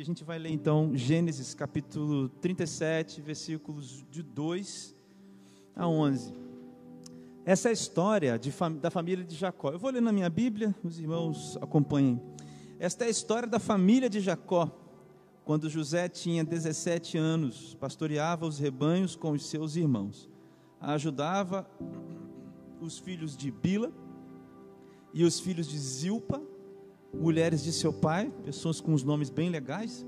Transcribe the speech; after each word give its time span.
A 0.00 0.04
gente 0.04 0.22
vai 0.22 0.38
ler 0.38 0.50
então 0.52 0.92
Gênesis 0.94 1.54
capítulo 1.54 2.28
37, 2.28 3.20
versículos 3.20 4.06
de 4.08 4.22
2 4.22 4.94
a 5.74 5.88
11. 5.88 6.32
Essa 7.44 7.66
é 7.66 7.70
a 7.70 7.72
história 7.72 8.38
de, 8.38 8.54
da 8.80 8.92
família 8.92 9.24
de 9.24 9.34
Jacó. 9.34 9.72
Eu 9.72 9.78
vou 9.78 9.90
ler 9.90 10.00
na 10.00 10.12
minha 10.12 10.30
Bíblia, 10.30 10.72
os 10.84 11.00
irmãos 11.00 11.58
acompanhem. 11.60 12.22
Esta 12.78 13.06
é 13.06 13.08
a 13.08 13.10
história 13.10 13.48
da 13.48 13.58
família 13.58 14.08
de 14.08 14.20
Jacó. 14.20 14.70
Quando 15.44 15.68
José 15.68 16.08
tinha 16.08 16.44
17 16.44 17.18
anos, 17.18 17.74
pastoreava 17.74 18.46
os 18.46 18.56
rebanhos 18.56 19.16
com 19.16 19.32
os 19.32 19.46
seus 19.50 19.74
irmãos. 19.74 20.30
Ajudava 20.80 21.68
os 22.80 23.00
filhos 23.00 23.36
de 23.36 23.50
Bila 23.50 23.92
e 25.12 25.24
os 25.24 25.40
filhos 25.40 25.66
de 25.66 25.76
Zilpa, 25.76 26.40
mulheres 27.12 27.62
de 27.62 27.72
seu 27.72 27.92
pai, 27.92 28.32
pessoas 28.44 28.80
com 28.80 28.92
os 28.92 29.02
nomes 29.02 29.30
bem 29.30 29.50
legais, 29.50 30.06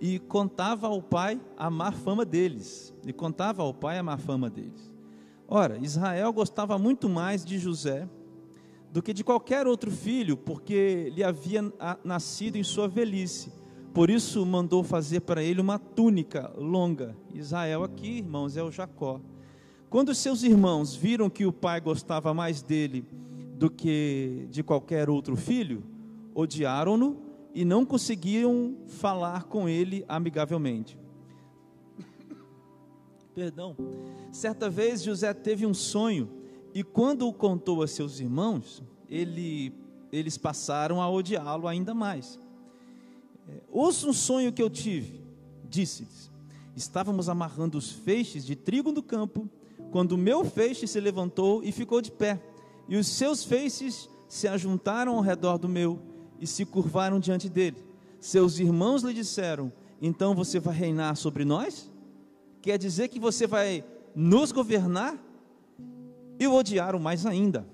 e 0.00 0.18
contava 0.18 0.86
ao 0.86 1.02
pai 1.02 1.40
a 1.56 1.68
má 1.70 1.92
fama 1.92 2.24
deles. 2.24 2.94
E 3.06 3.12
contava 3.12 3.62
ao 3.62 3.74
pai 3.74 3.98
a 3.98 4.02
má 4.02 4.16
fama 4.16 4.48
deles. 4.48 4.92
Ora, 5.46 5.78
Israel 5.78 6.32
gostava 6.32 6.78
muito 6.78 7.08
mais 7.08 7.44
de 7.44 7.58
José 7.58 8.08
do 8.92 9.02
que 9.02 9.12
de 9.12 9.22
qualquer 9.22 9.66
outro 9.66 9.90
filho, 9.90 10.36
porque 10.36 11.12
lhe 11.14 11.22
havia 11.22 11.62
nascido 12.02 12.56
em 12.56 12.64
sua 12.64 12.88
velhice. 12.88 13.52
Por 13.92 14.08
isso 14.08 14.44
mandou 14.46 14.82
fazer 14.84 15.20
para 15.20 15.42
ele 15.42 15.60
uma 15.60 15.78
túnica 15.78 16.52
longa. 16.56 17.16
Israel 17.34 17.84
aqui, 17.84 18.18
irmãos, 18.18 18.56
é 18.56 18.62
o 18.62 18.70
Jacó. 18.70 19.20
Quando 19.88 20.14
seus 20.14 20.44
irmãos 20.44 20.94
viram 20.94 21.28
que 21.28 21.44
o 21.44 21.52
pai 21.52 21.80
gostava 21.80 22.32
mais 22.32 22.62
dele 22.62 23.04
do 23.56 23.68
que 23.68 24.46
de 24.48 24.62
qualquer 24.62 25.10
outro 25.10 25.36
filho, 25.36 25.82
odiaram-no 26.40 27.16
e 27.54 27.64
não 27.64 27.84
conseguiam 27.84 28.76
falar 28.86 29.44
com 29.44 29.68
ele 29.68 30.04
amigavelmente. 30.08 30.98
Perdão. 33.34 33.76
Certa 34.32 34.68
vez 34.68 35.02
José 35.02 35.32
teve 35.32 35.66
um 35.66 35.74
sonho 35.74 36.28
e 36.74 36.82
quando 36.82 37.26
o 37.26 37.32
contou 37.32 37.82
a 37.82 37.88
seus 37.88 38.20
irmãos, 38.20 38.82
ele, 39.08 39.72
eles 40.12 40.38
passaram 40.38 41.00
a 41.00 41.10
odiá-lo 41.10 41.66
ainda 41.66 41.94
mais. 41.94 42.38
É, 43.48 43.60
ouça 43.70 44.06
um 44.06 44.12
sonho 44.12 44.52
que 44.52 44.62
eu 44.62 44.70
tive, 44.70 45.20
disse-lhes. 45.68 46.30
Estávamos 46.76 47.28
amarrando 47.28 47.76
os 47.76 47.90
feixes 47.90 48.46
de 48.46 48.54
trigo 48.54 48.92
no 48.92 49.02
campo, 49.02 49.48
quando 49.90 50.12
o 50.12 50.18
meu 50.18 50.44
feixe 50.44 50.86
se 50.86 51.00
levantou 51.00 51.62
e 51.64 51.72
ficou 51.72 52.00
de 52.00 52.12
pé, 52.12 52.40
e 52.88 52.96
os 52.96 53.08
seus 53.08 53.42
feixes 53.42 54.08
se 54.28 54.46
ajuntaram 54.46 55.16
ao 55.16 55.20
redor 55.20 55.58
do 55.58 55.68
meu 55.68 56.09
e 56.40 56.46
se 56.46 56.64
curvaram 56.64 57.20
diante 57.20 57.48
dele. 57.48 57.76
Seus 58.18 58.58
irmãos 58.58 59.02
lhe 59.02 59.12
disseram: 59.12 59.72
Então 60.00 60.34
você 60.34 60.58
vai 60.58 60.74
reinar 60.74 61.16
sobre 61.16 61.44
nós? 61.44 61.90
Quer 62.62 62.78
dizer 62.78 63.08
que 63.08 63.20
você 63.20 63.46
vai 63.46 63.84
nos 64.14 64.52
governar? 64.52 65.18
E 66.38 66.46
o 66.46 66.54
odiaram 66.54 66.98
mais 66.98 67.26
ainda, 67.26 67.66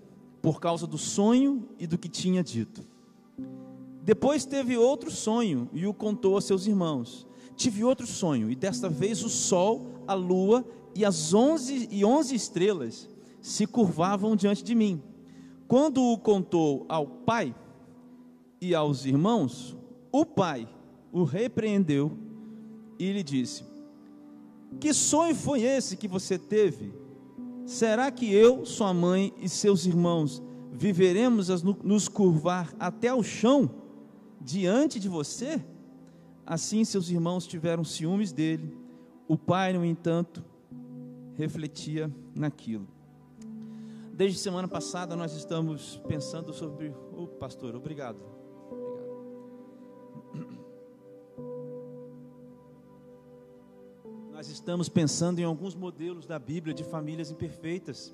por 0.43 0.61
causa 0.61 0.87
do 0.87 0.99
sonho 0.99 1.69
e 1.79 1.87
do 1.87 1.97
que 1.97 2.09
tinha 2.09 2.43
dito. 2.43 2.85
Depois 4.03 4.45
teve 4.45 4.77
outro 4.77 5.11
sonho 5.11 5.69
e 5.73 5.87
o 5.87 5.95
contou 5.95 6.37
a 6.37 6.41
seus 6.41 6.67
irmãos. 6.67 7.27
Tive 7.57 7.85
outro 7.85 8.07
sonho, 8.07 8.51
e 8.51 8.55
desta 8.55 8.89
vez 8.89 9.25
o 9.25 9.29
sol, 9.29 10.03
a 10.07 10.15
lua 10.15 10.65
e 10.95 11.05
as 11.05 11.33
onze 11.33 11.89
e 11.91 12.05
onze 12.05 12.35
estrelas 12.35 13.09
se 13.41 13.67
curvavam 13.67 14.37
diante 14.37 14.63
de 14.63 14.75
mim. 14.75 15.03
Quando 15.67 16.03
o 16.03 16.19
contou 16.19 16.85
ao 16.89 17.07
pai 17.07 17.55
e 18.61 18.75
aos 18.75 19.05
irmãos, 19.05 19.77
o 20.11 20.25
pai 20.25 20.69
o 21.13 21.25
repreendeu 21.25 22.13
e 22.99 23.11
lhe 23.11 23.23
disse: 23.23 23.65
Que 24.79 24.93
sonho 24.93 25.35
foi 25.35 25.63
esse 25.63 25.97
que 25.97 26.07
você 26.07 26.39
teve? 26.39 26.93
Será 27.65 28.11
que 28.11 28.33
eu, 28.33 28.65
sua 28.65 28.93
mãe 28.93 29.33
e 29.41 29.49
seus 29.49 29.87
irmãos 29.87 30.43
viveremos 30.73 31.51
a 31.51 31.57
nos 31.83 32.07
curvar 32.07 32.75
até 32.79 33.13
o 33.13 33.23
chão 33.23 33.71
diante 34.41 35.01
de 35.01 35.09
você? 35.09 35.65
Assim 36.45 36.85
seus 36.85 37.09
irmãos 37.11 37.47
tiveram 37.47 37.83
ciúmes 37.83 38.31
dele. 38.31 38.77
O 39.27 39.37
pai, 39.37 39.73
no 39.73 39.85
entanto, 39.85 40.45
refletia 41.35 42.13
naquilo. 42.35 42.87
Desde 44.13 44.39
semana 44.39 44.69
passada 44.69 45.17
nós 45.17 45.35
estamos 45.35 46.01
pensando 46.07 46.53
sobre. 46.53 46.95
O 47.13 47.27
pastor, 47.27 47.75
obrigado. 47.75 48.36
Nós 54.37 54.51
estamos 54.51 54.87
pensando 54.87 55.39
em 55.39 55.45
alguns 55.45 55.75
modelos 55.75 56.27
da 56.27 56.39
Bíblia 56.39 56.75
de 56.75 56.85
famílias 56.85 57.31
imperfeitas. 57.31 58.13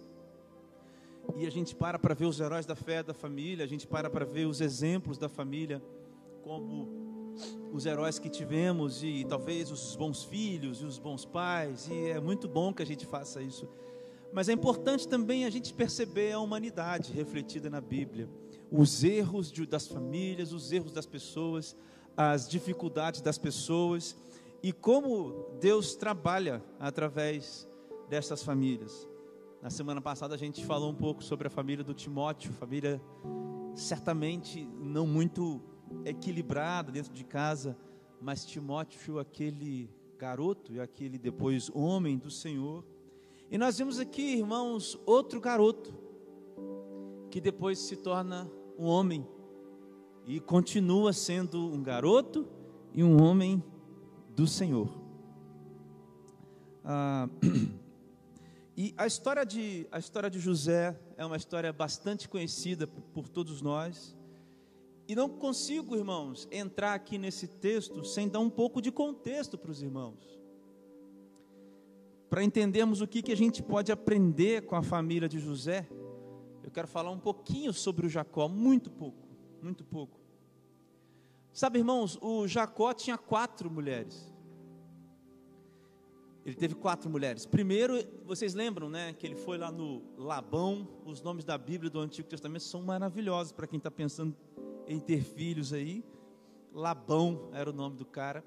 E 1.34 1.44
a 1.44 1.50
gente 1.50 1.74
para 1.74 1.98
para 1.98 2.14
ver 2.14 2.26
os 2.26 2.38
heróis 2.38 2.64
da 2.64 2.76
fé 2.76 3.02
da 3.02 3.12
família, 3.12 3.64
a 3.64 3.66
gente 3.66 3.88
para 3.88 4.08
para 4.08 4.24
ver 4.24 4.46
os 4.46 4.60
exemplos 4.60 5.18
da 5.18 5.28
família, 5.28 5.82
como 6.44 7.34
os 7.72 7.86
heróis 7.86 8.20
que 8.20 8.30
tivemos 8.30 9.02
e 9.02 9.26
talvez 9.28 9.72
os 9.72 9.96
bons 9.96 10.22
filhos 10.22 10.80
e 10.80 10.84
os 10.84 10.96
bons 10.96 11.24
pais, 11.24 11.88
e 11.88 12.10
é 12.10 12.20
muito 12.20 12.46
bom 12.46 12.72
que 12.72 12.84
a 12.84 12.86
gente 12.86 13.04
faça 13.04 13.42
isso. 13.42 13.68
Mas 14.32 14.48
é 14.48 14.52
importante 14.52 15.08
também 15.08 15.44
a 15.44 15.50
gente 15.50 15.74
perceber 15.74 16.30
a 16.30 16.38
humanidade 16.38 17.12
refletida 17.12 17.68
na 17.68 17.80
Bíblia, 17.80 18.28
os 18.70 19.02
erros 19.02 19.50
de, 19.50 19.66
das 19.66 19.88
famílias, 19.88 20.52
os 20.52 20.70
erros 20.70 20.92
das 20.92 21.04
pessoas, 21.04 21.74
as 22.16 22.48
dificuldades 22.48 23.20
das 23.20 23.38
pessoas 23.38 24.14
e 24.62 24.72
como 24.72 25.56
Deus 25.60 25.94
trabalha 25.96 26.62
através 26.78 27.68
dessas 28.08 28.42
famílias. 28.42 29.08
Na 29.60 29.70
semana 29.70 30.00
passada 30.00 30.34
a 30.34 30.38
gente 30.38 30.64
falou 30.64 30.90
um 30.90 30.94
pouco 30.94 31.22
sobre 31.22 31.48
a 31.48 31.50
família 31.50 31.84
do 31.84 31.92
Timóteo, 31.92 32.52
família 32.52 33.00
certamente 33.74 34.64
não 34.78 35.06
muito 35.06 35.60
equilibrada 36.04 36.92
dentro 36.92 37.12
de 37.12 37.24
casa, 37.24 37.76
mas 38.20 38.44
Timóteo, 38.44 39.18
aquele 39.18 39.90
garoto 40.16 40.72
e 40.72 40.80
aquele 40.80 41.18
depois 41.18 41.68
homem 41.74 42.16
do 42.16 42.30
Senhor. 42.30 42.84
E 43.50 43.58
nós 43.58 43.78
vimos 43.78 43.98
aqui, 43.98 44.36
irmãos, 44.36 44.98
outro 45.04 45.40
garoto 45.40 45.92
que 47.30 47.40
depois 47.40 47.78
se 47.78 47.96
torna 47.96 48.50
um 48.78 48.86
homem 48.86 49.26
e 50.26 50.38
continua 50.38 51.12
sendo 51.12 51.58
um 51.72 51.82
garoto 51.82 52.46
e 52.92 53.02
um 53.02 53.20
homem 53.22 53.62
do 54.34 54.46
Senhor. 54.46 54.88
Ah, 56.84 57.28
e 58.76 58.94
a 58.96 59.06
história 59.06 59.44
de 59.44 59.86
a 59.92 59.98
história 59.98 60.30
de 60.30 60.38
José 60.38 60.98
é 61.16 61.24
uma 61.24 61.36
história 61.36 61.72
bastante 61.72 62.28
conhecida 62.28 62.86
por 62.86 63.28
todos 63.28 63.60
nós. 63.62 64.16
E 65.06 65.14
não 65.14 65.28
consigo, 65.28 65.96
irmãos, 65.96 66.48
entrar 66.50 66.94
aqui 66.94 67.18
nesse 67.18 67.46
texto 67.46 68.04
sem 68.04 68.28
dar 68.28 68.38
um 68.38 68.48
pouco 68.48 68.80
de 68.80 68.90
contexto 68.90 69.58
para 69.58 69.70
os 69.70 69.82
irmãos. 69.82 70.40
Para 72.30 72.42
entendermos 72.42 73.00
o 73.02 73.06
que, 73.06 73.20
que 73.20 73.32
a 73.32 73.36
gente 73.36 73.62
pode 73.62 73.92
aprender 73.92 74.64
com 74.64 74.74
a 74.74 74.82
família 74.82 75.28
de 75.28 75.38
José, 75.38 75.86
eu 76.62 76.70
quero 76.70 76.88
falar 76.88 77.10
um 77.10 77.18
pouquinho 77.18 77.72
sobre 77.72 78.06
o 78.06 78.08
Jacó, 78.08 78.48
muito 78.48 78.90
pouco, 78.90 79.28
muito 79.60 79.84
pouco. 79.84 80.21
Sabe, 81.52 81.78
irmãos, 81.78 82.18
o 82.22 82.48
Jacó 82.48 82.94
tinha 82.94 83.18
quatro 83.18 83.70
mulheres. 83.70 84.32
Ele 86.44 86.56
teve 86.56 86.74
quatro 86.74 87.08
mulheres. 87.08 87.46
Primeiro, 87.46 88.02
vocês 88.24 88.54
lembram, 88.54 88.88
né, 88.88 89.12
que 89.12 89.26
ele 89.26 89.36
foi 89.36 89.58
lá 89.58 89.70
no 89.70 90.02
Labão. 90.16 90.88
Os 91.04 91.20
nomes 91.20 91.44
da 91.44 91.56
Bíblia 91.56 91.90
do 91.90 92.00
Antigo 92.00 92.28
Testamento 92.28 92.64
são 92.64 92.82
maravilhosos 92.82 93.52
para 93.52 93.66
quem 93.66 93.76
está 93.76 93.90
pensando 93.90 94.34
em 94.88 94.98
ter 94.98 95.22
filhos 95.22 95.72
aí. 95.72 96.02
Labão 96.72 97.50
era 97.52 97.68
o 97.68 97.72
nome 97.72 97.96
do 97.96 98.04
cara. 98.04 98.44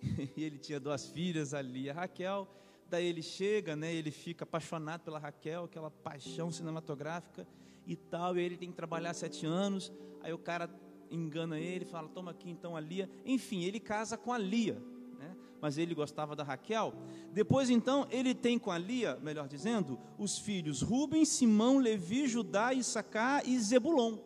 E 0.36 0.44
ele 0.44 0.58
tinha 0.58 0.78
duas 0.78 1.06
filhas 1.06 1.54
ali, 1.54 1.90
a 1.90 1.94
Raquel. 1.94 2.46
Daí 2.88 3.06
ele 3.06 3.22
chega, 3.22 3.74
né? 3.74 3.92
Ele 3.92 4.10
fica 4.10 4.44
apaixonado 4.44 5.00
pela 5.00 5.18
Raquel, 5.18 5.64
aquela 5.64 5.90
paixão 5.90 6.50
cinematográfica 6.50 7.46
e 7.86 7.96
tal. 7.96 8.36
E 8.36 8.42
ele 8.42 8.56
tem 8.56 8.70
que 8.70 8.76
trabalhar 8.76 9.12
sete 9.14 9.44
anos. 9.44 9.92
Aí 10.22 10.32
o 10.32 10.38
cara 10.38 10.68
engana 11.14 11.58
ele, 11.58 11.84
fala: 11.84 12.08
toma 12.08 12.30
aqui 12.30 12.50
então 12.50 12.76
a 12.76 12.80
Lia. 12.80 13.08
Enfim, 13.24 13.64
ele 13.64 13.80
casa 13.80 14.16
com 14.16 14.32
a 14.32 14.38
Lia. 14.38 14.82
Né? 15.18 15.36
Mas 15.60 15.78
ele 15.78 15.94
gostava 15.94 16.34
da 16.34 16.42
Raquel. 16.42 16.94
Depois, 17.32 17.70
então, 17.70 18.06
ele 18.10 18.34
tem 18.34 18.58
com 18.58 18.70
a 18.70 18.78
Lia, 18.78 19.18
melhor 19.22 19.48
dizendo, 19.48 19.98
os 20.18 20.38
filhos 20.38 20.82
Rubens, 20.82 21.28
Simão, 21.28 21.78
Levi, 21.78 22.26
Judá, 22.26 22.72
Issacar 22.72 23.42
e 23.46 23.58
Zebulon. 23.58 24.18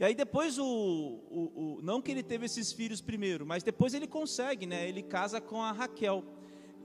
E 0.00 0.04
aí 0.04 0.14
depois 0.14 0.58
o, 0.58 0.64
o, 0.64 1.76
o, 1.76 1.82
não 1.82 2.00
que 2.00 2.10
ele 2.10 2.22
teve 2.22 2.46
esses 2.46 2.72
filhos 2.72 3.02
primeiro, 3.02 3.44
mas 3.44 3.62
depois 3.62 3.92
ele 3.92 4.06
consegue, 4.06 4.64
né? 4.64 4.88
Ele 4.88 5.02
casa 5.02 5.42
com 5.42 5.62
a 5.62 5.72
Raquel. 5.72 6.24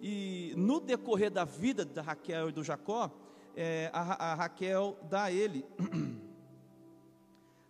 E 0.02 0.54
no 0.58 0.82
decorrer 0.82 1.32
da 1.32 1.46
vida 1.46 1.86
da 1.86 2.02
Raquel 2.02 2.50
e 2.50 2.52
do 2.52 2.62
Jacó, 2.62 3.10
é, 3.56 3.90
a, 3.94 4.32
a 4.32 4.36
Raquel 4.36 5.00
dá 5.10 5.24
a 5.24 5.32
ele 5.32 5.66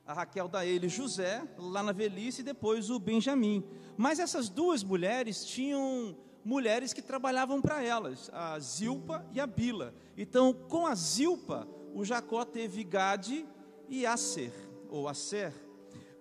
A 0.06 0.14
Raquel 0.14 0.48
dá 0.48 0.64
ele 0.66 0.88
José, 0.88 1.44
lá 1.58 1.82
na 1.82 1.92
velhice, 1.92 2.42
e 2.42 2.44
depois 2.44 2.90
o 2.92 3.00
Benjamim. 3.00 3.64
Mas 3.98 4.20
essas 4.20 4.50
duas 4.50 4.84
mulheres 4.84 5.44
tinham 5.44 6.16
mulheres 6.44 6.94
que 6.94 7.02
trabalhavam 7.02 7.60
para 7.60 7.84
elas, 7.84 8.30
a 8.32 8.60
Zilpa 8.60 9.26
e 9.34 9.40
a 9.40 9.48
Bila. 9.48 9.96
Então, 10.16 10.54
com 10.54 10.86
a 10.86 10.94
Zilpa, 10.94 11.68
o 11.92 12.06
Jacó 12.06 12.46
teve 12.46 12.84
Gade 12.84 13.48
e 13.90 14.06
Aser, 14.06 14.54
ou 14.90 15.08
Aser. 15.08 15.52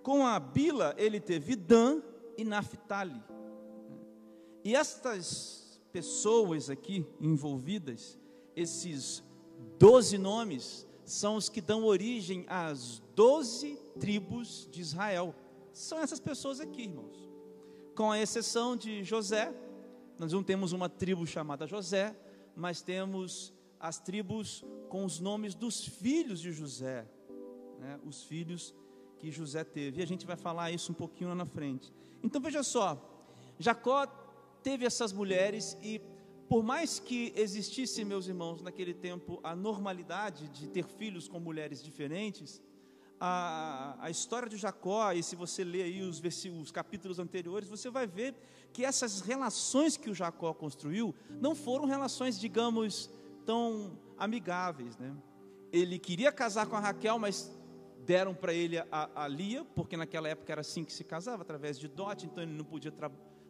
Com 0.02 0.26
a 0.26 0.40
Bila, 0.40 0.94
ele 0.96 1.20
teve 1.20 1.54
Dan 1.54 2.00
e 2.38 2.44
Naphtali. 2.44 3.22
E 4.64 4.74
estas 4.74 5.78
pessoas 5.92 6.70
aqui 6.70 7.06
envolvidas, 7.20 8.18
esses 8.56 9.22
doze 9.78 10.16
nomes, 10.16 10.86
são 11.04 11.36
os 11.36 11.50
que 11.50 11.60
dão 11.60 11.84
origem 11.84 12.46
às 12.48 13.02
doze 13.14 13.78
tribos 13.98 14.68
de 14.70 14.80
Israel. 14.80 15.34
São 15.72 15.98
essas 15.98 16.20
pessoas 16.20 16.60
aqui, 16.60 16.82
irmãos. 16.82 17.30
Com 17.94 18.10
a 18.10 18.20
exceção 18.20 18.76
de 18.76 19.04
José, 19.04 19.52
nós 20.18 20.32
não 20.32 20.42
temos 20.42 20.72
uma 20.72 20.88
tribo 20.88 21.26
chamada 21.26 21.66
José, 21.66 22.16
mas 22.56 22.82
temos 22.82 23.52
as 23.78 23.98
tribos 23.98 24.64
com 24.88 25.04
os 25.04 25.20
nomes 25.20 25.54
dos 25.54 25.84
filhos 25.84 26.40
de 26.40 26.52
José, 26.52 27.06
né? 27.78 27.98
os 28.04 28.22
filhos 28.22 28.74
que 29.18 29.30
José 29.30 29.64
teve. 29.64 30.00
E 30.00 30.02
a 30.02 30.06
gente 30.06 30.26
vai 30.26 30.36
falar 30.36 30.70
isso 30.70 30.92
um 30.92 30.94
pouquinho 30.94 31.30
lá 31.30 31.34
na 31.34 31.46
frente. 31.46 31.92
Então 32.22 32.40
veja 32.40 32.62
só, 32.62 32.98
Jacó 33.58 34.06
teve 34.62 34.84
essas 34.86 35.12
mulheres 35.12 35.76
e 35.82 36.00
por 36.48 36.62
mais 36.62 36.98
que 36.98 37.32
existisse, 37.36 38.04
meus 38.04 38.28
irmãos, 38.28 38.62
naquele 38.62 38.94
tempo 38.94 39.40
a 39.42 39.56
normalidade 39.56 40.48
de 40.48 40.68
ter 40.68 40.84
filhos 40.84 41.26
com 41.26 41.40
mulheres 41.40 41.82
diferentes, 41.82 42.60
a, 43.20 43.96
a 44.00 44.10
história 44.10 44.48
de 44.48 44.56
Jacó, 44.56 45.12
e 45.12 45.22
se 45.22 45.36
você 45.36 45.64
ler 45.64 45.82
aí 45.82 46.02
os, 46.02 46.20
os 46.60 46.70
capítulos 46.70 47.18
anteriores, 47.18 47.68
você 47.68 47.90
vai 47.90 48.06
ver 48.06 48.34
que 48.72 48.84
essas 48.84 49.20
relações 49.20 49.96
que 49.96 50.10
o 50.10 50.14
Jacó 50.14 50.52
construiu 50.52 51.14
não 51.40 51.54
foram 51.54 51.84
relações, 51.84 52.38
digamos, 52.38 53.10
tão 53.46 53.98
amigáveis. 54.18 54.96
Né? 54.98 55.14
Ele 55.72 55.98
queria 55.98 56.32
casar 56.32 56.66
com 56.66 56.76
a 56.76 56.80
Raquel, 56.80 57.18
mas 57.18 57.50
deram 58.04 58.34
para 58.34 58.52
ele 58.52 58.78
a, 58.78 59.10
a, 59.14 59.28
Lia, 59.28 59.64
porque 59.74 59.96
naquela 59.96 60.28
época 60.28 60.52
era 60.52 60.60
assim 60.60 60.84
que 60.84 60.92
se 60.92 61.04
casava, 61.04 61.42
através 61.42 61.78
de 61.78 61.88
dote, 61.88 62.26
então 62.26 62.42
ele 62.42 62.52
não 62.52 62.64
podia 62.64 62.92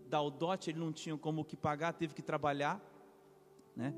dar 0.08 0.20
o 0.22 0.30
dote, 0.30 0.70
ele 0.70 0.78
não 0.78 0.92
tinha 0.92 1.16
como 1.16 1.44
que 1.44 1.56
pagar, 1.56 1.92
teve 1.92 2.14
que 2.14 2.22
trabalhar. 2.22 2.80
Né? 3.74 3.92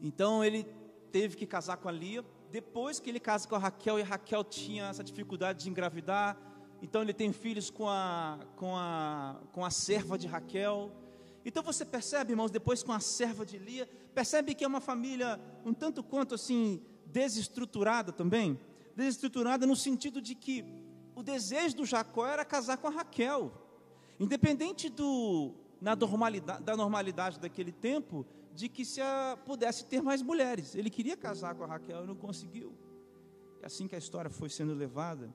Então 0.00 0.44
ele 0.44 0.64
teve 1.10 1.36
que 1.36 1.46
casar 1.46 1.78
com 1.78 1.88
a 1.88 1.92
Lia. 1.92 2.24
Depois 2.50 2.98
que 2.98 3.10
ele 3.10 3.20
casa 3.20 3.46
com 3.46 3.54
a 3.54 3.58
Raquel, 3.58 3.98
e 3.98 4.02
a 4.02 4.04
Raquel 4.04 4.42
tinha 4.42 4.86
essa 4.86 5.04
dificuldade 5.04 5.64
de 5.64 5.70
engravidar, 5.70 6.36
então 6.80 7.02
ele 7.02 7.12
tem 7.12 7.32
filhos 7.32 7.70
com 7.70 7.88
a, 7.88 8.38
com 8.56 8.76
a, 8.76 9.40
com 9.52 9.64
a 9.64 9.70
serva 9.70 10.16
de 10.16 10.26
Raquel. 10.26 10.90
Então 11.44 11.62
você 11.62 11.84
percebe, 11.84 12.32
irmãos, 12.32 12.50
depois 12.50 12.82
com 12.82 12.92
a 12.92 13.00
serva 13.00 13.44
de 13.44 13.58
Lia, 13.58 13.88
percebe 14.14 14.54
que 14.54 14.64
é 14.64 14.66
uma 14.66 14.80
família 14.80 15.40
um 15.64 15.74
tanto 15.74 16.02
quanto 16.02 16.34
assim 16.34 16.82
desestruturada 17.04 18.12
também, 18.12 18.58
desestruturada 18.94 19.66
no 19.66 19.76
sentido 19.76 20.20
de 20.20 20.34
que 20.34 20.64
o 21.14 21.22
desejo 21.22 21.76
do 21.76 21.84
Jacó 21.84 22.26
era 22.26 22.44
casar 22.44 22.76
com 22.78 22.86
a 22.86 22.90
Raquel. 22.90 23.52
Independente 24.18 24.88
do 24.88 25.54
na 25.80 25.94
normalidade, 25.94 26.62
da 26.62 26.76
normalidade 26.76 27.38
daquele 27.38 27.72
tempo, 27.72 28.26
de 28.54 28.68
que 28.68 28.84
se 28.84 29.00
a, 29.00 29.38
pudesse 29.44 29.84
ter 29.86 30.02
mais 30.02 30.22
mulheres. 30.22 30.74
Ele 30.74 30.90
queria 30.90 31.16
casar 31.16 31.54
com 31.54 31.64
a 31.64 31.66
Raquel 31.66 32.04
e 32.04 32.06
não 32.06 32.16
conseguiu. 32.16 32.72
É 33.62 33.66
assim 33.66 33.86
que 33.86 33.94
a 33.94 33.98
história 33.98 34.30
foi 34.30 34.48
sendo 34.48 34.74
levada. 34.74 35.32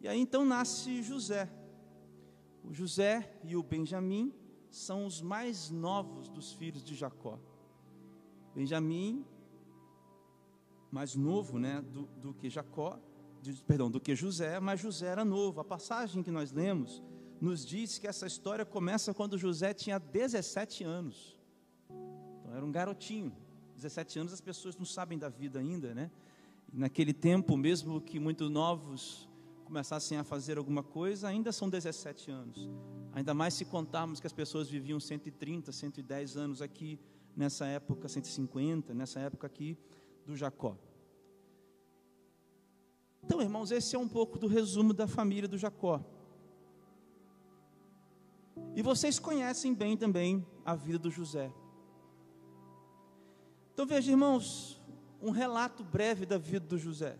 E 0.00 0.08
aí 0.08 0.18
então 0.18 0.44
nasce 0.44 1.02
José. 1.02 1.48
O 2.64 2.72
José 2.72 3.38
e 3.44 3.56
o 3.56 3.62
Benjamim 3.62 4.32
são 4.70 5.06
os 5.06 5.20
mais 5.20 5.70
novos 5.70 6.28
dos 6.28 6.52
filhos 6.52 6.82
de 6.82 6.94
Jacó. 6.94 7.38
Benjamim, 8.54 9.24
mais 10.90 11.14
novo 11.14 11.58
né, 11.58 11.80
do, 11.80 12.02
do 12.20 12.34
que 12.34 12.50
Jacó, 12.50 12.98
de, 13.40 13.52
perdão, 13.62 13.90
do 13.90 14.00
que 14.00 14.14
José, 14.14 14.58
mas 14.60 14.80
José 14.80 15.06
era 15.06 15.24
novo. 15.24 15.60
A 15.60 15.64
passagem 15.64 16.22
que 16.22 16.30
nós 16.30 16.52
lemos 16.52 17.02
nos 17.40 17.64
diz 17.64 17.98
que 17.98 18.06
essa 18.06 18.26
história 18.26 18.64
começa 18.64 19.14
quando 19.14 19.38
José 19.38 19.72
tinha 19.72 19.98
17 19.98 20.84
anos. 20.84 21.37
Era 22.54 22.64
um 22.64 22.72
garotinho. 22.72 23.32
17 23.76 24.18
anos 24.18 24.32
as 24.32 24.40
pessoas 24.40 24.76
não 24.76 24.84
sabem 24.84 25.18
da 25.18 25.28
vida 25.28 25.58
ainda, 25.58 25.94
né? 25.94 26.10
Naquele 26.72 27.12
tempo, 27.12 27.56
mesmo 27.56 28.00
que 28.00 28.18
muito 28.18 28.50
novos 28.50 29.28
começassem 29.64 30.18
a 30.18 30.24
fazer 30.24 30.58
alguma 30.58 30.82
coisa, 30.82 31.28
ainda 31.28 31.52
são 31.52 31.68
17 31.68 32.30
anos. 32.30 32.68
Ainda 33.12 33.34
mais 33.34 33.54
se 33.54 33.64
contarmos 33.64 34.18
que 34.18 34.26
as 34.26 34.32
pessoas 34.32 34.68
viviam 34.68 34.98
130, 34.98 35.70
110 35.70 36.36
anos 36.36 36.62
aqui 36.62 36.98
nessa 37.36 37.66
época, 37.66 38.08
150, 38.08 38.94
nessa 38.94 39.20
época 39.20 39.46
aqui 39.46 39.78
do 40.26 40.34
Jacó. 40.34 40.76
Então, 43.22 43.42
irmãos, 43.42 43.70
esse 43.70 43.94
é 43.94 43.98
um 43.98 44.08
pouco 44.08 44.38
do 44.38 44.46
resumo 44.46 44.92
da 44.92 45.06
família 45.06 45.48
do 45.48 45.58
Jacó. 45.58 46.02
E 48.74 48.82
vocês 48.82 49.18
conhecem 49.18 49.74
bem 49.74 49.96
também 49.96 50.46
a 50.64 50.74
vida 50.74 50.98
do 50.98 51.10
José. 51.10 51.52
Então 53.78 53.86
veja, 53.86 54.10
irmãos, 54.10 54.82
um 55.22 55.30
relato 55.30 55.84
breve 55.84 56.26
da 56.26 56.36
vida 56.36 56.66
do 56.66 56.76
José. 56.76 57.16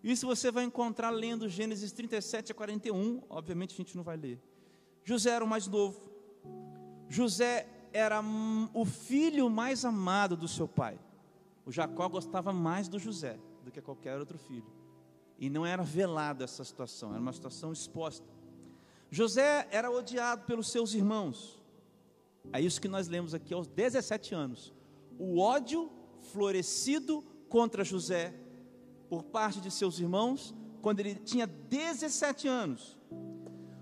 Isso 0.00 0.24
você 0.24 0.48
vai 0.52 0.62
encontrar 0.62 1.10
lendo 1.10 1.48
Gênesis 1.48 1.90
37 1.90 2.52
a 2.52 2.54
41. 2.54 3.24
Obviamente 3.28 3.74
a 3.74 3.76
gente 3.76 3.96
não 3.96 4.04
vai 4.04 4.16
ler. 4.16 4.40
José 5.02 5.30
era 5.30 5.44
o 5.44 5.48
mais 5.48 5.66
novo. 5.66 6.08
José 7.08 7.66
era 7.92 8.22
o 8.72 8.84
filho 8.84 9.50
mais 9.50 9.84
amado 9.84 10.36
do 10.36 10.46
seu 10.46 10.68
pai. 10.68 11.00
O 11.64 11.72
Jacó 11.72 12.08
gostava 12.08 12.52
mais 12.52 12.86
do 12.86 13.00
José 13.00 13.36
do 13.64 13.72
que 13.72 13.82
qualquer 13.82 14.16
outro 14.20 14.38
filho. 14.38 14.70
E 15.36 15.50
não 15.50 15.66
era 15.66 15.82
velada 15.82 16.44
essa 16.44 16.62
situação, 16.62 17.10
era 17.10 17.20
uma 17.20 17.32
situação 17.32 17.72
exposta. 17.72 18.28
José 19.10 19.66
era 19.72 19.90
odiado 19.90 20.44
pelos 20.44 20.70
seus 20.70 20.94
irmãos. 20.94 21.60
É 22.52 22.60
isso 22.60 22.80
que 22.80 22.86
nós 22.86 23.08
lemos 23.08 23.34
aqui 23.34 23.52
aos 23.52 23.66
17 23.66 24.32
anos 24.32 24.75
o 25.18 25.38
ódio 25.38 25.90
florescido 26.32 27.24
contra 27.48 27.84
José 27.84 28.34
por 29.08 29.22
parte 29.22 29.60
de 29.60 29.70
seus 29.70 29.98
irmãos 29.98 30.54
quando 30.82 31.00
ele 31.00 31.14
tinha 31.14 31.46
17 31.46 32.46
anos. 32.48 32.96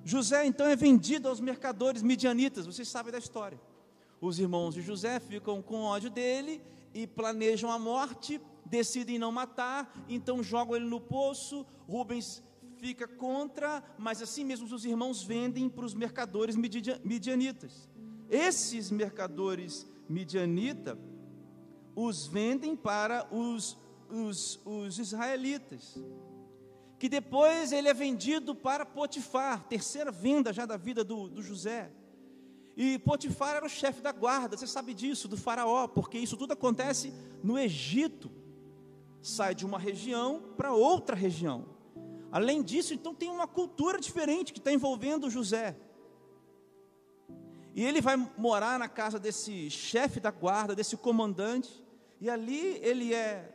José 0.04 0.46
então 0.46 0.66
é 0.66 0.76
vendido 0.76 1.28
aos 1.28 1.40
mercadores 1.40 2.02
midianitas, 2.02 2.66
vocês 2.66 2.88
sabem 2.88 3.12
da 3.12 3.19
história. 3.19 3.60
Os 4.20 4.38
irmãos 4.38 4.74
de 4.74 4.82
José 4.82 5.19
ficam 5.19 5.62
com 5.62 5.82
ódio 5.82 6.10
dele 6.10 6.62
e 6.93 7.06
planejam 7.06 7.70
a 7.70 7.79
morte, 7.79 8.41
decidem 8.64 9.19
não 9.19 9.32
matar, 9.32 9.93
então 10.08 10.43
jogam 10.43 10.76
ele 10.76 10.86
no 10.86 11.00
poço. 11.00 11.67
Rubens 11.88 12.43
fica 12.76 13.08
contra, 13.08 13.82
mas 13.98 14.22
assim 14.22 14.44
mesmo 14.44 14.67
os 14.67 14.84
irmãos 14.84 15.22
vendem 15.22 15.69
para 15.69 15.84
os 15.84 15.94
mercadores 15.94 16.56
midianitas. 16.56 17.88
Esses 18.31 18.91
mercadores 18.91 19.86
midianitas 20.08 20.98
os 21.94 22.27
vendem 22.27 22.74
para 22.74 23.27
os, 23.31 23.77
os, 24.10 24.60
os 24.65 24.98
israelitas. 24.98 25.96
Que 26.98 27.08
depois 27.08 27.72
ele 27.72 27.89
é 27.89 27.94
vendido 27.94 28.55
para 28.55 28.86
Potifar, 28.86 29.65
terceira 29.69 30.10
venda 30.10 30.53
já 30.53 30.65
da 30.65 30.77
vida 30.77 31.05
do, 31.05 31.29
do 31.29 31.43
José. 31.43 31.91
E 32.77 32.98
Potifar 32.98 33.56
era 33.56 33.67
o 33.67 33.69
chefe 33.69 34.01
da 34.01 34.10
guarda, 34.10 34.56
você 34.56 34.67
sabe 34.67 34.94
disso, 34.94 35.29
do 35.29 35.36
faraó, 35.36 35.86
porque 35.86 36.19
isso 36.19 36.36
tudo 36.36 36.53
acontece 36.53 37.13
no 37.43 37.58
Egito. 37.58 38.31
Sai 39.22 39.55
de 39.55 39.65
uma 39.65 39.79
região 39.79 40.43
para 40.56 40.72
outra 40.72 41.15
região. 41.15 41.67
Além 42.32 42.63
disso, 42.63 42.93
então 42.93 43.15
tem 43.15 43.31
uma 43.31 43.46
cultura 43.46 44.01
diferente 44.01 44.53
que 44.53 44.58
está 44.58 44.72
envolvendo 44.72 45.31
José. 45.31 45.77
E 47.74 47.84
ele 47.84 48.01
vai 48.01 48.17
morar 48.36 48.79
na 48.79 48.89
casa 48.89 49.19
desse 49.19 49.69
chefe 49.70 50.19
da 50.19 50.31
guarda, 50.31 50.74
desse 50.74 50.96
comandante. 50.96 51.83
E 52.24 52.31
ali 52.31 52.78
ele 52.81 53.12
é 53.12 53.52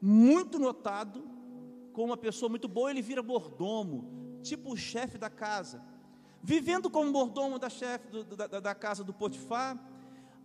muito 0.00 0.56
notado, 0.56 1.28
como 1.92 2.12
uma 2.12 2.16
pessoa 2.16 2.48
muito 2.48 2.68
boa, 2.68 2.88
ele 2.88 3.02
vira 3.02 3.20
mordomo, 3.20 4.38
tipo 4.44 4.72
o 4.72 4.76
chefe 4.76 5.18
da 5.18 5.28
casa. 5.28 5.82
Vivendo 6.40 6.88
como 6.88 7.10
mordomo 7.10 7.58
da 7.58 7.68
chefe 7.68 8.06
da, 8.36 8.60
da, 8.60 8.74
casa 8.76 9.02
do 9.02 9.12
Potifar, 9.12 9.76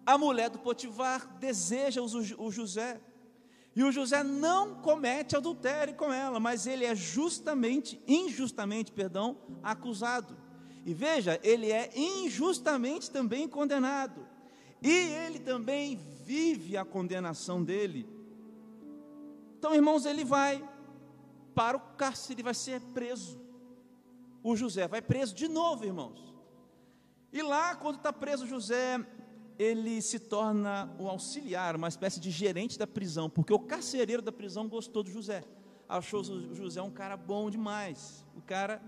a 0.03 0.17
mulher 0.17 0.49
do 0.49 0.57
Potifar 0.57 1.37
deseja 1.37 2.01
o 2.01 2.51
José. 2.51 2.99
E 3.75 3.83
o 3.83 3.91
José 3.91 4.23
não 4.23 4.81
comete 4.81 5.35
adultério 5.35 5.93
com 5.93 6.11
ela, 6.11 6.39
mas 6.39 6.65
ele 6.65 6.83
é 6.83 6.95
justamente, 6.95 8.01
injustamente, 8.07 8.91
perdão, 8.91 9.37
acusado. 9.61 10.35
E 10.83 10.95
veja, 10.95 11.39
ele 11.43 11.71
é 11.71 11.91
injustamente 11.95 13.11
também 13.11 13.47
condenado. 13.47 14.27
E 14.81 14.89
ele 14.89 15.37
também 15.37 16.16
vive 16.27 16.75
a 16.75 16.83
condenação 16.83 17.63
dele. 17.63 18.05
Então, 19.57 19.73
irmãos, 19.73 20.05
ele 20.05 20.25
vai 20.25 20.53
para 21.55 21.77
o 21.77 21.79
cárcere, 21.95 22.43
vai 22.43 22.53
ser 22.53 22.81
preso. 22.93 23.39
O 24.43 24.55
José 24.55 24.87
vai 24.89 25.01
preso 25.01 25.33
de 25.33 25.47
novo, 25.47 25.85
irmãos. 25.85 26.35
E 27.31 27.41
lá, 27.41 27.75
quando 27.75 27.95
está 27.95 28.11
preso 28.11 28.45
José, 28.45 29.05
ele 29.57 30.01
se 30.01 30.19
torna 30.19 30.93
um 30.99 31.07
auxiliar, 31.07 31.77
uma 31.77 31.87
espécie 31.87 32.19
de 32.19 32.29
gerente 32.29 32.77
da 32.77 32.85
prisão, 32.85 33.29
porque 33.29 33.53
o 33.53 33.59
carcereiro 33.59 34.21
da 34.21 34.31
prisão 34.31 34.67
gostou 34.67 35.03
do 35.03 35.09
José. 35.09 35.45
Achou 35.87 36.21
o 36.21 36.53
José 36.53 36.81
um 36.81 36.91
cara 36.91 37.15
bom 37.15 37.49
demais. 37.49 38.25
O 38.35 38.41
cara 38.41 38.81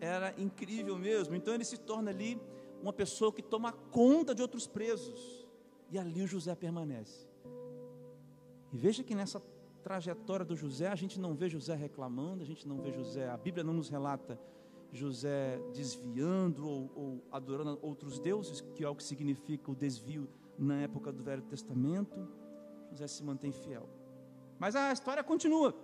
era 0.00 0.34
incrível 0.36 0.98
mesmo. 0.98 1.36
Então 1.36 1.54
ele 1.54 1.64
se 1.64 1.78
torna 1.78 2.10
ali 2.10 2.36
uma 2.82 2.92
pessoa 2.92 3.32
que 3.32 3.42
toma 3.42 3.72
conta 3.72 4.34
de 4.34 4.42
outros 4.42 4.66
presos. 4.66 5.39
E 5.90 5.98
ali 5.98 6.22
o 6.22 6.26
José 6.26 6.54
permanece. 6.54 7.28
E 8.72 8.76
veja 8.76 9.02
que 9.02 9.14
nessa 9.14 9.42
trajetória 9.82 10.44
do 10.44 10.54
José, 10.54 10.88
a 10.88 10.94
gente 10.94 11.18
não 11.18 11.34
vê 11.34 11.48
José 11.48 11.74
reclamando, 11.74 12.42
a 12.42 12.46
gente 12.46 12.66
não 12.68 12.80
vê 12.80 12.92
José, 12.92 13.28
a 13.28 13.36
Bíblia 13.36 13.64
não 13.64 13.72
nos 13.72 13.88
relata 13.88 14.38
José 14.92 15.60
desviando 15.72 16.66
ou, 16.66 16.90
ou, 16.94 17.24
adorando 17.30 17.78
outros 17.82 18.18
deuses, 18.18 18.60
que 18.74 18.84
é 18.84 18.88
o 18.88 18.94
que 18.94 19.04
significa 19.04 19.70
o 19.70 19.74
desvio 19.74 20.28
na 20.58 20.82
época 20.82 21.12
do 21.12 21.22
Velho 21.22 21.42
Testamento. 21.42 22.28
José 22.90 23.06
se 23.06 23.22
mantém 23.22 23.52
fiel. 23.52 23.88
Mas 24.58 24.76
a 24.76 24.92
história 24.92 25.22
continua. 25.22 25.74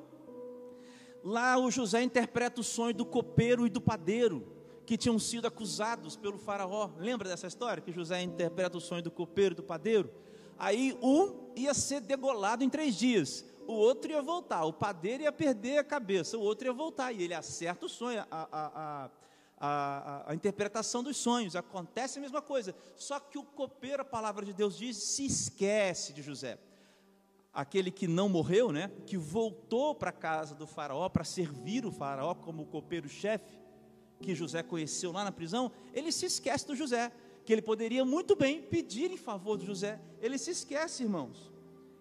Lá 1.22 1.58
o 1.58 1.70
José 1.70 2.02
interpreta 2.02 2.60
o 2.60 2.64
sonho 2.64 2.94
do 2.94 3.04
copeiro 3.04 3.66
e 3.66 3.70
do 3.70 3.80
padeiro, 3.80 4.55
que 4.86 4.96
tinham 4.96 5.18
sido 5.18 5.46
acusados 5.46 6.16
pelo 6.16 6.38
faraó. 6.38 6.90
Lembra 6.96 7.28
dessa 7.28 7.46
história? 7.46 7.82
Que 7.82 7.92
José 7.92 8.22
interpreta 8.22 8.78
o 8.78 8.80
sonho 8.80 9.02
do 9.02 9.10
copeiro 9.10 9.52
e 9.52 9.56
do 9.56 9.62
padeiro? 9.62 10.10
Aí 10.58 10.96
um 11.02 11.50
ia 11.54 11.74
ser 11.74 12.00
degolado 12.00 12.64
em 12.64 12.70
três 12.70 12.96
dias, 12.96 13.44
o 13.66 13.72
outro 13.72 14.10
ia 14.10 14.22
voltar, 14.22 14.64
o 14.64 14.72
padeiro 14.72 15.24
ia 15.24 15.32
perder 15.32 15.78
a 15.78 15.84
cabeça, 15.84 16.38
o 16.38 16.40
outro 16.40 16.68
ia 16.68 16.72
voltar, 16.72 17.12
e 17.12 17.22
ele 17.22 17.34
acerta 17.34 17.84
o 17.84 17.88
sonho, 17.88 18.24
a, 18.30 18.48
a, 18.52 19.10
a, 19.58 20.30
a, 20.30 20.34
interpretação 20.34 21.02
dos 21.02 21.16
sonhos, 21.16 21.56
acontece 21.56 22.18
a 22.18 22.22
mesma 22.22 22.40
coisa, 22.40 22.74
só 22.94 23.18
que 23.20 23.36
o 23.36 23.42
copeiro, 23.42 24.02
a 24.02 24.04
palavra 24.04 24.46
de 24.46 24.52
Deus 24.52 24.78
diz, 24.78 24.96
se 24.96 25.26
esquece 25.26 26.12
de 26.12 26.22
José. 26.22 26.58
Aquele 27.52 27.90
que 27.90 28.06
não 28.06 28.28
morreu, 28.28 28.70
né, 28.70 28.90
que 29.06 29.16
voltou 29.16 29.94
para 29.94 30.10
a 30.10 30.12
casa 30.12 30.54
do 30.54 30.66
faraó 30.66 31.08
para 31.08 31.24
servir 31.24 31.86
o 31.86 31.92
faraó 31.92 32.34
como 32.34 32.66
copeiro-chefe, 32.66 33.58
que 34.20 34.34
José 34.34 34.62
conheceu 34.62 35.12
lá 35.12 35.24
na 35.24 35.32
prisão, 35.32 35.70
ele 35.92 36.10
se 36.10 36.26
esquece 36.26 36.66
do 36.66 36.74
José 36.74 37.12
que 37.44 37.52
ele 37.52 37.62
poderia 37.62 38.04
muito 38.04 38.34
bem 38.34 38.60
pedir 38.60 39.10
em 39.10 39.16
favor 39.16 39.56
de 39.56 39.64
José. 39.64 40.00
Ele 40.20 40.36
se 40.36 40.50
esquece, 40.50 41.04
irmãos. 41.04 41.52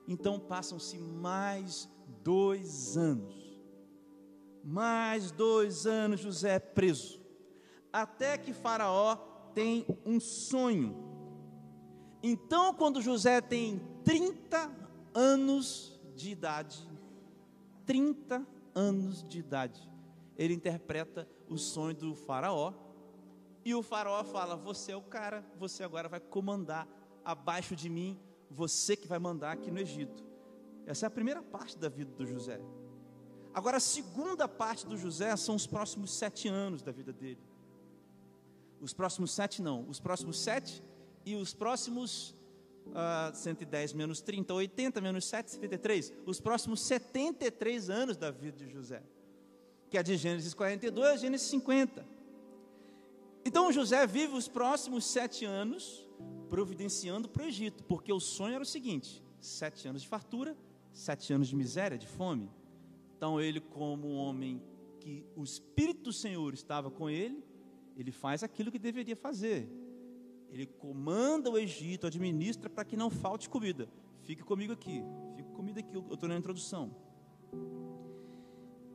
Então 0.08 0.40
passam-se 0.40 0.98
mais 0.98 1.88
dois 2.24 2.98
anos. 2.98 3.56
Mais 4.64 5.30
dois 5.32 5.86
anos 5.86 6.20
José 6.20 6.56
é 6.56 6.60
preso. 6.60 7.22
Até 7.94 8.38
que 8.38 8.54
Faraó 8.54 9.16
tem 9.54 9.86
um 10.04 10.20
sonho. 10.20 10.96
Então, 12.22 12.74
quando 12.74 13.02
José 13.02 13.40
tem 13.40 13.80
30 14.04 14.72
anos 15.14 16.02
de 16.16 16.32
idade, 16.32 16.90
30 17.86 18.46
anos 18.74 19.24
de 19.24 19.40
idade, 19.40 19.88
ele 20.36 20.56
interpreta 20.56 21.30
o 21.50 21.58
sonho 21.58 21.96
do 21.96 22.16
Faraó 22.16 22.74
e 23.66 23.74
o 23.74 23.82
faraó 23.82 24.24
fala: 24.24 24.56
Você 24.56 24.92
é 24.92 24.96
o 24.96 25.02
cara, 25.02 25.44
você 25.58 25.84
agora 25.84 26.08
vai 26.08 26.20
comandar 26.20 26.88
abaixo 27.24 27.76
de 27.76 27.90
mim, 27.90 28.20
você 28.50 28.96
que 28.96 29.08
vai 29.08 29.18
mandar 29.18 29.52
aqui 29.52 29.72
no 29.72 29.80
Egito. 29.80 30.24
Essa 30.86 31.06
é 31.06 31.08
a 31.08 31.12
primeira 31.12 31.42
parte 31.42 31.76
da 31.76 31.90
vida 31.90 32.12
do 32.12 32.28
José. 32.28 32.62
Agora, 33.52 33.78
a 33.78 33.80
segunda 33.80 34.48
parte 34.48 34.86
do 34.86 34.96
José 34.96 35.36
são 35.36 35.56
os 35.56 35.66
próximos 35.66 36.14
sete 36.14 36.48
anos 36.48 36.84
da 36.84 36.92
vida 36.92 37.12
dele. 37.12 37.42
Os 38.80 38.94
próximos 38.94 39.32
sete, 39.32 39.62
não, 39.64 39.90
os 39.90 40.00
próximos 40.00 40.40
sete 40.40 40.84
e 41.26 41.36
os 41.36 41.54
próximos 41.54 42.36
uh, 42.88 43.34
110 43.34 43.94
menos 43.94 44.22
30, 44.22 44.54
80 44.54 45.02
menos 45.02 45.26
7, 45.26 45.52
73. 45.52 46.14
Os 46.26 46.40
próximos 46.40 46.82
73 46.82 47.90
anos 47.90 48.18
da 48.18 48.30
vida 48.30 48.58
de 48.58 48.70
José, 48.70 49.02
que 49.90 49.98
é 49.98 50.04
de 50.04 50.18
Gênesis 50.18 50.54
42 50.54 51.06
a 51.08 51.18
Gênesis 51.18 51.48
50. 51.48 52.06
Então 53.46 53.72
José 53.72 54.06
vive 54.08 54.36
os 54.36 54.48
próximos 54.48 55.06
sete 55.06 55.46
anos 55.46 56.04
providenciando 56.50 57.30
para 57.30 57.44
o 57.44 57.46
Egito, 57.46 57.84
porque 57.84 58.12
o 58.12 58.20
sonho 58.20 58.56
era 58.56 58.64
o 58.64 58.66
seguinte: 58.66 59.24
sete 59.40 59.88
anos 59.88 60.02
de 60.02 60.08
fartura, 60.08 60.58
sete 60.92 61.32
anos 61.32 61.48
de 61.48 61.56
miséria, 61.56 61.98
de 61.98 62.08
fome. 62.08 62.50
Então 63.16 63.40
ele, 63.40 63.60
como 63.60 64.08
um 64.08 64.16
homem 64.16 64.62
que 65.00 65.26
o 65.36 65.44
Espírito 65.44 66.04
do 66.04 66.14
Senhor 66.14 66.54
estava 66.54 66.90
com 66.90 67.10
ele, 67.10 67.44
ele 67.96 68.12
faz 68.12 68.44
aquilo 68.44 68.72
que 68.72 68.80
deveria 68.80 69.16
fazer. 69.16 69.70
Ele 70.50 70.66
comanda 70.66 71.50
o 71.50 71.58
Egito, 71.58 72.08
administra 72.08 72.70
para 72.70 72.86
que 72.86 72.98
não 72.98 73.10
falte 73.10 73.50
comida. 73.50 73.88
Fique 74.22 74.44
comigo 74.44 74.74
aqui, 74.74 75.04
fique 75.36 75.52
comigo 75.52 75.80
aqui, 75.80 75.96
eu 75.96 76.14
estou 76.14 76.28
na 76.28 76.36
introdução. 76.36 76.96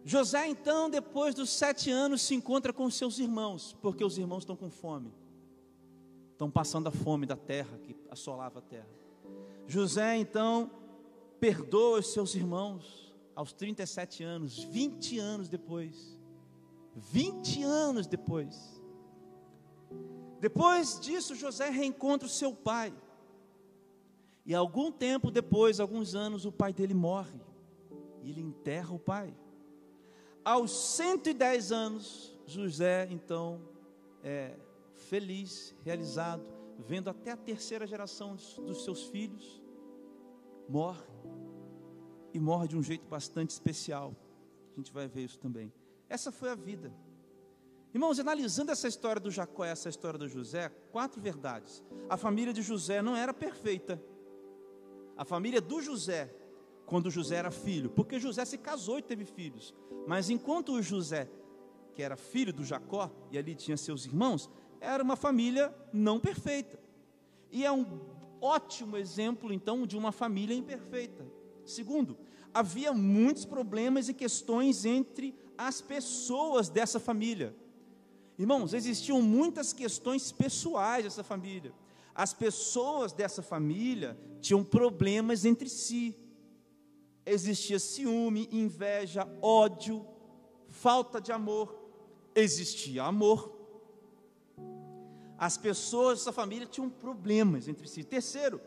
José, 0.04 0.48
então, 0.48 0.88
depois 0.88 1.34
dos 1.34 1.50
sete 1.50 1.90
anos, 1.90 2.22
se 2.22 2.34
encontra 2.34 2.72
com 2.72 2.90
seus 2.90 3.18
irmãos, 3.18 3.76
porque 3.82 4.04
os 4.04 4.16
irmãos 4.16 4.40
estão 4.40 4.56
com 4.56 4.70
fome, 4.70 5.12
estão 6.32 6.50
passando 6.50 6.88
a 6.88 6.90
fome 6.90 7.26
da 7.26 7.36
terra 7.36 7.78
que 7.78 7.94
assolava 8.10 8.60
a 8.60 8.62
terra. 8.62 8.88
José, 9.66 10.16
então, 10.16 10.70
perdoa 11.38 12.00
os 12.00 12.12
seus 12.12 12.34
irmãos 12.34 13.14
aos 13.34 13.52
37 13.52 14.22
anos, 14.22 14.62
20 14.64 15.18
anos 15.18 15.48
depois. 15.48 16.18
20 16.94 17.62
anos 17.62 18.06
depois. 18.06 18.80
Depois 20.40 20.98
disso, 21.00 21.34
José 21.34 21.70
reencontra 21.70 22.26
o 22.26 22.30
seu 22.30 22.52
pai. 22.54 22.92
E 24.44 24.54
algum 24.54 24.90
tempo 24.90 25.30
depois, 25.30 25.78
alguns 25.78 26.14
anos, 26.14 26.44
o 26.44 26.52
pai 26.52 26.72
dele 26.72 26.94
morre. 26.94 27.40
E 28.22 28.30
ele 28.30 28.40
enterra 28.40 28.94
o 28.94 28.98
pai. 28.98 29.34
Aos 30.44 30.70
110 30.70 31.70
anos, 31.72 32.38
José, 32.46 33.06
então, 33.10 33.60
é 34.22 34.56
feliz, 34.94 35.74
realizado, 35.82 36.42
vendo 36.78 37.10
até 37.10 37.32
a 37.32 37.36
terceira 37.36 37.86
geração 37.86 38.36
dos 38.36 38.84
seus 38.84 39.04
filhos, 39.04 39.62
morre. 40.68 41.04
E 42.32 42.38
morre 42.38 42.68
de 42.68 42.76
um 42.76 42.82
jeito 42.82 43.06
bastante 43.06 43.50
especial. 43.50 44.14
A 44.72 44.76
gente 44.76 44.92
vai 44.92 45.08
ver 45.08 45.24
isso 45.24 45.38
também. 45.38 45.72
Essa 46.08 46.30
foi 46.30 46.48
a 46.48 46.54
vida. 46.54 46.92
Irmãos, 47.92 48.20
analisando 48.20 48.70
essa 48.70 48.86
história 48.86 49.20
do 49.20 49.30
Jacó 49.30 49.64
e 49.64 49.68
essa 49.68 49.88
história 49.88 50.18
do 50.18 50.28
José, 50.28 50.68
quatro 50.92 51.20
verdades. 51.20 51.82
A 52.08 52.16
família 52.16 52.52
de 52.52 52.62
José 52.62 53.02
não 53.02 53.16
era 53.16 53.34
perfeita. 53.34 54.00
A 55.16 55.24
família 55.24 55.60
do 55.60 55.82
José 55.82 56.32
quando 56.90 57.08
José 57.08 57.36
era 57.36 57.52
filho, 57.52 57.88
porque 57.88 58.18
José 58.18 58.44
se 58.44 58.58
casou 58.58 58.98
e 58.98 59.02
teve 59.02 59.24
filhos. 59.24 59.72
Mas 60.08 60.28
enquanto 60.28 60.82
José, 60.82 61.30
que 61.94 62.02
era 62.02 62.16
filho 62.16 62.52
do 62.52 62.64
Jacó, 62.64 63.08
e 63.30 63.38
ali 63.38 63.54
tinha 63.54 63.76
seus 63.76 64.06
irmãos, 64.06 64.50
era 64.80 65.00
uma 65.00 65.14
família 65.14 65.72
não 65.92 66.18
perfeita. 66.18 66.80
E 67.48 67.64
é 67.64 67.70
um 67.70 67.86
ótimo 68.40 68.96
exemplo, 68.96 69.52
então, 69.52 69.86
de 69.86 69.96
uma 69.96 70.10
família 70.10 70.52
imperfeita. 70.52 71.24
Segundo, 71.64 72.18
havia 72.52 72.92
muitos 72.92 73.44
problemas 73.44 74.08
e 74.08 74.12
questões 74.12 74.84
entre 74.84 75.32
as 75.56 75.80
pessoas 75.80 76.68
dessa 76.68 76.98
família. 76.98 77.54
Irmãos, 78.36 78.74
existiam 78.74 79.22
muitas 79.22 79.72
questões 79.72 80.32
pessoais 80.32 81.04
dessa 81.04 81.22
família. 81.22 81.72
As 82.12 82.34
pessoas 82.34 83.12
dessa 83.12 83.42
família 83.42 84.18
tinham 84.40 84.64
problemas 84.64 85.44
entre 85.44 85.68
si 85.68 86.18
existia 87.30 87.78
ciúme, 87.78 88.48
inveja, 88.50 89.28
ódio, 89.40 90.06
falta 90.68 91.20
de 91.20 91.32
amor. 91.32 91.78
Existia 92.34 93.04
amor. 93.04 93.56
As 95.38 95.56
pessoas 95.56 96.18
dessa 96.18 96.32
família 96.32 96.66
tinham 96.66 96.90
problemas 96.90 97.66
entre 97.66 97.88
si. 97.88 98.04
Terceiro, 98.04 98.60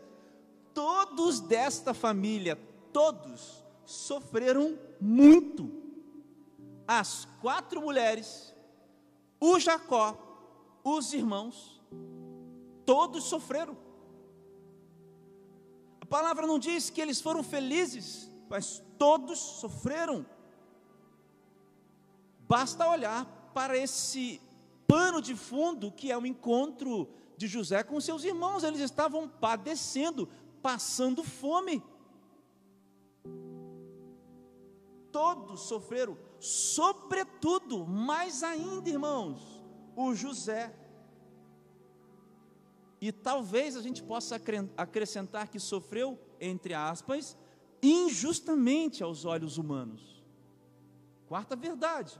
todos 0.72 1.40
desta 1.40 1.94
família, 1.94 2.56
todos 2.92 3.64
sofreram 3.84 4.78
muito. 5.00 5.70
As 6.86 7.26
quatro 7.40 7.80
mulheres, 7.80 8.54
o 9.40 9.58
Jacó, 9.58 10.18
os 10.82 11.12
irmãos, 11.12 11.80
todos 12.84 13.24
sofreram. 13.24 13.76
A 16.00 16.06
palavra 16.06 16.46
não 16.46 16.58
diz 16.58 16.90
que 16.90 17.00
eles 17.00 17.20
foram 17.20 17.42
felizes, 17.42 18.30
mas 18.54 18.80
todos 18.96 19.36
sofreram. 19.36 20.24
Basta 22.48 22.88
olhar 22.88 23.26
para 23.52 23.76
esse 23.76 24.40
pano 24.86 25.20
de 25.20 25.34
fundo 25.34 25.90
que 25.90 26.12
é 26.12 26.16
o 26.16 26.24
encontro 26.24 27.08
de 27.36 27.48
José 27.48 27.82
com 27.82 28.00
seus 28.00 28.22
irmãos, 28.22 28.62
eles 28.62 28.78
estavam 28.78 29.28
padecendo, 29.28 30.28
passando 30.62 31.24
fome. 31.24 31.82
Todos 35.10 35.62
sofreram, 35.62 36.16
sobretudo, 36.38 37.84
mais 37.84 38.44
ainda, 38.44 38.88
irmãos, 38.88 39.64
o 39.96 40.14
José. 40.14 40.72
E 43.00 43.10
talvez 43.10 43.74
a 43.74 43.82
gente 43.82 44.00
possa 44.00 44.40
acrescentar 44.76 45.48
que 45.48 45.58
sofreu, 45.58 46.16
entre 46.40 46.72
aspas, 46.72 47.36
injustamente 47.84 49.02
aos 49.02 49.24
olhos 49.24 49.58
humanos. 49.58 50.22
Quarta 51.26 51.54
verdade. 51.54 52.18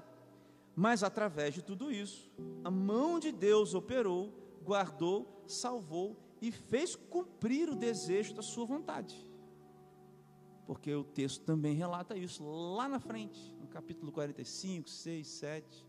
Mas 0.77 1.03
através 1.03 1.55
de 1.55 1.63
tudo 1.63 1.91
isso, 1.91 2.31
a 2.65 2.71
mão 2.71 3.19
de 3.19 3.31
Deus 3.31 3.75
operou, 3.75 4.33
guardou, 4.63 5.45
salvou 5.47 6.17
e 6.43 6.51
fez 6.51 6.97
cumprir 6.97 7.71
o 7.71 7.77
desejo 7.77 8.35
da 8.35 8.43
sua 8.43 8.67
vontade. 8.67 9.17
Porque 10.67 10.93
o 10.93 11.05
texto 11.05 11.45
também 11.45 11.75
relata 11.75 12.17
isso 12.17 12.45
lá 12.45 12.89
na 12.89 12.99
frente, 12.99 13.55
no 13.61 13.69
capítulo 13.69 14.11
45, 14.11 14.91
6, 14.91 15.27
7. 15.27 15.87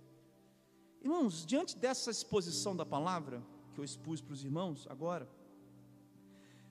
Irmãos, 1.02 1.46
diante 1.46 1.78
dessa 1.78 2.12
exposição 2.12 2.76
da 2.76 2.86
palavra, 2.86 3.44
que 3.74 3.80
eu 3.80 3.84
expus 3.84 4.22
para 4.22 4.34
os 4.34 4.44
irmãos 4.44 4.86
agora, 4.90 5.30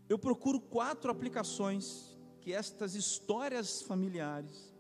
eu 0.09 0.19
procuro 0.19 0.61
quatro 0.61 1.11
aplicações 1.11 2.14
que 2.45 2.53
estas 2.53 2.95
histórias 2.95 3.81
familiares, 3.81 4.71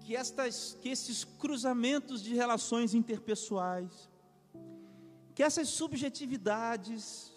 que, 0.00 0.16
estas, 0.16 0.78
que 0.80 0.88
esses 0.88 1.24
cruzamentos 1.24 2.22
de 2.22 2.34
relações 2.34 2.94
interpessoais, 2.94 4.08
que 5.34 5.42
essas 5.42 5.68
subjetividades, 5.68 7.34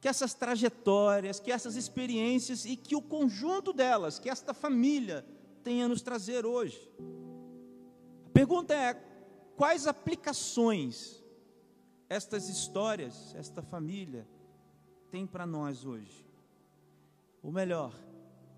que 0.00 0.08
essas 0.08 0.34
trajetórias, 0.34 1.38
que 1.38 1.52
essas 1.52 1.76
experiências 1.76 2.64
e 2.64 2.74
que 2.74 2.96
o 2.96 3.00
conjunto 3.00 3.72
delas, 3.72 4.18
que 4.18 4.28
esta 4.28 4.52
família 4.52 5.24
tem 5.62 5.84
a 5.84 5.88
nos 5.88 6.02
trazer 6.02 6.44
hoje. 6.44 6.90
A 8.26 8.30
pergunta 8.30 8.74
é: 8.74 8.94
quais 9.56 9.86
aplicações 9.86 11.22
estas 12.08 12.48
histórias, 12.48 13.36
esta 13.36 13.62
família 13.62 14.26
tem 15.12 15.24
para 15.24 15.46
nós 15.46 15.84
hoje? 15.84 16.27
Ou 17.42 17.52
melhor, 17.52 17.94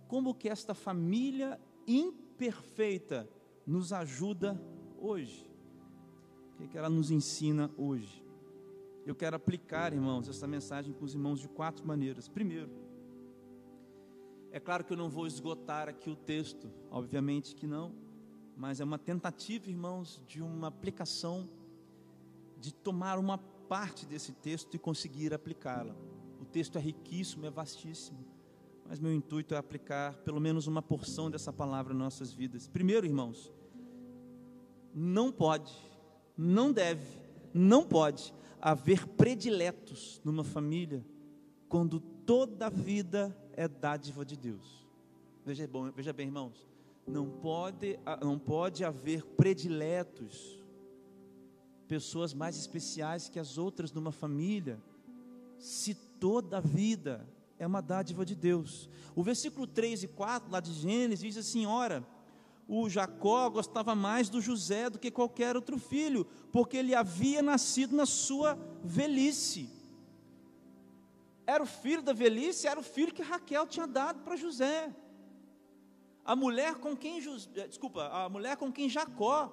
como 0.09 0.35
que 0.35 0.49
esta 0.49 0.75
família 0.75 1.61
imperfeita 1.87 3.29
nos 3.67 3.93
ajuda 3.93 4.61
hoje? 4.99 5.51
O 6.53 6.57
que, 6.57 6.69
que 6.69 6.79
ela 6.79 6.91
nos 6.91 7.11
ensina 7.11 7.71
hoje? 7.77 8.25
Eu 9.07 9.15
quero 9.15 9.37
aplicar, 9.37 9.93
irmãos, 9.93 10.29
essa 10.29 10.47
mensagem 10.47 10.93
com 10.93 11.05
os 11.05 11.15
irmãos 11.15 11.41
de 11.41 11.49
quatro 11.49 11.87
maneiras. 11.87 12.29
Primeiro, 12.29 12.71
é 14.53 14.59
claro 14.59 14.85
que 14.85 14.93
eu 14.93 14.97
não 14.97 15.09
vou 15.09 15.27
esgotar 15.27 15.89
aqui 15.89 16.11
o 16.11 16.17
texto, 16.17 16.71
obviamente 16.91 17.55
que 17.55 17.67
não, 17.67 17.95
mas 18.57 18.81
é 18.81 18.85
uma 18.85 18.99
tentativa, 18.99 19.71
irmãos, 19.71 20.21
de 20.27 20.43
uma 20.43 20.69
aplicação, 20.69 21.49
de 22.59 22.75
tomar 22.75 23.19
uma 23.19 23.39
parte 23.39 24.05
desse 24.05 24.33
texto 24.33 24.75
e 24.75 24.79
conseguir 24.79 25.33
aplicá-la. 25.33 25.95
O 26.41 26.45
texto 26.45 26.77
é 26.77 26.81
riquíssimo, 26.81 27.47
é 27.47 27.51
vastíssimo, 27.51 28.19
mas 28.91 28.99
meu 28.99 29.15
intuito 29.15 29.55
é 29.55 29.57
aplicar 29.57 30.15
pelo 30.25 30.41
menos 30.41 30.67
uma 30.67 30.83
porção 30.83 31.31
dessa 31.31 31.53
palavra 31.53 31.95
em 31.95 31.97
nossas 31.97 32.33
vidas. 32.33 32.67
Primeiro, 32.67 33.07
irmãos, 33.07 33.53
não 34.93 35.31
pode, 35.31 35.73
não 36.37 36.73
deve, 36.73 37.07
não 37.55 37.87
pode 37.87 38.35
haver 38.61 39.07
prediletos 39.07 40.21
numa 40.25 40.43
família 40.43 41.07
quando 41.69 42.01
toda 42.01 42.67
a 42.67 42.69
vida 42.69 43.33
é 43.53 43.69
dádiva 43.69 44.25
de 44.25 44.37
Deus. 44.37 44.85
Veja, 45.47 45.69
bom, 45.69 45.93
veja 45.93 46.13
bem, 46.13 46.27
irmãos, 46.27 46.69
não 47.07 47.31
pode, 47.31 47.97
não 48.21 48.41
pode 48.41 48.85
haver 48.85 49.25
prediletos, 49.25 50.61
pessoas 51.87 52.35
mais 52.35 52.57
especiais 52.57 53.29
que 53.29 53.39
as 53.39 53.57
outras 53.57 53.93
numa 53.93 54.11
família, 54.11 54.83
se 55.61 55.95
toda 55.95 56.57
a 56.57 56.61
vida 56.61 57.25
é 57.61 57.67
uma 57.67 57.83
dádiva 57.83 58.25
de 58.25 58.35
Deus. 58.35 58.89
O 59.15 59.23
versículo 59.23 59.67
3 59.67 60.05
e 60.05 60.09
4 60.09 60.51
lá 60.51 60.61
de 60.61 60.73
Gênesis 60.73 61.21
diz 61.21 61.37
assim: 61.37 61.67
ora, 61.67 62.05
o 62.67 62.89
Jacó 62.89 63.51
gostava 63.51 63.95
mais 63.95 64.31
do 64.31 64.41
José 64.41 64.89
do 64.89 64.99
que 64.99 65.11
qualquer 65.11 65.55
outro 65.55 65.79
filho, 65.79 66.25
porque 66.51 66.79
ele 66.79 66.95
havia 66.95 67.43
nascido 67.43 67.95
na 67.95 68.07
sua 68.07 68.59
velhice. 68.83 69.69
Era 71.47 71.63
o 71.63 71.67
filho 71.67 72.03
da 72.03 72.15
velhice, 72.15 72.67
era 72.67 72.81
o 72.81 72.83
filho 72.83 73.13
que 73.13 73.23
Raquel 73.23 73.67
tinha 73.67 73.87
dado 73.87 74.21
para 74.21 74.37
José. 74.37 74.95
A 76.25 76.35
mulher 76.35 76.77
com 76.77 76.97
quem 76.97 77.19
eh, 77.19 77.69
desculpa, 77.69 78.07
a 78.07 78.29
mulher 78.29 78.57
com 78.57 78.73
quem 78.73 78.89
Jacó 78.89 79.53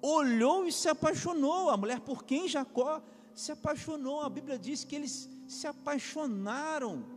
olhou 0.00 0.64
e 0.64 0.72
se 0.72 0.88
apaixonou, 0.88 1.70
a 1.70 1.76
mulher 1.76 2.00
por 2.00 2.22
quem 2.22 2.46
Jacó 2.46 3.02
se 3.34 3.50
apaixonou. 3.50 4.20
A 4.20 4.28
Bíblia 4.28 4.58
diz 4.58 4.84
que 4.84 4.94
eles 4.94 5.28
se 5.48 5.66
apaixonaram. 5.66 7.11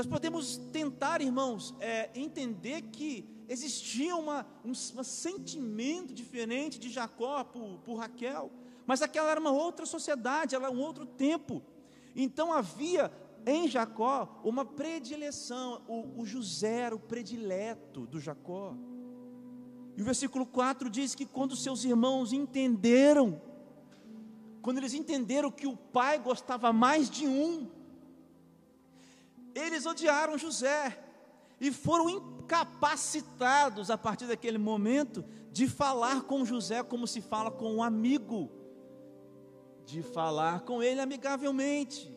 Nós 0.00 0.06
podemos 0.06 0.56
tentar, 0.72 1.20
irmãos, 1.20 1.74
é, 1.78 2.08
entender 2.14 2.80
que 2.90 3.28
existia 3.46 4.16
uma, 4.16 4.46
um, 4.64 4.70
um, 4.70 5.04
sentimento 5.04 6.14
diferente 6.14 6.78
de 6.78 6.88
Jacó 6.88 7.44
por, 7.44 7.80
por 7.80 7.96
Raquel, 7.96 8.50
mas 8.86 9.02
aquela 9.02 9.30
era 9.30 9.38
uma 9.38 9.50
outra 9.50 9.84
sociedade, 9.84 10.54
era 10.54 10.70
um 10.70 10.80
outro 10.80 11.04
tempo. 11.04 11.62
Então 12.16 12.50
havia 12.50 13.12
em 13.44 13.68
Jacó 13.68 14.40
uma 14.42 14.64
predileção, 14.64 15.82
o, 15.86 16.22
o 16.22 16.24
José 16.24 16.78
era 16.78 16.96
o 16.96 16.98
predileto 16.98 18.06
do 18.06 18.18
Jacó. 18.18 18.74
E 19.98 20.00
o 20.00 20.04
versículo 20.06 20.46
4 20.46 20.88
diz 20.88 21.14
que 21.14 21.26
quando 21.26 21.54
seus 21.54 21.84
irmãos 21.84 22.32
entenderam, 22.32 23.38
quando 24.62 24.78
eles 24.78 24.94
entenderam 24.94 25.50
que 25.50 25.66
o 25.66 25.76
pai 25.76 26.18
gostava 26.18 26.72
mais 26.72 27.10
de 27.10 27.26
um, 27.26 27.68
eles 29.54 29.86
odiaram 29.86 30.38
José 30.38 30.98
e 31.60 31.70
foram 31.70 32.08
incapacitados 32.08 33.90
a 33.90 33.98
partir 33.98 34.26
daquele 34.26 34.58
momento 34.58 35.24
de 35.52 35.68
falar 35.68 36.22
com 36.22 36.44
José 36.44 36.82
como 36.82 37.06
se 37.06 37.20
fala 37.20 37.50
com 37.50 37.74
um 37.74 37.82
amigo, 37.82 38.50
de 39.84 40.02
falar 40.02 40.60
com 40.60 40.82
ele 40.82 41.00
amigavelmente. 41.00 42.14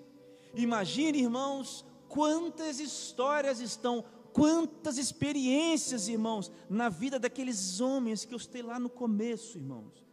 Imagine, 0.56 1.20
irmãos, 1.20 1.86
quantas 2.08 2.80
histórias 2.80 3.60
estão, 3.60 4.06
quantas 4.32 4.98
experiências, 4.98 6.08
irmãos, 6.08 6.52
na 6.70 6.90
vida 6.90 7.20
daqueles 7.20 7.82
homens 7.82 8.24
que 8.24 8.34
eu 8.34 8.40
citei 8.40 8.62
lá 8.62 8.80
no 8.80 8.90
começo, 8.90 9.58
irmãos. 9.58 10.04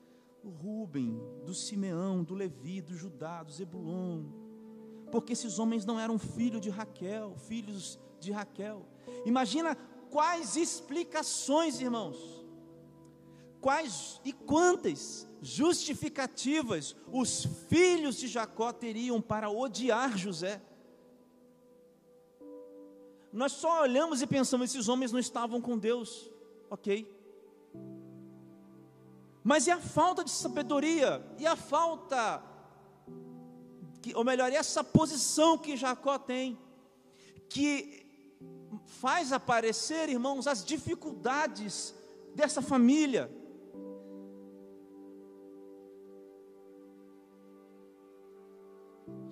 Do 0.43 0.49
Rubem, 0.49 1.21
do 1.45 1.55
Simeão, 1.55 2.25
do 2.25 2.35
Levi, 2.35 2.81
do 2.81 2.97
Judá, 2.97 3.43
do 3.43 3.53
Zebulon, 3.53 4.25
porque 5.11 5.33
esses 5.33 5.59
homens 5.59 5.85
não 5.85 5.99
eram 5.99 6.19
filhos 6.19 6.61
de 6.61 6.71
Raquel, 6.71 7.37
filhos 7.49 7.99
de 8.19 8.31
Raquel. 8.33 8.87
Imagina 9.25 9.77
quais 10.11 10.57
explicações, 10.57 11.81
irmãos, 11.81 12.19
quais 13.61 14.21
e 14.25 14.33
quantas 14.33 15.29
justificativas 15.41 16.97
os 17.13 17.47
filhos 17.69 18.17
de 18.17 18.29
Jacó 18.29 18.73
teriam 18.73 19.21
para 19.21 19.51
odiar 19.51 20.17
José. 20.17 20.61
Nós 23.33 23.53
só 23.53 23.83
olhamos 23.83 24.21
e 24.23 24.27
pensamos: 24.27 24.71
esses 24.71 24.89
homens 24.89 25.13
não 25.13 25.21
estavam 25.21 25.61
com 25.61 25.79
Deus, 25.79 26.31
ok. 26.69 27.19
Mas 29.43 29.67
e 29.67 29.71
a 29.71 29.81
falta 29.81 30.23
de 30.23 30.31
sabedoria? 30.31 31.25
E 31.39 31.47
a 31.47 31.57
falta 31.57 32.43
que, 34.01 34.15
ou 34.15 34.25
melhor, 34.25 34.53
essa 34.53 34.83
posição 34.83 35.59
que 35.59 35.77
Jacó 35.77 36.19
tem, 36.19 36.59
que 37.49 38.07
faz 38.87 39.33
aparecer, 39.33 40.09
irmãos, 40.09 40.47
as 40.47 40.65
dificuldades 40.65 41.95
dessa 42.35 42.63
família. 42.63 43.31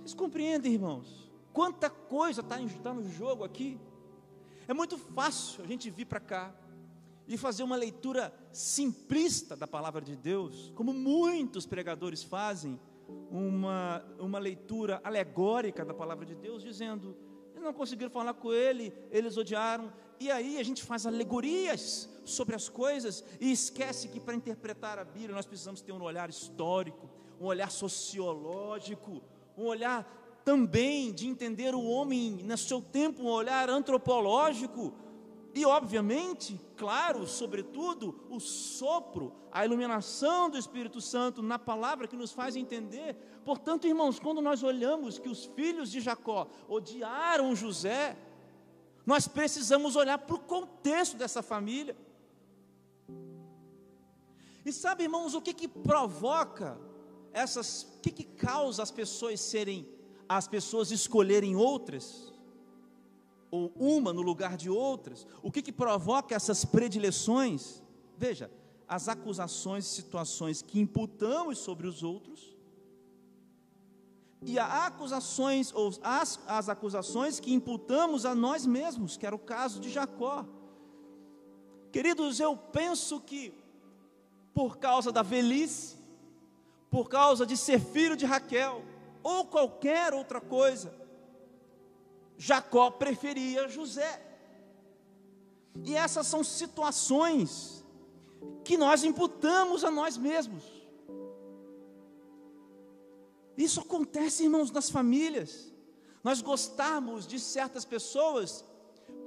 Vocês 0.01 0.15
compreendem, 0.15 0.75
irmãos? 0.75 1.31
Quanta 1.53 1.91
coisa 1.91 2.41
está 2.41 2.59
tá 2.83 2.95
no 2.95 3.09
jogo 3.09 3.45
aqui. 3.45 3.79
É 4.67 4.75
muito 4.75 4.99
fácil 4.99 5.65
a 5.65 5.67
gente 5.67 5.91
vir 5.91 6.05
para 6.05 6.21
cá 6.21 6.55
e 7.27 7.37
fazer 7.37 7.63
uma 7.63 7.77
leitura 7.77 8.33
simplista 8.53 9.55
da 9.55 9.67
palavra 9.67 10.01
de 10.01 10.17
Deus, 10.17 10.73
como 10.75 10.93
muitos 10.93 11.67
pregadores 11.67 12.23
fazem, 12.23 12.81
uma, 13.31 14.05
uma 14.19 14.39
leitura 14.39 15.01
alegórica 15.03 15.85
da 15.85 15.95
palavra 15.95 16.25
de 16.25 16.35
Deus, 16.35 16.63
dizendo: 16.63 17.17
eles 17.53 17.63
não 17.63 17.73
conseguiram 17.73 18.11
falar 18.11 18.35
com 18.35 18.53
ele, 18.53 18.93
eles 19.11 19.37
odiaram. 19.37 19.93
E 20.21 20.31
aí 20.31 20.59
a 20.59 20.63
gente 20.63 20.85
faz 20.85 21.07
alegorias 21.07 22.09
sobre 22.25 22.55
as 22.55 22.69
coisas 22.69 23.25
e 23.41 23.51
esquece 23.51 24.09
que 24.09 24.21
para 24.21 24.35
interpretar 24.35 24.99
a 24.99 25.05
Bíblia 25.05 25.35
nós 25.35 25.47
precisamos 25.47 25.81
ter 25.81 25.93
um 25.93 26.03
olhar 26.03 26.29
histórico, 26.29 27.09
um 27.41 27.47
olhar 27.47 27.71
sociológico, 27.71 29.23
um 29.57 29.65
olhar 29.65 30.41
também 30.45 31.13
de 31.13 31.29
entender 31.29 31.75
o 31.75 31.85
homem 31.85 32.41
no 32.45 32.57
seu 32.57 32.81
tempo, 32.81 33.23
um 33.23 33.27
olhar 33.29 33.69
antropológico. 33.69 34.95
E, 35.59 35.67
obviamente, 35.67 36.61
claro, 36.77 37.27
sobretudo, 37.27 38.15
o 38.31 38.39
sopro, 38.39 39.33
a 39.51 39.65
iluminação 39.65 40.49
do 40.49 40.57
Espírito 40.57 41.01
Santo 41.01 41.43
na 41.43 41.59
palavra 41.59 42.07
que 42.07 42.15
nos 42.15 42.31
faz 42.31 42.55
entender. 42.55 43.17
Portanto, 43.45 43.89
irmãos, 43.89 44.21
quando 44.21 44.41
nós 44.41 44.63
olhamos 44.63 45.19
que 45.19 45.29
os 45.29 45.47
filhos 45.57 45.91
de 45.91 46.01
Jacó 46.01 46.47
odiaram 46.69 47.57
José, 47.57 48.17
nós 49.05 49.27
precisamos 49.27 49.97
olhar 49.97 50.19
para 50.19 50.37
o 50.37 50.39
contexto 50.39 51.17
dessa 51.17 51.43
família. 51.43 51.97
E 54.65 54.73
sabe, 54.73 55.03
irmãos, 55.03 55.35
o 55.35 55.43
que, 55.43 55.53
que 55.53 55.67
provoca 55.67 56.79
essas, 57.33 57.83
o 57.97 58.01
que, 58.01 58.13
que 58.13 58.23
causa 58.23 58.81
as 58.81 58.93
pessoas 58.93 59.41
serem, 59.41 59.89
as 60.29 60.47
pessoas 60.47 60.93
escolherem 60.93 61.57
outras? 61.57 62.28
Ou 63.51 63.73
uma 63.77 64.13
no 64.13 64.23
lugar 64.23 64.57
de 64.57 64.69
outras, 64.69 65.27
o 65.43 65.51
que, 65.51 65.63
que 65.63 65.73
provoca 65.73 66.35
essas 66.35 66.65
predileções? 66.65 67.83
Veja, 68.17 68.51
as 68.87 69.09
acusações 69.09 69.87
e 69.87 69.89
situações 69.89 70.63
que 70.63 70.81
imputamos 70.81 71.59
sobre 71.59 71.87
os 71.87 72.03
outros, 72.03 72.57
e 74.43 74.59
as 74.59 74.87
acusações, 74.87 75.73
ou 75.75 75.93
as, 76.03 76.39
as 76.47 76.69
acusações 76.69 77.41
que 77.41 77.53
imputamos 77.53 78.25
a 78.25 78.35
nós 78.35 78.65
mesmos, 78.65 79.17
que 79.17 79.27
era 79.27 79.35
o 79.35 79.39
caso 79.39 79.81
de 79.81 79.91
Jacó. 79.91 80.47
Queridos, 81.91 82.39
eu 82.39 82.57
penso 82.57 83.21
que, 83.21 83.53
por 84.55 84.79
causa 84.79 85.11
da 85.11 85.23
velhice, 85.23 85.97
por 86.91 87.09
causa 87.09 87.45
de 87.45 87.57
ser 87.57 87.81
filho 87.81 88.17
de 88.17 88.25
Raquel, 88.25 88.85
ou 89.23 89.45
qualquer 89.45 90.15
outra 90.15 90.41
coisa, 90.41 90.95
Jacó 92.39 92.91
preferia 92.93 93.69
José. 93.69 94.25
E 95.85 95.95
essas 95.95 96.27
são 96.27 96.45
situações 96.45 97.85
que 98.65 98.79
nós 98.79 99.03
imputamos 99.03 99.83
a 99.83 99.91
nós 99.91 100.17
mesmos. 100.17 100.63
Isso 103.57 103.81
acontece, 103.81 104.45
irmãos, 104.45 104.71
nas 104.71 104.89
famílias. 104.89 105.73
Nós 106.23 106.41
gostamos 106.41 107.27
de 107.27 107.41
certas 107.41 107.85
pessoas, 107.85 108.65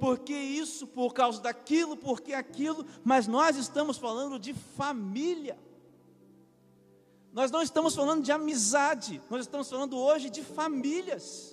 porque 0.00 0.34
isso, 0.34 0.86
por 0.86 1.12
causa 1.12 1.40
daquilo, 1.40 1.96
porque 1.96 2.32
aquilo, 2.32 2.86
mas 3.04 3.26
nós 3.26 3.56
estamos 3.56 3.98
falando 3.98 4.38
de 4.38 4.54
família. 4.54 5.58
Nós 7.32 7.50
não 7.50 7.60
estamos 7.60 7.94
falando 7.94 8.22
de 8.22 8.32
amizade, 8.32 9.20
nós 9.28 9.42
estamos 9.42 9.68
falando 9.68 9.98
hoje 9.98 10.30
de 10.30 10.42
famílias. 10.42 11.51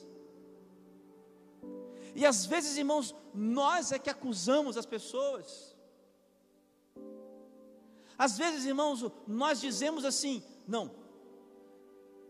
E 2.19 2.25
às 2.25 2.45
vezes, 2.45 2.77
irmãos, 2.77 3.15
nós 3.33 3.93
é 3.93 3.97
que 3.97 4.09
acusamos 4.09 4.75
as 4.75 4.85
pessoas. 4.85 5.73
Às 8.17 8.37
vezes, 8.37 8.65
irmãos, 8.65 9.09
nós 9.25 9.61
dizemos 9.61 10.03
assim: 10.03 10.43
não, 10.67 10.91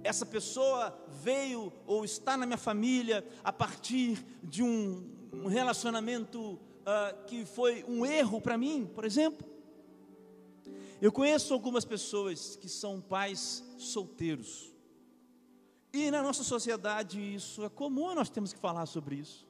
essa 0.04 0.28
pessoa 0.28 0.96
veio 1.08 1.74
ou 1.88 2.06
está 2.06 2.38
na 2.38 2.46
minha 2.46 2.56
família 2.56 3.28
a 3.44 3.52
partir 3.52 4.24
de 4.44 4.62
um, 4.62 5.48
relacionamento 5.48 6.40
uh, 6.40 7.26
que 7.26 7.44
foi 7.44 7.84
um 7.88 8.06
erro 8.06 8.40
para 8.40 8.60
mim, 8.60 8.86
por 8.94 9.04
exemplo. 9.04 9.50
Eu 11.02 11.12
conheço 11.12 11.52
algumas 11.52 11.84
pessoas 11.84 12.56
que 12.56 12.70
são 12.70 13.02
pais 13.02 13.64
solteiros. 13.76 14.72
E 15.92 16.12
na 16.12 16.22
nossa 16.22 16.44
sociedade 16.44 17.20
isso 17.34 17.66
é 17.66 17.70
comum, 17.70 18.14
nós 18.14 18.30
temos 18.30 18.54
que 18.54 18.60
falar 18.60 18.86
sobre 18.86 19.16
isso. 19.16 19.49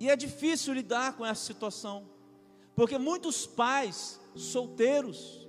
E 0.00 0.08
é 0.08 0.16
difícil 0.16 0.74
lidar 0.74 1.16
com 1.16 1.26
essa 1.26 1.44
situação, 1.44 2.08
porque 2.74 2.98
muitos 2.98 3.46
pais 3.46 4.20
solteiros 4.34 5.46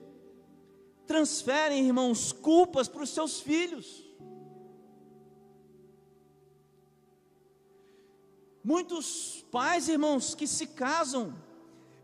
transferem, 1.06 1.86
irmãos, 1.86 2.32
culpas 2.32 2.88
para 2.88 3.04
os 3.04 3.10
seus 3.10 3.40
filhos. 3.40 4.06
Muitos 8.64 9.46
pais, 9.52 9.88
irmãos, 9.88 10.36
que 10.36 10.46
se 10.46 10.68
casam, 10.68 11.34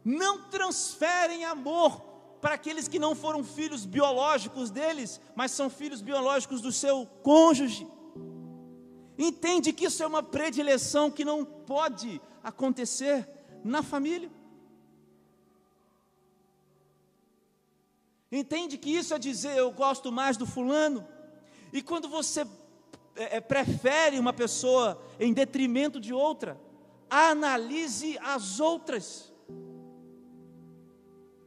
não 0.03 0.49
transferem 0.49 1.45
amor 1.45 2.01
para 2.41 2.55
aqueles 2.55 2.87
que 2.87 2.99
não 2.99 3.15
foram 3.15 3.43
filhos 3.43 3.85
biológicos 3.85 4.69
deles, 4.69 5.19
mas 5.35 5.51
são 5.51 5.69
filhos 5.69 6.01
biológicos 6.01 6.61
do 6.61 6.71
seu 6.71 7.05
cônjuge. 7.23 7.87
Entende 9.17 9.71
que 9.71 9.85
isso 9.85 10.03
é 10.03 10.07
uma 10.07 10.21
predileção 10.21 11.09
que 11.09 11.23
não 11.23 11.45
pode 11.45 12.21
acontecer 12.43 13.27
na 13.63 13.81
família. 13.81 14.29
Entende 18.31 18.77
que 18.77 18.89
isso 18.89 19.13
é 19.13 19.19
dizer 19.19 19.57
eu 19.57 19.71
gosto 19.71 20.11
mais 20.11 20.35
do 20.35 20.45
fulano. 20.45 21.07
E 21.71 21.81
quando 21.81 22.09
você 22.09 22.41
é, 23.15 23.37
é 23.37 23.41
prefere 23.41 24.19
uma 24.19 24.33
pessoa 24.33 25.01
em 25.19 25.33
detrimento 25.33 25.99
de 25.99 26.13
outra, 26.13 26.59
analise 27.09 28.17
as 28.19 28.59
outras. 28.59 29.33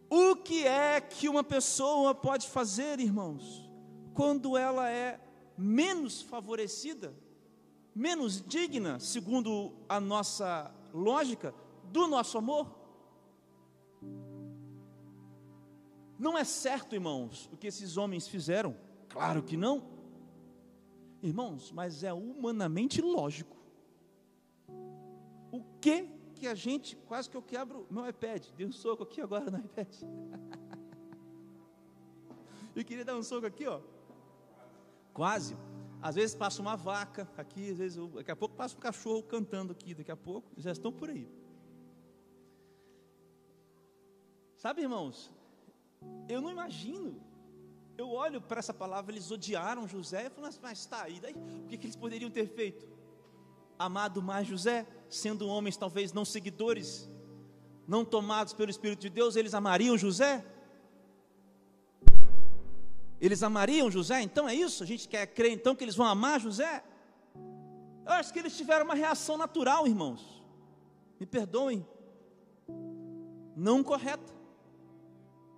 O 0.09 0.37
que 0.37 0.67
é 0.67 1.01
que 1.01 1.29
uma 1.29 1.45
pessoa 1.45 2.15
pode 2.15 2.49
fazer, 2.49 2.99
irmãos, 2.99 3.71
quando 4.15 4.57
ela 4.57 4.91
é 4.91 5.21
menos 5.57 6.23
favorecida? 6.23 7.15
Menos 7.99 8.41
digna, 8.41 9.01
segundo 9.01 9.73
a 9.89 9.99
nossa 9.99 10.73
lógica, 10.95 11.53
do 11.91 12.07
nosso 12.07 12.39
amor? 12.39 12.79
Não 16.17 16.39
é 16.39 16.45
certo, 16.45 16.95
irmãos, 16.95 17.51
o 17.53 17.57
que 17.57 17.67
esses 17.67 17.97
homens 17.97 18.29
fizeram? 18.29 18.77
Claro 19.09 19.43
que 19.43 19.57
não. 19.57 19.83
Irmãos, 21.21 21.73
mas 21.73 22.05
é 22.05 22.13
humanamente 22.13 23.03
lógico. 23.03 23.57
O 25.51 25.65
que 25.81 26.09
que 26.37 26.47
a 26.47 26.55
gente, 26.55 26.95
quase 27.09 27.29
que 27.29 27.37
eu 27.37 27.43
quebro 27.43 27.85
meu 27.91 28.09
iPad, 28.09 28.47
dei 28.57 28.65
um 28.65 28.71
soco 28.71 29.03
aqui 29.03 29.21
agora 29.21 29.51
no 29.51 29.59
iPad. 29.59 29.89
eu 32.77 32.85
queria 32.85 33.05
dar 33.05 33.17
um 33.17 33.25
soco 33.25 33.45
aqui, 33.45 33.67
ó. 33.67 33.81
Quase. 35.13 35.57
Às 36.01 36.15
vezes 36.15 36.35
passa 36.35 36.63
uma 36.63 36.77
vaca 36.77 37.29
aqui, 37.37 37.71
às 37.71 37.79
vezes, 37.79 37.99
daqui 38.13 38.31
a 38.31 38.37
pouco 38.37 38.55
passa 38.55 38.77
um 38.77 38.81
cachorro 38.81 39.23
cantando 39.23 39.73
aqui, 39.73 39.95
daqui 39.95 40.13
a 40.13 40.17
pouco 40.17 40.49
já 40.57 40.71
estão 40.71 40.93
por 40.93 41.11
aí. 41.11 41.29
Sabe, 44.57 44.83
irmãos, 44.83 45.31
eu 46.29 46.41
não 46.41 46.51
imagino. 46.51 47.21
Eu 47.97 48.11
olho 48.11 48.41
para 48.41 48.61
essa 48.61 48.73
palavra, 48.73 49.13
eles 49.13 49.31
odiaram 49.31 49.89
José, 49.89 50.27
e 50.27 50.31
falo, 50.31 50.49
mas 50.63 50.79
está 50.79 51.03
aí, 51.03 51.19
daí, 51.19 51.35
o 51.35 51.67
que, 51.67 51.77
que 51.77 51.87
eles 51.87 51.97
poderiam 51.97 52.31
ter 52.31 52.47
feito? 52.47 52.89
Amado 53.77 54.23
mais 54.23 54.47
José, 54.47 54.87
sendo 55.09 55.49
homens 55.49 55.77
talvez 55.77 56.13
não 56.13 56.25
seguidores, 56.25 57.09
não 57.89 58.05
tomados 58.05 58.53
pelo 58.53 58.71
Espírito 58.71 59.01
de 59.01 59.11
Deus, 59.11 59.35
eles 59.35 59.53
amariam 59.53 59.99
José? 59.99 60.45
Eles 63.21 63.43
amariam 63.43 63.91
José, 63.91 64.23
então 64.23 64.49
é 64.49 64.55
isso? 64.55 64.83
A 64.83 64.87
gente 64.87 65.09
quer 65.09 65.27
crer 65.27 65.53
então 65.53 65.75
que 65.75 65.83
eles 65.83 65.97
vão 65.97 66.07
amar 66.07 66.41
José? 66.41 66.85
Eu 68.07 68.13
acho 68.13 68.33
que 68.33 68.39
eles 68.39 68.57
tiveram 68.57 68.85
uma 68.85 68.95
reação 68.95 69.37
natural, 69.37 69.87
irmãos. 69.87 70.43
Me 71.19 71.27
perdoem. 71.27 71.87
Não 73.57 73.83
correta. 73.83 74.33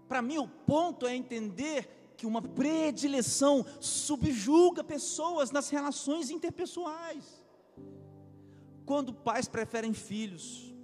Para 0.08 0.22
mim, 0.22 0.38
o 0.38 0.48
ponto 0.48 1.06
é 1.06 1.14
entender 1.14 2.14
que 2.16 2.26
uma 2.26 2.42
predileção 2.42 3.64
subjuga 3.78 4.82
pessoas 4.82 5.50
nas 5.50 5.70
relações 5.70 6.30
interpessoais. 6.30 7.44
Quando 8.84 9.14
pais 9.14 9.46
preferem 9.46 9.92
filhos, 9.92 10.74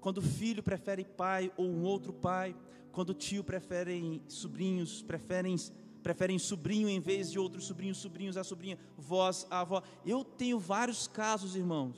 quando 0.00 0.22
filho 0.22 0.62
prefere 0.62 1.04
pai 1.04 1.52
ou 1.56 1.66
um 1.66 1.84
outro 1.84 2.12
pai, 2.12 2.56
quando 2.90 3.14
tio 3.14 3.44
preferem 3.44 4.22
sobrinhos, 4.26 5.02
preferem 5.02 5.54
preferem 6.02 6.38
sobrinho 6.38 6.88
em 6.88 7.00
vez 7.00 7.30
de 7.30 7.38
outros 7.38 7.64
sobrinhos, 7.64 7.98
sobrinhos, 7.98 8.36
a 8.36 8.44
sobrinha, 8.44 8.78
vós, 8.96 9.46
a 9.50 9.60
avó. 9.60 9.82
Eu 10.04 10.24
tenho 10.24 10.58
vários 10.58 11.06
casos, 11.06 11.54
irmãos, 11.56 11.96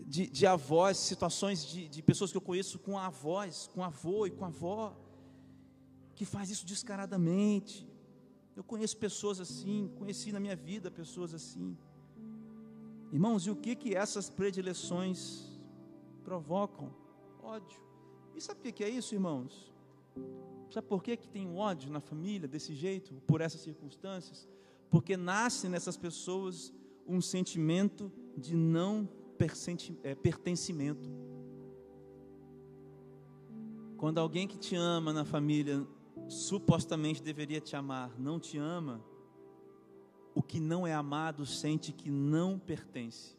de, 0.00 0.26
de 0.28 0.46
avós, 0.46 0.96
situações 0.96 1.66
de, 1.66 1.88
de 1.88 2.02
pessoas 2.02 2.30
que 2.30 2.36
eu 2.36 2.40
conheço 2.40 2.78
com 2.78 2.98
avós, 2.98 3.68
com 3.74 3.82
avô 3.82 4.26
e 4.26 4.30
com 4.30 4.44
avó, 4.44 4.96
que 6.14 6.24
faz 6.24 6.48
isso 6.48 6.64
descaradamente. 6.64 7.86
Eu 8.54 8.64
conheço 8.64 8.96
pessoas 8.96 9.40
assim, 9.40 9.90
conheci 9.98 10.32
na 10.32 10.40
minha 10.40 10.56
vida 10.56 10.90
pessoas 10.90 11.34
assim. 11.34 11.76
Irmãos, 13.12 13.46
e 13.46 13.50
o 13.50 13.56
que 13.56 13.74
que 13.76 13.94
essas 13.94 14.30
predileções 14.30 15.44
provocam? 16.24 16.94
Ódio. 17.42 17.80
E 18.34 18.40
sabe 18.40 18.68
o 18.68 18.72
que 18.72 18.84
é 18.84 18.88
isso, 18.88 19.14
irmãos? 19.14 19.72
Sabe 20.70 20.86
por 20.86 21.02
que, 21.02 21.16
que 21.16 21.28
tem 21.28 21.56
ódio 21.56 21.90
na 21.90 22.00
família 22.00 22.48
desse 22.48 22.74
jeito, 22.74 23.14
por 23.26 23.40
essas 23.40 23.60
circunstâncias? 23.60 24.48
Porque 24.90 25.16
nasce 25.16 25.68
nessas 25.68 25.96
pessoas 25.96 26.72
um 27.06 27.20
sentimento 27.20 28.10
de 28.36 28.56
não 28.56 29.08
é, 30.02 30.14
pertencimento. 30.14 31.08
Quando 33.96 34.18
alguém 34.18 34.46
que 34.46 34.58
te 34.58 34.74
ama 34.74 35.12
na 35.12 35.24
família 35.24 35.86
supostamente 36.28 37.22
deveria 37.22 37.60
te 37.60 37.76
amar, 37.76 38.18
não 38.18 38.38
te 38.40 38.58
ama, 38.58 39.02
o 40.34 40.42
que 40.42 40.60
não 40.60 40.86
é 40.86 40.92
amado 40.92 41.46
sente 41.46 41.92
que 41.92 42.10
não 42.10 42.58
pertence. 42.58 43.36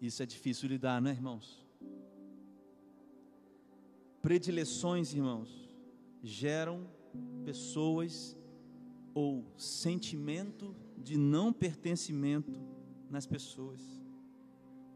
Isso 0.00 0.22
é 0.22 0.26
difícil 0.26 0.68
lidar, 0.68 1.00
não 1.00 1.10
é, 1.10 1.14
irmãos? 1.14 1.63
Predileções, 4.24 5.12
irmãos, 5.12 5.68
geram 6.22 6.88
pessoas 7.44 8.34
ou 9.12 9.44
sentimento 9.58 10.74
de 10.96 11.18
não 11.18 11.52
pertencimento 11.52 12.58
nas 13.10 13.26
pessoas. 13.26 13.82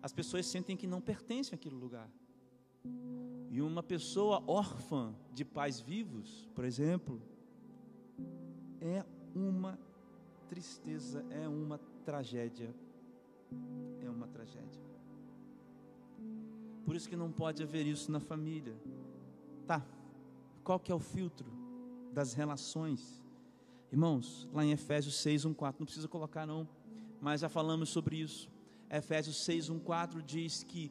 As 0.03 0.15
pessoas 0.15 0.47
sentem 0.47 0.79
que 0.79 0.87
não 0.87 1.03
pertencem 1.03 1.55
àquele 1.55 1.75
lugar. 1.75 2.11
E 3.51 3.61
uma 3.61 3.83
pessoa 3.83 4.43
órfã 4.47 5.15
de 5.35 5.45
pais 5.45 5.79
vivos, 5.79 6.49
por 6.55 6.65
exemplo, 6.65 7.21
é 8.81 9.05
uma 9.35 9.79
tristeza, 10.49 11.23
é 11.29 11.47
uma 11.47 11.77
tragédia. 12.03 12.75
É 14.01 14.09
uma 14.09 14.27
tragédia. 14.27 14.83
Por 16.87 16.97
isso 16.97 17.07
que 17.07 17.17
não 17.17 17.31
pode 17.31 17.63
haver 17.63 17.87
isso 17.87 18.11
na 18.11 18.21
família. 18.21 18.75
Tá. 19.69 19.85
Qual 20.65 20.81
que 20.81 20.91
é 20.91 20.95
o 20.95 20.99
filtro 20.99 21.47
das 22.11 22.33
relações? 22.33 23.23
Irmãos, 23.93 24.49
lá 24.51 24.65
em 24.65 24.73
Efésios 24.73 25.17
6, 25.17 25.45
1, 25.45 25.53
4, 25.53 25.79
não 25.79 25.85
precisa 25.85 26.09
colocar 26.09 26.47
não, 26.47 26.67
mas 27.21 27.43
já 27.43 27.51
falamos 27.51 27.91
sobre 27.91 28.17
isso. 28.17 28.49
Efésios 28.91 29.45
6, 29.45 29.69
1, 29.69 29.79
4 29.81 30.23
diz 30.23 30.63
que 30.63 30.91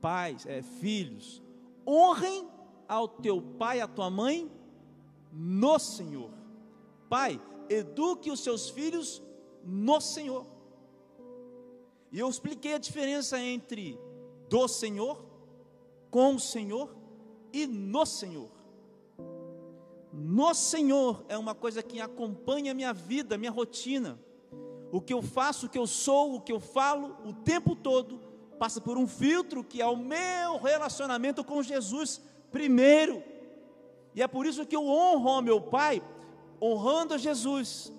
pais, 0.00 0.44
é, 0.46 0.62
filhos, 0.62 1.40
honrem 1.86 2.48
ao 2.88 3.06
teu 3.06 3.40
pai 3.40 3.78
e 3.78 3.82
à 3.82 3.86
tua 3.86 4.10
mãe 4.10 4.50
no 5.32 5.78
Senhor. 5.78 6.32
Pai, 7.08 7.40
eduque 7.68 8.32
os 8.32 8.40
seus 8.40 8.68
filhos 8.68 9.22
no 9.64 10.00
Senhor. 10.00 10.44
E 12.10 12.18
eu 12.18 12.28
expliquei 12.28 12.74
a 12.74 12.78
diferença 12.78 13.38
entre 13.38 13.96
do 14.48 14.66
Senhor, 14.66 15.24
com 16.10 16.34
o 16.34 16.40
Senhor 16.40 17.01
e 17.52 17.66
no 17.66 18.06
Senhor. 18.06 18.50
No 20.12 20.52
Senhor 20.54 21.24
é 21.28 21.38
uma 21.38 21.54
coisa 21.54 21.82
que 21.82 22.00
acompanha 22.00 22.72
a 22.72 22.74
minha 22.74 22.92
vida, 22.92 23.38
minha 23.38 23.50
rotina. 23.50 24.18
O 24.90 25.00
que 25.00 25.12
eu 25.12 25.22
faço, 25.22 25.66
o 25.66 25.68
que 25.68 25.78
eu 25.78 25.86
sou, 25.86 26.34
o 26.34 26.40
que 26.40 26.52
eu 26.52 26.60
falo, 26.60 27.16
o 27.24 27.32
tempo 27.32 27.74
todo 27.74 28.20
passa 28.58 28.80
por 28.80 28.98
um 28.98 29.06
filtro 29.06 29.64
que 29.64 29.80
é 29.80 29.86
o 29.86 29.96
meu 29.96 30.58
relacionamento 30.58 31.42
com 31.42 31.62
Jesus 31.62 32.20
primeiro. 32.50 33.22
E 34.14 34.22
é 34.22 34.28
por 34.28 34.44
isso 34.44 34.66
que 34.66 34.76
eu 34.76 34.86
honro 34.86 35.28
ao 35.30 35.42
meu 35.42 35.60
Pai, 35.60 36.02
honrando 36.60 37.14
a 37.14 37.18
Jesus. 37.18 37.90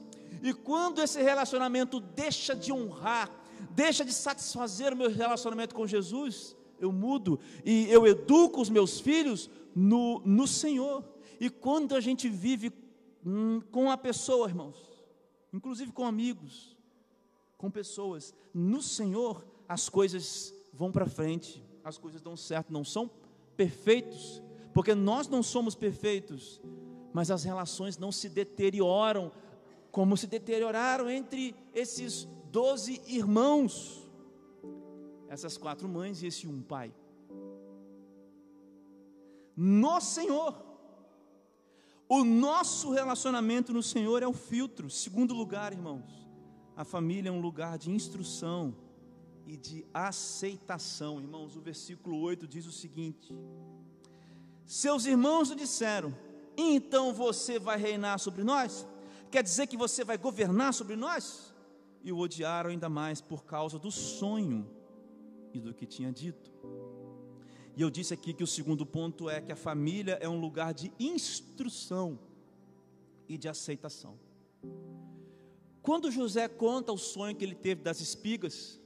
E 0.41 0.53
quando 0.53 1.01
esse 1.01 1.21
relacionamento 1.21 1.99
deixa 1.99 2.55
de 2.55 2.71
honrar, 2.71 3.29
deixa 3.71 4.05
de 4.05 4.13
satisfazer 4.13 4.93
o 4.93 4.95
meu 4.95 5.09
relacionamento 5.09 5.73
com 5.73 5.87
Jesus, 5.87 6.55
eu 6.83 6.91
mudo 6.91 7.39
e 7.65 7.89
eu 7.89 8.05
educo 8.05 8.61
os 8.61 8.69
meus 8.69 8.99
filhos 8.99 9.49
no, 9.75 10.21
no 10.25 10.47
Senhor. 10.47 11.03
E 11.39 11.49
quando 11.49 11.95
a 11.95 12.01
gente 12.01 12.29
vive 12.29 12.71
hum, 13.25 13.61
com 13.71 13.89
a 13.89 13.97
pessoa, 13.97 14.47
irmãos, 14.47 14.77
inclusive 15.51 15.91
com 15.91 16.05
amigos, 16.05 16.77
com 17.57 17.71
pessoas, 17.71 18.33
no 18.53 18.81
Senhor, 18.81 19.45
as 19.67 19.89
coisas 19.89 20.53
vão 20.73 20.91
para 20.91 21.05
frente, 21.05 21.63
as 21.83 21.97
coisas 21.97 22.21
dão 22.21 22.35
certo, 22.35 22.71
não 22.71 22.83
são 22.83 23.09
perfeitos, 23.55 24.41
porque 24.73 24.93
nós 24.93 25.27
não 25.27 25.41
somos 25.43 25.75
perfeitos, 25.75 26.61
mas 27.13 27.29
as 27.29 27.43
relações 27.43 27.97
não 27.97 28.11
se 28.11 28.27
deterioram 28.27 29.31
como 29.91 30.17
se 30.17 30.25
deterioraram 30.25 31.07
entre 31.07 31.55
esses 31.71 32.27
doze 32.51 32.99
irmãos, 33.05 34.02
essas 35.33 35.57
quatro 35.57 35.87
mães 35.89 36.21
e 36.21 36.27
esse 36.27 36.47
um 36.47 36.61
pai. 36.61 36.93
No 39.55 39.99
Senhor, 39.99 40.63
o 42.07 42.23
nosso 42.23 42.91
relacionamento 42.91 43.73
no 43.73 43.81
Senhor 43.81 44.21
é 44.21 44.27
o 44.27 44.33
filtro. 44.33 44.89
Segundo 44.89 45.33
lugar, 45.33 45.73
irmãos, 45.73 46.27
a 46.75 46.85
família 46.85 47.29
é 47.29 47.31
um 47.31 47.41
lugar 47.41 47.79
de 47.79 47.89
instrução 47.89 48.75
e 49.45 49.57
de 49.57 49.83
aceitação. 49.91 51.19
Irmãos, 51.19 51.55
o 51.55 51.61
versículo 51.61 52.19
8 52.19 52.47
diz 52.47 52.67
o 52.67 52.71
seguinte: 52.71 53.33
Seus 54.65 55.05
irmãos 55.05 55.49
lhe 55.49 55.55
disseram: 55.55 56.15
Então 56.55 57.11
você 57.11 57.57
vai 57.57 57.77
reinar 57.77 58.19
sobre 58.19 58.43
nós? 58.43 58.87
Quer 59.31 59.41
dizer 59.41 59.65
que 59.65 59.77
você 59.77 60.03
vai 60.03 60.17
governar 60.17 60.75
sobre 60.75 60.95
nós? 60.95 61.51
E 62.03 62.11
o 62.11 62.19
odiaram 62.19 62.69
ainda 62.69 62.87
mais 62.87 63.19
por 63.19 63.45
causa 63.45 63.79
do 63.79 63.89
sonho 63.89 64.82
e 65.53 65.59
do 65.59 65.73
que 65.73 65.85
tinha 65.85 66.11
dito. 66.11 66.51
E 67.75 67.81
eu 67.81 67.89
disse 67.89 68.13
aqui 68.13 68.33
que 68.33 68.43
o 68.43 68.47
segundo 68.47 68.85
ponto 68.85 69.29
é 69.29 69.41
que 69.41 69.51
a 69.51 69.55
família 69.55 70.17
é 70.21 70.29
um 70.29 70.39
lugar 70.39 70.73
de 70.73 70.91
instrução 70.99 72.19
e 73.27 73.37
de 73.37 73.49
aceitação. 73.49 74.19
Quando 75.81 76.11
José 76.11 76.47
conta 76.47 76.93
o 76.93 76.97
sonho 76.97 77.35
que 77.35 77.43
ele 77.43 77.55
teve 77.55 77.81
das 77.81 77.99
espigas, 77.99 78.79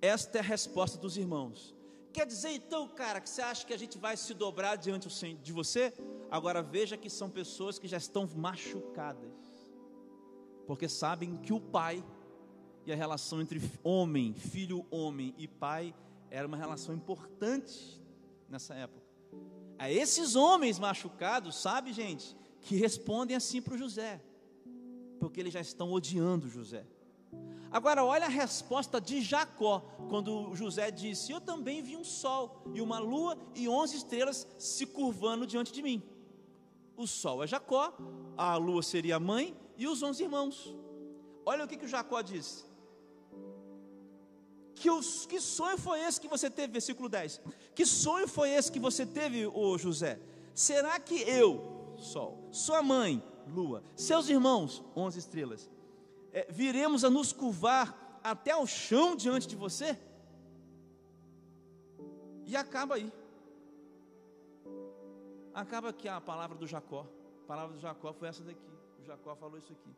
esta 0.00 0.38
é 0.38 0.40
a 0.40 0.44
resposta 0.44 0.98
dos 0.98 1.16
irmãos. 1.16 1.74
Quer 2.12 2.26
dizer 2.26 2.50
então, 2.50 2.88
cara, 2.88 3.20
que 3.20 3.30
você 3.30 3.40
acha 3.40 3.66
que 3.66 3.72
a 3.72 3.78
gente 3.78 3.96
vai 3.96 4.16
se 4.16 4.34
dobrar 4.34 4.76
diante 4.76 5.08
de 5.36 5.52
você? 5.52 5.94
Agora 6.30 6.62
veja 6.62 6.96
que 6.96 7.08
são 7.08 7.30
pessoas 7.30 7.78
que 7.78 7.88
já 7.88 7.96
estão 7.96 8.28
machucadas, 8.36 9.32
porque 10.66 10.88
sabem 10.88 11.36
que 11.36 11.52
o 11.52 11.60
pai 11.60 12.04
e 12.84 12.92
a 12.92 12.96
relação 12.96 13.40
entre 13.40 13.60
homem, 13.82 14.34
filho, 14.34 14.84
homem 14.90 15.34
e 15.38 15.46
pai 15.46 15.94
era 16.32 16.48
uma 16.48 16.56
relação 16.56 16.94
importante 16.94 18.00
nessa 18.48 18.74
época. 18.74 19.02
A 19.78 19.90
esses 19.90 20.34
homens 20.34 20.78
machucados, 20.78 21.56
sabe, 21.56 21.92
gente, 21.92 22.36
que 22.60 22.76
respondem 22.76 23.36
assim 23.36 23.60
para 23.60 23.74
o 23.74 23.78
José 23.78 24.20
porque 25.22 25.38
eles 25.38 25.52
já 25.52 25.60
estão 25.60 25.92
odiando 25.92 26.48
José. 26.48 26.84
Agora, 27.70 28.04
olha 28.04 28.26
a 28.26 28.28
resposta 28.28 29.00
de 29.00 29.22
Jacó, 29.22 29.78
quando 30.08 30.52
José 30.56 30.90
disse: 30.90 31.30
Eu 31.30 31.40
também 31.40 31.80
vi 31.80 31.96
um 31.96 32.02
sol, 32.02 32.64
e 32.74 32.80
uma 32.80 32.98
lua, 32.98 33.38
e 33.54 33.68
onze 33.68 33.96
estrelas 33.98 34.44
se 34.58 34.84
curvando 34.84 35.46
diante 35.46 35.72
de 35.72 35.80
mim. 35.80 36.02
O 36.96 37.06
sol 37.06 37.44
é 37.44 37.46
Jacó, 37.46 37.96
a 38.36 38.56
lua 38.56 38.82
seria 38.82 39.14
a 39.14 39.20
mãe, 39.20 39.56
e 39.76 39.86
os 39.86 40.02
onze 40.02 40.24
irmãos. 40.24 40.74
Olha 41.46 41.64
o 41.64 41.68
que, 41.68 41.76
que 41.76 41.84
o 41.84 41.88
Jacó 41.88 42.20
disse. 42.20 42.64
Que, 44.82 44.90
os, 44.90 45.26
que 45.26 45.40
sonho 45.40 45.78
foi 45.78 46.00
esse 46.00 46.20
que 46.20 46.26
você 46.26 46.50
teve? 46.50 46.72
Versículo 46.72 47.08
10. 47.08 47.40
Que 47.72 47.86
sonho 47.86 48.26
foi 48.26 48.50
esse 48.50 48.72
que 48.72 48.80
você 48.80 49.06
teve, 49.06 49.46
ô 49.46 49.78
José? 49.78 50.18
Será 50.52 50.98
que 50.98 51.14
eu, 51.22 51.94
sol, 51.96 52.48
sua 52.50 52.82
mãe, 52.82 53.22
lua. 53.46 53.84
Seus 53.94 54.28
irmãos, 54.28 54.82
onze 54.96 55.20
estrelas, 55.20 55.70
é, 56.32 56.48
viremos 56.50 57.04
a 57.04 57.10
nos 57.10 57.32
curvar 57.32 58.18
até 58.24 58.56
o 58.56 58.66
chão 58.66 59.14
diante 59.14 59.46
de 59.46 59.54
você? 59.54 59.96
E 62.44 62.56
acaba 62.56 62.96
aí. 62.96 63.12
Acaba 65.54 65.90
aqui 65.90 66.08
a 66.08 66.20
palavra 66.20 66.58
do 66.58 66.66
Jacó. 66.66 67.06
A 67.44 67.46
palavra 67.46 67.76
do 67.76 67.80
Jacó 67.80 68.12
foi 68.12 68.26
essa 68.26 68.42
daqui. 68.42 68.68
O 69.00 69.04
Jacó 69.04 69.36
falou 69.36 69.58
isso 69.58 69.72
aqui. 69.72 69.94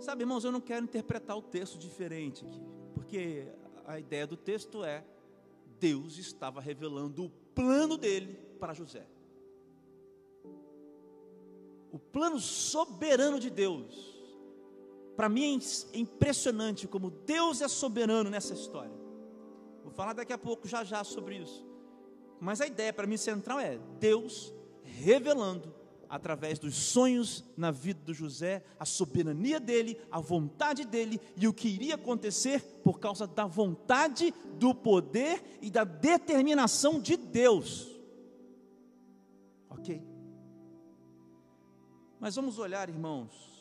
Sabe, 0.00 0.22
irmãos, 0.22 0.44
eu 0.44 0.52
não 0.52 0.60
quero 0.60 0.84
interpretar 0.84 1.36
o 1.36 1.42
texto 1.42 1.78
diferente 1.78 2.44
aqui, 2.44 2.62
porque 2.94 3.48
a 3.86 3.98
ideia 3.98 4.26
do 4.26 4.36
texto 4.36 4.84
é 4.84 5.04
Deus 5.78 6.18
estava 6.18 6.60
revelando 6.60 7.24
o 7.24 7.30
plano 7.54 7.96
dele 7.96 8.38
para 8.58 8.74
José 8.74 9.06
o 11.94 11.98
plano 12.00 12.40
soberano 12.40 13.38
de 13.38 13.48
Deus. 13.48 14.20
Para 15.14 15.28
mim 15.28 15.60
é 15.92 15.96
impressionante 15.96 16.88
como 16.88 17.08
Deus 17.08 17.60
é 17.60 17.68
soberano 17.68 18.28
nessa 18.28 18.52
história. 18.52 18.90
Vou 19.84 19.92
falar 19.92 20.12
daqui 20.12 20.32
a 20.32 20.38
pouco, 20.38 20.66
já 20.66 20.82
já, 20.82 21.04
sobre 21.04 21.36
isso. 21.36 21.64
Mas 22.40 22.60
a 22.60 22.66
ideia 22.66 22.92
para 22.92 23.06
mim 23.06 23.16
central 23.16 23.60
é 23.60 23.78
Deus 24.00 24.52
revelando, 24.82 25.72
através 26.08 26.58
dos 26.58 26.74
sonhos 26.74 27.44
na 27.56 27.70
vida 27.70 28.00
do 28.04 28.14
José, 28.14 28.64
a 28.78 28.84
soberania 28.84 29.58
dele, 29.58 29.98
a 30.10 30.20
vontade 30.20 30.84
dele 30.84 31.20
e 31.36 31.46
o 31.48 31.52
que 31.52 31.68
iria 31.68 31.94
acontecer 31.94 32.60
por 32.82 32.98
causa 32.98 33.26
da 33.26 33.46
vontade, 33.46 34.32
do 34.58 34.74
poder 34.74 35.58
e 35.60 35.70
da 35.70 35.84
determinação 35.84 37.00
de 37.00 37.16
Deus. 37.16 37.88
Ok? 39.70 40.02
Mas 42.20 42.36
vamos 42.36 42.58
olhar, 42.58 42.88
irmãos, 42.88 43.54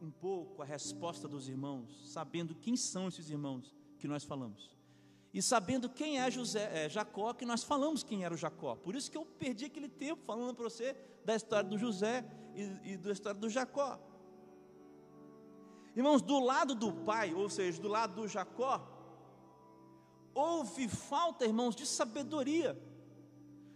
um 0.00 0.10
pouco 0.10 0.62
a 0.62 0.64
resposta 0.64 1.26
dos 1.26 1.48
irmãos, 1.48 2.12
sabendo 2.12 2.54
quem 2.54 2.76
são 2.76 3.08
esses 3.08 3.28
irmãos 3.28 3.74
que 3.98 4.06
nós 4.06 4.24
falamos. 4.24 4.78
E 5.32 5.42
sabendo 5.42 5.88
quem 5.88 6.20
é 6.20 6.30
José, 6.30 6.86
é 6.86 6.88
Jacó, 6.88 7.34
que 7.34 7.44
nós 7.44 7.62
falamos 7.62 8.02
quem 8.02 8.24
era 8.24 8.34
o 8.34 8.36
Jacó. 8.36 8.76
Por 8.76 8.94
isso 8.94 9.10
que 9.10 9.16
eu 9.16 9.26
perdi 9.26 9.66
aquele 9.66 9.88
tempo 9.88 10.22
falando 10.24 10.54
para 10.54 10.64
você 10.64 10.96
da 11.28 11.36
história 11.36 11.68
do 11.68 11.76
José 11.76 12.24
e, 12.54 12.92
e 12.92 12.96
da 12.96 13.12
história 13.12 13.38
do 13.38 13.50
Jacó. 13.50 14.00
Irmãos, 15.94 16.22
do 16.22 16.38
lado 16.40 16.74
do 16.74 16.90
pai, 16.90 17.34
ou 17.34 17.50
seja, 17.50 17.82
do 17.82 17.86
lado 17.86 18.14
do 18.14 18.26
Jacó, 18.26 18.74
houve 20.32 20.88
falta, 20.88 21.44
irmãos, 21.44 21.76
de 21.76 21.84
sabedoria. 21.84 22.80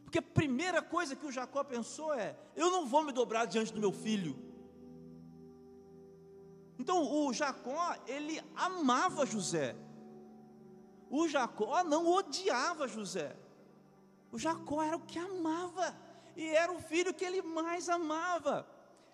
Porque 0.03 0.19
a 0.19 0.23
primeira 0.23 0.81
coisa 0.81 1.15
que 1.15 1.27
o 1.27 1.31
Jacó 1.31 1.63
pensou 1.63 2.15
é: 2.15 2.35
eu 2.57 2.71
não 2.71 2.87
vou 2.87 3.05
me 3.05 3.13
dobrar 3.13 3.45
diante 3.45 3.71
do 3.71 3.81
meu 3.81 3.93
filho. 3.93 4.35
Então 6.79 6.99
o 7.03 7.35
Jacó, 7.35 7.95
ele 8.07 8.41
amava 8.57 9.27
José. 9.27 9.77
O 11.11 11.29
Jacó 11.29 11.85
não 11.85 12.11
odiava 12.11 12.89
José. 12.89 13.37
O 14.31 14.39
Jacó 14.39 14.83
era 14.83 14.97
o 14.97 15.01
que 15.01 15.19
amava, 15.19 15.95
e 16.37 16.49
era 16.49 16.73
o 16.73 16.81
filho 16.81 17.15
que 17.15 17.25
ele 17.25 17.43
mais 17.43 17.89
amava. 17.89 18.67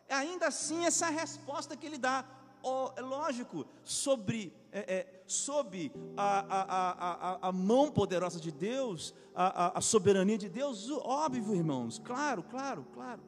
Ainda 0.08 0.48
assim, 0.48 0.84
essa 0.84 1.08
resposta 1.08 1.76
que 1.76 1.86
ele 1.86 1.98
dá. 1.98 2.24
Oh, 2.62 2.90
é 2.96 3.00
lógico, 3.00 3.66
sobre, 3.84 4.52
é, 4.72 4.94
é, 4.96 5.22
sob 5.28 5.92
a, 6.16 6.40
a, 6.40 6.90
a, 7.32 7.48
a, 7.48 7.52
mão 7.52 7.88
poderosa 7.88 8.40
de 8.40 8.50
Deus, 8.50 9.14
a, 9.32 9.78
a 9.78 9.80
soberania 9.80 10.36
de 10.36 10.48
Deus, 10.48 10.90
óbvio, 10.90 11.54
irmãos, 11.54 12.00
claro, 12.00 12.42
claro, 12.42 12.84
claro. 12.92 13.22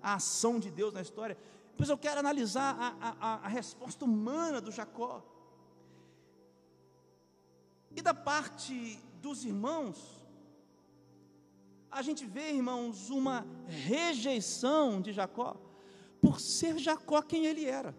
A 0.00 0.14
ação 0.14 0.60
de 0.60 0.70
Deus 0.70 0.94
na 0.94 1.02
história. 1.02 1.36
Pois 1.76 1.88
eu 1.88 1.98
quero 1.98 2.20
analisar 2.20 2.76
a, 2.78 3.16
a, 3.20 3.34
a 3.46 3.48
resposta 3.48 4.04
humana 4.04 4.60
do 4.60 4.70
Jacó. 4.70 5.20
E 7.90 8.00
da 8.00 8.14
parte 8.14 9.00
dos 9.20 9.44
irmãos, 9.44 10.23
a 11.94 12.02
gente 12.02 12.26
vê, 12.26 12.50
irmãos, 12.50 13.08
uma 13.08 13.46
rejeição 13.68 15.00
de 15.00 15.12
Jacó, 15.12 15.56
por 16.20 16.40
ser 16.40 16.76
Jacó 16.76 17.22
quem 17.22 17.46
ele 17.46 17.64
era. 17.64 17.94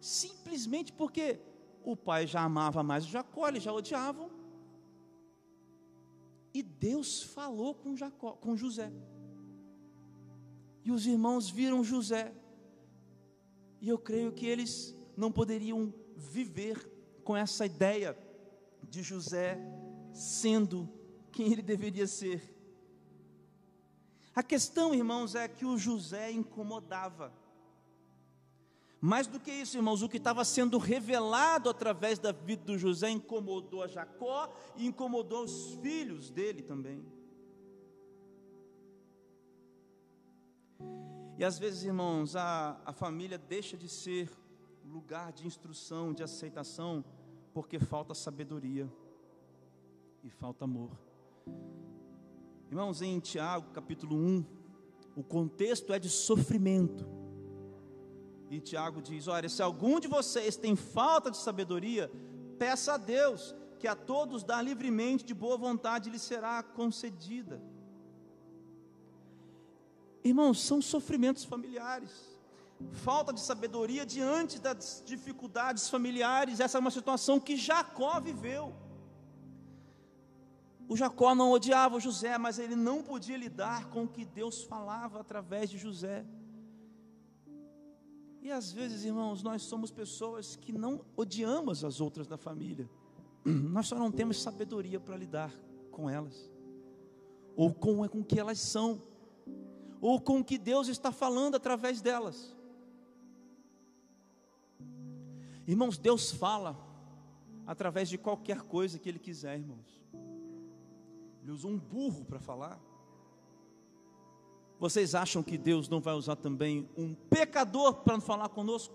Simplesmente 0.00 0.92
porque 0.92 1.40
o 1.82 1.96
pai 1.96 2.24
já 2.28 2.40
amava 2.42 2.84
mais 2.84 3.04
Jacó, 3.04 3.48
eles 3.48 3.64
já 3.64 3.72
odiavam. 3.72 4.30
E 6.54 6.62
Deus 6.62 7.20
falou 7.20 7.74
com 7.74 7.96
Jacó, 7.96 8.32
com 8.32 8.56
José. 8.56 8.92
E 10.84 10.92
os 10.92 11.04
irmãos 11.04 11.50
viram 11.50 11.82
José. 11.82 12.32
E 13.80 13.88
eu 13.88 13.98
creio 13.98 14.30
que 14.30 14.46
eles 14.46 14.94
não 15.16 15.32
poderiam 15.32 15.92
viver 16.16 16.88
com 17.24 17.36
essa 17.36 17.66
ideia 17.66 18.16
de 18.88 19.02
José 19.02 19.58
sendo 20.12 20.99
quem 21.30 21.52
ele 21.52 21.62
deveria 21.62 22.06
ser. 22.06 22.42
A 24.34 24.42
questão, 24.42 24.94
irmãos, 24.94 25.34
é 25.34 25.48
que 25.48 25.64
o 25.64 25.78
José 25.78 26.30
incomodava. 26.30 27.32
Mais 29.00 29.26
do 29.26 29.40
que 29.40 29.50
isso, 29.50 29.78
irmãos, 29.78 30.02
o 30.02 30.08
que 30.08 30.18
estava 30.18 30.44
sendo 30.44 30.76
revelado 30.76 31.70
através 31.70 32.18
da 32.18 32.32
vida 32.32 32.64
do 32.64 32.78
José 32.78 33.08
incomodou 33.08 33.82
a 33.82 33.86
Jacó 33.86 34.52
e 34.76 34.86
incomodou 34.86 35.44
os 35.44 35.74
filhos 35.76 36.30
dele 36.30 36.62
também. 36.62 37.02
E 41.38 41.44
às 41.44 41.58
vezes, 41.58 41.84
irmãos, 41.84 42.36
a, 42.36 42.78
a 42.84 42.92
família 42.92 43.38
deixa 43.38 43.74
de 43.74 43.88
ser 43.88 44.30
lugar 44.84 45.32
de 45.32 45.46
instrução, 45.46 46.12
de 46.12 46.22
aceitação, 46.22 47.02
porque 47.54 47.78
falta 47.78 48.14
sabedoria 48.14 48.86
e 50.22 50.28
falta 50.28 50.64
amor. 50.64 51.09
Irmãos, 52.70 53.02
em 53.02 53.18
Tiago 53.18 53.70
capítulo 53.72 54.16
1, 54.16 54.44
o 55.16 55.22
contexto 55.22 55.92
é 55.92 55.98
de 55.98 56.08
sofrimento. 56.08 57.06
E 58.50 58.60
Tiago 58.60 59.02
diz: 59.02 59.28
Olha, 59.28 59.48
se 59.48 59.62
algum 59.62 59.98
de 60.00 60.08
vocês 60.08 60.56
tem 60.56 60.74
falta 60.76 61.30
de 61.30 61.36
sabedoria, 61.36 62.10
peça 62.58 62.94
a 62.94 62.96
Deus, 62.96 63.54
que 63.78 63.88
a 63.88 63.94
todos 63.94 64.44
dá 64.44 64.60
livremente, 64.60 65.24
de 65.24 65.34
boa 65.34 65.56
vontade, 65.56 66.10
lhe 66.10 66.18
será 66.18 66.62
concedida. 66.62 67.62
Irmãos, 70.22 70.60
são 70.60 70.82
sofrimentos 70.82 71.44
familiares 71.44 72.30
falta 72.92 73.32
de 73.32 73.40
sabedoria 73.40 74.06
diante 74.06 74.58
das 74.58 75.02
dificuldades 75.04 75.88
familiares. 75.88 76.60
Essa 76.60 76.78
é 76.78 76.80
uma 76.80 76.90
situação 76.90 77.38
que 77.38 77.56
Jacó 77.56 78.18
viveu. 78.20 78.74
O 80.90 80.96
Jacó 80.96 81.36
não 81.36 81.52
odiava 81.52 82.00
José, 82.00 82.36
mas 82.36 82.58
ele 82.58 82.74
não 82.74 83.00
podia 83.00 83.36
lidar 83.36 83.88
com 83.90 84.02
o 84.02 84.08
que 84.08 84.24
Deus 84.24 84.64
falava 84.64 85.20
através 85.20 85.70
de 85.70 85.78
José. 85.78 86.26
E 88.42 88.50
às 88.50 88.72
vezes, 88.72 89.04
irmãos, 89.04 89.40
nós 89.40 89.62
somos 89.62 89.92
pessoas 89.92 90.56
que 90.56 90.72
não 90.72 91.04
odiamos 91.16 91.84
as 91.84 92.00
outras 92.00 92.26
da 92.26 92.36
família, 92.36 92.90
nós 93.46 93.86
só 93.86 93.96
não 93.96 94.10
temos 94.10 94.42
sabedoria 94.42 94.98
para 94.98 95.16
lidar 95.16 95.54
com 95.92 96.10
elas, 96.10 96.50
ou 97.54 97.72
com, 97.72 98.08
com 98.08 98.18
o 98.18 98.24
que 98.24 98.40
elas 98.40 98.58
são, 98.58 99.00
ou 100.00 100.20
com 100.20 100.40
o 100.40 100.44
que 100.44 100.58
Deus 100.58 100.88
está 100.88 101.12
falando 101.12 101.54
através 101.54 102.00
delas. 102.00 102.56
Irmãos, 105.68 105.96
Deus 105.96 106.32
fala 106.32 106.76
através 107.64 108.08
de 108.08 108.18
qualquer 108.18 108.62
coisa 108.62 108.98
que 108.98 109.08
Ele 109.08 109.20
quiser, 109.20 109.56
irmãos. 109.56 110.00
Ele 111.50 111.56
usa 111.56 111.66
um 111.66 111.76
burro 111.76 112.24
para 112.24 112.38
falar. 112.38 112.78
Vocês 114.78 115.16
acham 115.16 115.42
que 115.42 115.58
Deus 115.58 115.88
não 115.88 116.00
vai 116.00 116.14
usar 116.14 116.36
também 116.36 116.88
um 116.96 117.12
pecador 117.12 117.92
para 117.92 118.20
falar 118.20 118.48
conosco? 118.50 118.94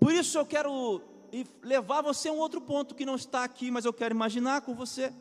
Por 0.00 0.12
isso 0.12 0.36
eu 0.36 0.44
quero 0.44 1.00
levar 1.62 2.02
você 2.02 2.28
a 2.28 2.32
um 2.32 2.38
outro 2.38 2.60
ponto 2.60 2.92
que 2.92 3.06
não 3.06 3.14
está 3.14 3.44
aqui, 3.44 3.70
mas 3.70 3.84
eu 3.84 3.92
quero 3.92 4.16
imaginar 4.16 4.62
com 4.62 4.74
você. 4.74 5.14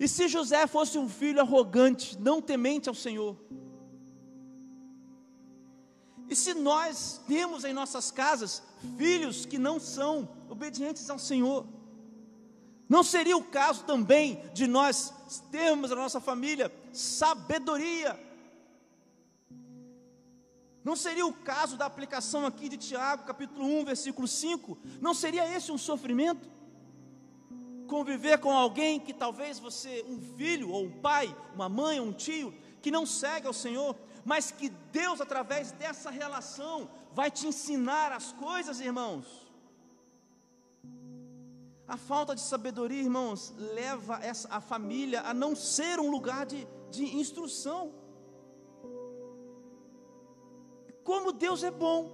E 0.00 0.08
se 0.08 0.26
José 0.26 0.66
fosse 0.66 0.98
um 0.98 1.08
filho 1.08 1.40
arrogante, 1.40 2.18
não 2.18 2.42
temente 2.42 2.88
ao 2.88 2.94
Senhor? 2.94 3.36
E 6.28 6.34
se 6.34 6.54
nós 6.54 7.22
temos 7.28 7.64
em 7.64 7.72
nossas 7.72 8.10
casas 8.10 8.64
filhos 8.98 9.46
que 9.46 9.58
não 9.58 9.78
são 9.78 10.28
obedientes 10.50 11.08
ao 11.08 11.20
Senhor, 11.20 11.64
não 12.88 13.02
seria 13.02 13.36
o 13.36 13.44
caso 13.44 13.84
também 13.84 14.42
de 14.52 14.66
nós 14.66 15.12
termos 15.50 15.90
na 15.90 15.96
nossa 15.96 16.20
família 16.20 16.72
sabedoria? 16.92 18.18
Não 20.84 20.94
seria 20.94 21.26
o 21.26 21.32
caso 21.32 21.78
da 21.78 21.86
aplicação 21.86 22.44
aqui 22.44 22.68
de 22.68 22.76
Tiago, 22.76 23.24
capítulo 23.24 23.64
1, 23.80 23.84
versículo 23.86 24.28
5? 24.28 24.76
Não 25.00 25.14
seria 25.14 25.48
esse 25.56 25.72
um 25.72 25.78
sofrimento? 25.78 26.46
Conviver 27.88 28.38
com 28.38 28.50
alguém 28.50 29.00
que 29.00 29.14
talvez 29.14 29.58
você, 29.58 30.04
um 30.06 30.20
filho, 30.36 30.70
ou 30.70 30.84
um 30.84 31.00
pai, 31.00 31.34
uma 31.54 31.70
mãe, 31.70 32.00
um 32.00 32.12
tio, 32.12 32.54
que 32.82 32.90
não 32.90 33.06
segue 33.06 33.46
ao 33.46 33.54
Senhor, 33.54 33.96
mas 34.26 34.50
que 34.50 34.68
Deus, 34.68 35.22
através 35.22 35.72
dessa 35.72 36.10
relação, 36.10 36.90
vai 37.14 37.30
te 37.30 37.46
ensinar 37.46 38.12
as 38.12 38.32
coisas, 38.32 38.78
irmãos. 38.78 39.43
A 41.86 41.96
falta 41.96 42.34
de 42.34 42.40
sabedoria, 42.40 43.02
irmãos, 43.02 43.52
leva 43.58 44.18
essa, 44.22 44.48
a 44.48 44.60
família 44.60 45.20
a 45.22 45.34
não 45.34 45.54
ser 45.54 46.00
um 46.00 46.10
lugar 46.10 46.46
de, 46.46 46.66
de 46.90 47.04
instrução. 47.16 47.92
Como 51.02 51.30
Deus 51.30 51.62
é 51.62 51.70
bom, 51.70 52.10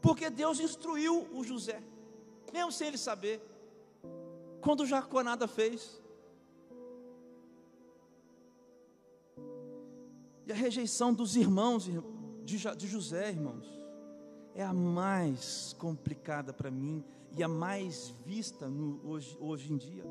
porque 0.00 0.30
Deus 0.30 0.58
instruiu 0.58 1.28
o 1.34 1.44
José, 1.44 1.82
mesmo 2.50 2.72
sem 2.72 2.88
ele 2.88 2.96
saber, 2.96 3.42
quando 4.62 4.86
Jacó 4.86 5.22
nada 5.22 5.46
fez. 5.46 6.02
E 10.46 10.52
a 10.52 10.54
rejeição 10.54 11.12
dos 11.12 11.36
irmãos 11.36 11.90
de 12.44 12.86
José, 12.86 13.30
irmãos, 13.30 13.66
é 14.54 14.62
a 14.64 14.72
mais 14.72 15.74
complicada 15.78 16.52
para 16.52 16.70
mim 16.70 17.04
e 17.36 17.42
a 17.42 17.48
mais 17.48 18.10
vista 18.24 18.68
no, 18.68 19.04
hoje, 19.06 19.36
hoje 19.40 19.72
em 19.72 19.76
dia. 19.76 20.04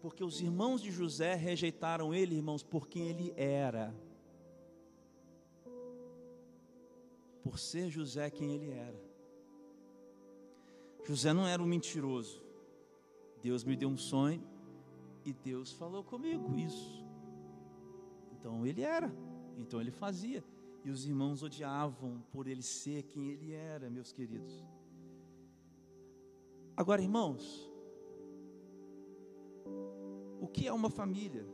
Porque 0.00 0.24
os 0.24 0.40
irmãos 0.40 0.80
de 0.80 0.90
José 0.90 1.34
rejeitaram 1.34 2.14
ele, 2.14 2.36
irmãos, 2.36 2.62
por 2.62 2.88
quem 2.88 3.08
ele 3.08 3.32
era. 3.36 3.94
Por 7.42 7.58
ser 7.58 7.90
José 7.90 8.30
quem 8.30 8.54
ele 8.54 8.70
era. 8.70 9.06
José 11.04 11.32
não 11.32 11.46
era 11.46 11.62
um 11.62 11.66
mentiroso. 11.66 12.42
Deus 13.42 13.62
me 13.64 13.76
deu 13.76 13.88
um 13.88 13.96
sonho 13.96 14.42
e 15.24 15.32
Deus 15.32 15.72
falou 15.72 16.02
comigo 16.02 16.56
isso. 16.58 17.04
Então 18.32 18.66
ele 18.66 18.82
era. 18.82 19.12
Então 19.58 19.80
ele 19.80 19.90
fazia. 19.90 20.42
E 20.84 20.90
os 20.90 21.04
irmãos 21.04 21.42
odiavam 21.42 22.22
por 22.30 22.46
ele 22.46 22.62
ser 22.62 23.02
quem 23.02 23.30
ele 23.30 23.52
era, 23.52 23.90
meus 23.90 24.12
queridos. 24.12 24.64
Agora, 26.76 27.00
irmãos, 27.00 27.72
o 30.38 30.46
que 30.46 30.66
é 30.66 30.72
uma 30.72 30.90
família? 30.90 31.46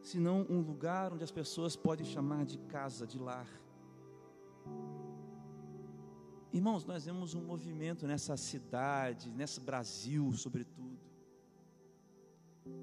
Senão 0.00 0.46
um 0.48 0.60
lugar 0.60 1.12
onde 1.12 1.22
as 1.22 1.30
pessoas 1.30 1.76
podem 1.76 2.06
chamar 2.06 2.46
de 2.46 2.56
casa, 2.58 3.06
de 3.06 3.18
lar. 3.18 3.48
Irmãos, 6.52 6.86
nós 6.86 7.04
vemos 7.04 7.34
um 7.34 7.42
movimento 7.44 8.06
nessa 8.06 8.34
cidade, 8.34 9.30
nesse 9.30 9.60
Brasil, 9.60 10.32
sobretudo, 10.32 10.98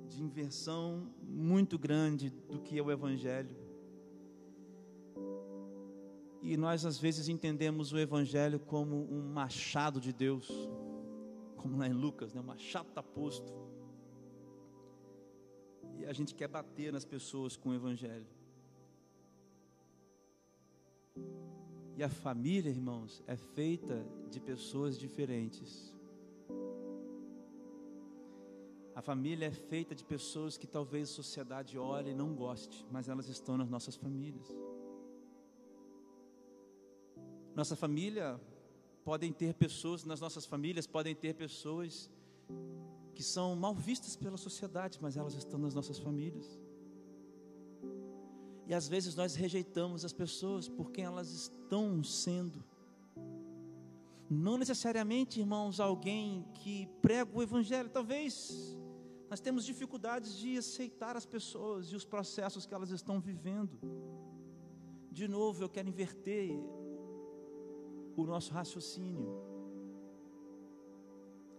de 0.08 0.22
inversão 0.22 1.12
muito 1.24 1.80
grande 1.80 2.30
do 2.30 2.60
que 2.60 2.78
é 2.78 2.84
o 2.84 2.92
Evangelho. 2.92 3.56
E 6.40 6.56
nós 6.58 6.86
às 6.86 7.00
vezes 7.00 7.30
entendemos 7.30 7.94
o 7.94 7.98
Evangelho 7.98 8.60
como 8.60 9.10
um 9.10 9.24
machado 9.34 10.00
de 10.00 10.12
Deus, 10.12 10.52
como 11.64 11.78
lá 11.78 11.88
em 11.88 11.94
Lucas, 11.94 12.34
né? 12.34 12.42
um 12.42 12.44
machado 12.44 12.90
está 12.90 13.02
posto. 13.02 13.54
E 15.98 16.06
a 16.06 16.12
gente 16.12 16.36
quer 16.36 16.50
bater 16.50 16.92
nas 16.92 17.06
pessoas 17.06 17.56
com 17.56 17.70
o 17.70 17.74
Evangelho. 17.74 18.28
E 21.96 22.04
a 22.04 22.10
família, 22.10 22.70
irmãos, 22.70 23.24
é 23.26 23.38
feita 23.38 24.06
de 24.30 24.42
pessoas 24.42 25.00
diferentes. 25.00 25.96
A 28.94 29.02
família 29.02 29.46
é 29.46 29.52
feita 29.52 29.96
de 29.96 30.04
pessoas 30.04 30.58
que 30.58 30.68
talvez 30.68 31.10
a 31.10 31.14
sociedade 31.14 31.78
olhe 31.78 32.12
e 32.12 32.14
não 32.14 32.36
goste, 32.36 32.86
mas 32.92 33.08
elas 33.08 33.30
estão 33.30 33.58
nas 33.58 33.70
nossas 33.70 33.96
famílias. 33.96 34.54
Nossa 37.56 37.76
família 37.78 38.38
podem 39.04 39.32
ter 39.32 39.54
pessoas, 39.54 40.04
nas 40.04 40.20
nossas 40.20 40.46
famílias 40.46 40.88
podem 40.88 41.16
ter 41.16 41.34
pessoas 41.36 42.10
que 43.14 43.24
são 43.24 43.56
mal 43.56 43.76
vistas 43.76 44.16
pela 44.16 44.38
sociedade, 44.38 44.98
mas 45.02 45.18
elas 45.18 45.36
estão 45.36 45.60
nas 45.60 45.74
nossas 45.74 46.00
famílias. 46.00 46.60
E 48.66 48.74
às 48.74 48.88
vezes 48.88 49.16
nós 49.16 49.36
rejeitamos 49.36 50.06
as 50.06 50.14
pessoas 50.14 50.68
por 50.68 50.92
quem 50.92 51.04
elas 51.04 51.30
estão 51.32 52.04
sendo. 52.04 52.64
Não 54.30 54.58
necessariamente, 54.58 55.40
irmãos, 55.40 55.80
alguém 55.80 56.46
que 56.56 56.88
prega 57.02 57.30
o 57.38 57.44
Evangelho, 57.44 57.90
talvez 57.90 58.76
nós 59.30 59.40
temos 59.40 59.66
dificuldades 59.66 60.38
de 60.38 60.58
aceitar 60.58 61.18
as 61.18 61.26
pessoas 61.26 61.88
e 61.88 61.96
os 61.96 62.06
processos 62.06 62.66
que 62.66 62.74
elas 62.74 62.90
estão 62.90 63.20
vivendo. 63.20 63.80
De 65.12 65.28
novo, 65.28 65.64
eu 65.64 65.70
quero 65.70 65.90
inverter 65.90 66.52
o 68.16 68.26
nosso 68.26 68.52
raciocínio. 68.54 69.28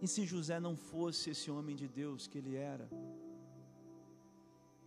E 0.01 0.07
se 0.07 0.25
José 0.25 0.59
não 0.59 0.75
fosse 0.75 1.31
esse 1.31 1.49
homem 1.49 1.75
de 1.75 1.87
Deus 1.87 2.27
que 2.27 2.37
ele 2.37 2.55
era? 2.55 2.89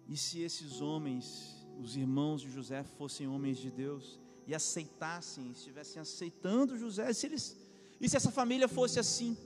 E 0.07 0.17
se 0.17 0.41
esses 0.41 0.81
homens, 0.81 1.67
os 1.79 1.97
irmãos 1.97 2.41
de 2.41 2.51
José, 2.51 2.83
fossem 2.83 3.27
homens 3.27 3.59
de 3.59 3.71
Deus 3.71 4.21
e 4.47 4.55
aceitassem, 4.55 5.51
estivessem 5.51 6.01
aceitando 6.01 6.79
José, 6.79 7.13
se 7.13 7.27
eles, 7.27 7.57
e 8.01 8.09
se 8.09 8.17
essa 8.17 8.31
família 8.31 8.69
fosse 8.69 8.99
assim? 8.99 9.37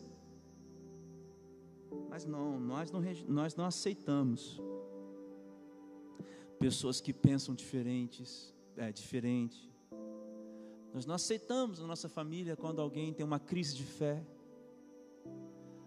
Mas 2.09 2.25
não, 2.25 2.61
nós 2.61 2.91
não, 2.91 3.01
nós 3.27 3.57
não 3.57 3.65
aceitamos 3.65 4.61
pessoas 6.59 7.01
que 7.01 7.13
pensam 7.13 7.55
diferentes, 7.55 8.55
é 8.77 8.93
diferente, 8.93 9.72
nós 10.93 11.07
não 11.07 11.15
aceitamos 11.15 11.79
na 11.79 11.87
nossa 11.87 12.09
família 12.09 12.55
quando 12.55 12.81
alguém 12.81 13.13
tem 13.13 13.25
uma 13.25 13.41
crise 13.41 13.75
de 13.75 13.85
fé. 13.85 14.23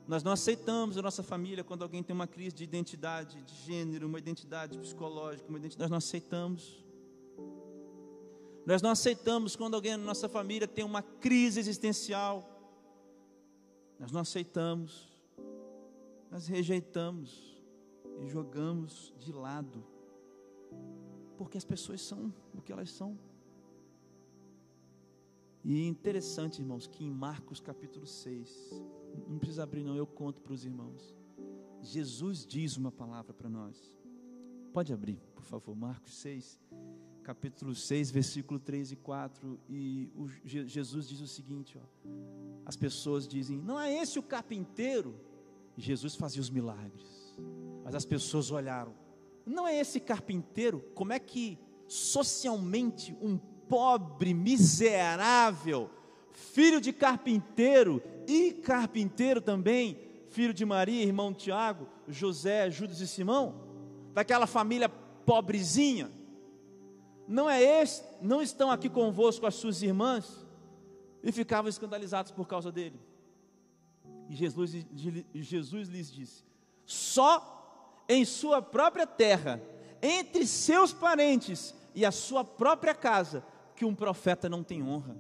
Nós 0.08 0.24
não 0.24 0.32
aceitamos 0.32 0.98
a 0.98 1.02
nossa 1.02 1.24
família 1.24 1.64
quando 1.64 1.84
alguém 1.84 2.02
tem 2.02 2.14
uma 2.14 2.28
crise 2.28 2.56
de 2.56 2.64
identidade, 2.64 3.42
de 3.44 3.56
gênero, 3.56 4.08
uma 4.08 4.20
identidade 4.20 4.78
psicológica, 4.78 5.48
uma 5.50 5.58
identidade. 5.58 5.82
Nós 5.84 5.90
não 5.92 5.98
aceitamos. 5.98 6.84
Nós 8.66 8.82
não 8.82 8.90
aceitamos 8.90 9.56
quando 9.56 9.76
alguém 9.76 9.96
na 9.96 10.04
nossa 10.04 10.28
família 10.28 10.68
tem 10.68 10.84
uma 10.84 11.02
crise 11.02 11.60
existencial. 11.60 12.44
Nós 14.00 14.12
não 14.12 14.22
aceitamos. 14.22 15.08
Nós 16.32 16.48
rejeitamos 16.48 17.62
e 18.22 18.28
jogamos 18.28 19.14
de 19.20 19.32
lado. 19.32 19.84
Porque 21.38 21.58
as 21.58 21.66
pessoas 21.66 22.02
são 22.02 22.34
o 22.54 22.62
que 22.62 22.72
elas 22.72 22.92
são. 22.92 23.18
E 25.68 25.88
interessante, 25.88 26.62
irmãos, 26.62 26.86
que 26.86 27.04
em 27.04 27.10
Marcos 27.10 27.60
capítulo 27.60 28.06
6, 28.06 28.72
não 29.28 29.40
precisa 29.40 29.64
abrir, 29.64 29.84
não, 29.84 29.96
eu 29.96 30.06
conto 30.06 30.40
para 30.40 30.54
os 30.54 30.64
irmãos. 30.64 31.16
Jesus 31.82 32.46
diz 32.46 32.78
uma 32.78 32.92
palavra 32.92 33.34
para 33.34 33.50
nós. 33.50 33.92
Pode 34.72 34.94
abrir, 34.94 35.20
por 35.34 35.44
favor, 35.44 35.76
Marcos 35.76 36.14
6, 36.18 36.60
capítulo 37.24 37.74
6, 37.74 38.12
versículo 38.12 38.60
3 38.60 38.92
e 38.92 38.96
4. 38.96 39.60
E 39.68 40.12
o, 40.16 40.28
Jesus 40.46 41.10
diz 41.10 41.20
o 41.20 41.28
seguinte: 41.28 41.80
ó, 41.80 42.10
as 42.64 42.76
pessoas 42.76 43.28
dizem, 43.28 43.58
não 43.58 43.80
é 43.80 43.92
esse 43.92 44.20
o 44.20 44.24
carpinteiro? 44.24 45.20
Jesus 45.76 46.14
fazia 46.14 46.42
os 46.42 46.50
milagres, 46.52 47.36
mas 47.84 47.96
as 47.96 48.06
pessoas 48.06 48.52
olharam, 48.52 48.94
não 49.44 49.68
é 49.68 49.76
esse 49.80 50.00
carpinteiro? 50.00 50.80
Como 50.94 51.12
é 51.12 51.18
que 51.18 51.58
socialmente 51.88 53.18
um 53.20 53.40
pobre, 53.70 54.34
miserável, 54.34 55.90
filho 56.32 56.82
de 56.82 56.94
carpinteiro 56.94 58.02
e 58.28 58.52
carpinteiro 58.52 59.42
também, 59.42 60.00
filho 60.30 60.54
de 60.54 60.66
Maria, 60.66 61.04
irmão 61.04 61.34
Tiago, 61.34 61.88
José, 62.08 62.70
Judas 62.70 63.00
e 63.00 63.08
Simão, 63.08 63.56
daquela 64.14 64.48
família 64.48 64.90
pobrezinha. 64.90 66.12
Não 67.28 67.50
é 67.50 67.62
este, 67.62 68.06
não 68.22 68.42
estão 68.42 68.70
aqui 68.70 68.90
convosco 68.90 69.46
as 69.46 69.56
suas 69.56 69.82
irmãs 69.82 70.46
e 71.24 71.32
ficavam 71.32 71.70
escandalizados 71.70 72.32
por 72.32 72.48
causa 72.48 72.72
dele. 72.72 73.00
E 74.30 74.36
Jesus, 74.36 74.86
Jesus 75.34 75.88
lhes 75.88 76.12
disse: 76.12 76.44
só 76.86 78.04
em 78.08 78.24
sua 78.24 78.62
própria 78.62 79.08
terra, 79.08 79.62
entre 80.02 80.46
seus 80.46 80.94
parentes 80.94 81.74
e 81.96 82.06
a 82.06 82.12
sua 82.12 82.44
própria 82.44 82.94
casa, 82.94 83.44
que 83.76 83.86
um 83.86 83.94
profeta 83.94 84.48
não 84.48 84.64
tem 84.64 84.82
honra. 84.82 85.18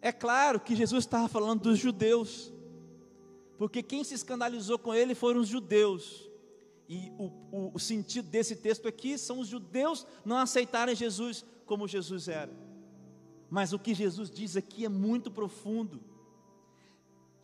É 0.00 0.10
claro 0.10 0.58
que 0.58 0.74
Jesus 0.74 1.04
estava 1.04 1.28
falando 1.28 1.60
dos 1.60 1.78
judeus, 1.78 2.52
porque 3.56 3.82
quem 3.82 4.02
se 4.02 4.14
escandalizou 4.14 4.78
com 4.78 4.92
ele 4.92 5.14
foram 5.14 5.40
os 5.40 5.48
judeus. 5.48 6.28
E 6.88 7.12
o, 7.16 7.26
o, 7.50 7.70
o, 7.74 7.78
sentido 7.78 8.28
desse 8.28 8.56
texto 8.56 8.88
aqui 8.88 9.16
são 9.16 9.38
os 9.38 9.46
judeus 9.46 10.04
não 10.24 10.36
aceitarem 10.36 10.94
Jesus 10.94 11.44
como 11.64 11.86
Jesus 11.86 12.26
era. 12.26 12.52
Mas 13.48 13.72
o 13.72 13.78
que 13.78 13.94
Jesus 13.94 14.28
diz 14.28 14.56
aqui 14.56 14.84
é 14.84 14.88
muito 14.88 15.30
profundo. 15.30 16.02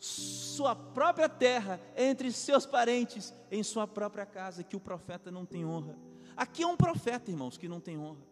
Sua 0.00 0.74
própria 0.74 1.28
terra, 1.28 1.80
entre 1.96 2.32
seus 2.32 2.66
parentes, 2.66 3.32
em 3.50 3.62
sua 3.62 3.86
própria 3.86 4.26
casa, 4.26 4.64
que 4.64 4.76
o 4.76 4.80
profeta 4.80 5.30
não 5.30 5.46
tem 5.46 5.64
honra. 5.64 5.96
Aqui 6.38 6.62
é 6.62 6.66
um 6.68 6.76
profeta, 6.76 7.32
irmãos, 7.32 7.58
que 7.58 7.66
não 7.66 7.80
tem 7.80 7.98
honra. 7.98 8.24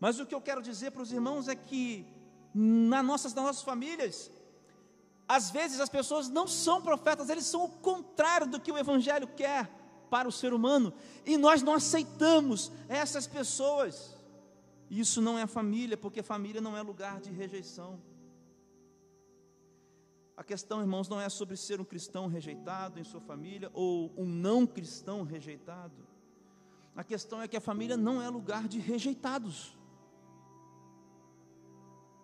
Mas 0.00 0.18
o 0.18 0.24
que 0.24 0.34
eu 0.34 0.40
quero 0.40 0.62
dizer 0.62 0.92
para 0.92 1.02
os 1.02 1.12
irmãos 1.12 1.46
é 1.46 1.54
que 1.54 2.06
nas 2.54 3.04
nossas, 3.04 3.34
nas 3.34 3.44
nossas 3.44 3.62
famílias, 3.62 4.30
às 5.28 5.50
vezes 5.50 5.78
as 5.78 5.90
pessoas 5.90 6.30
não 6.30 6.48
são 6.48 6.80
profetas, 6.80 7.28
eles 7.28 7.44
são 7.44 7.64
o 7.64 7.68
contrário 7.68 8.46
do 8.46 8.58
que 8.58 8.72
o 8.72 8.78
Evangelho 8.78 9.28
quer 9.28 9.70
para 10.08 10.26
o 10.26 10.32
ser 10.32 10.54
humano, 10.54 10.90
e 11.26 11.36
nós 11.36 11.60
não 11.60 11.74
aceitamos 11.74 12.72
essas 12.88 13.26
pessoas. 13.26 14.16
Isso 14.88 15.20
não 15.20 15.38
é 15.38 15.46
família, 15.46 15.98
porque 15.98 16.22
família 16.22 16.62
não 16.62 16.74
é 16.74 16.80
lugar 16.80 17.20
de 17.20 17.30
rejeição. 17.30 18.00
A 20.34 20.42
questão, 20.42 20.80
irmãos, 20.80 21.10
não 21.10 21.20
é 21.20 21.28
sobre 21.28 21.58
ser 21.58 21.78
um 21.78 21.84
cristão 21.84 22.26
rejeitado 22.26 22.98
em 22.98 23.04
sua 23.04 23.20
família 23.20 23.70
ou 23.74 24.14
um 24.16 24.24
não 24.24 24.66
cristão 24.66 25.24
rejeitado. 25.24 26.13
A 26.96 27.02
questão 27.02 27.42
é 27.42 27.48
que 27.48 27.56
a 27.56 27.60
família 27.60 27.96
não 27.96 28.22
é 28.22 28.28
lugar 28.28 28.68
de 28.68 28.78
rejeitados. 28.78 29.76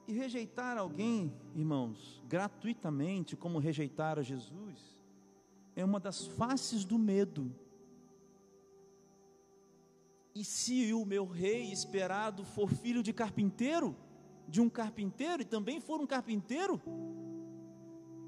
E 0.07 0.13
rejeitar 0.13 0.77
alguém, 0.79 1.33
irmãos, 1.55 2.23
gratuitamente, 2.27 3.37
como 3.37 3.59
rejeitar 3.59 4.19
a 4.19 4.23
Jesus, 4.23 4.99
é 5.75 5.85
uma 5.85 6.01
das 6.01 6.27
faces 6.27 6.85
do 6.85 6.99
medo. 6.99 7.55
E 10.35 10.45
se 10.45 10.93
o 10.93 11.05
meu 11.05 11.27
rei 11.27 11.73
esperado 11.73 12.45
for 12.45 12.71
filho 12.71 13.03
de 13.03 13.13
carpinteiro, 13.13 13.97
de 14.49 14.61
um 14.61 14.69
carpinteiro, 14.69 15.43
e 15.43 15.45
também 15.45 15.81
for 15.81 16.01
um 16.01 16.07
carpinteiro, 16.07 16.81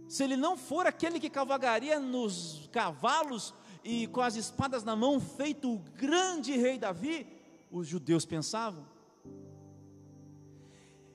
se 0.08 0.22
ele 0.22 0.36
não 0.36 0.56
for 0.56 0.86
aquele 0.86 1.18
que 1.18 1.30
cavalgaria 1.30 1.98
nos 1.98 2.68
cavalos 2.72 3.54
e 3.84 4.06
com 4.06 4.20
as 4.20 4.36
espadas 4.36 4.84
na 4.84 4.94
mão, 4.94 5.20
feito 5.20 5.72
o 5.72 5.78
grande 5.78 6.52
rei 6.52 6.78
Davi, 6.78 7.26
os 7.70 7.86
judeus 7.86 8.24
pensavam. 8.24 8.86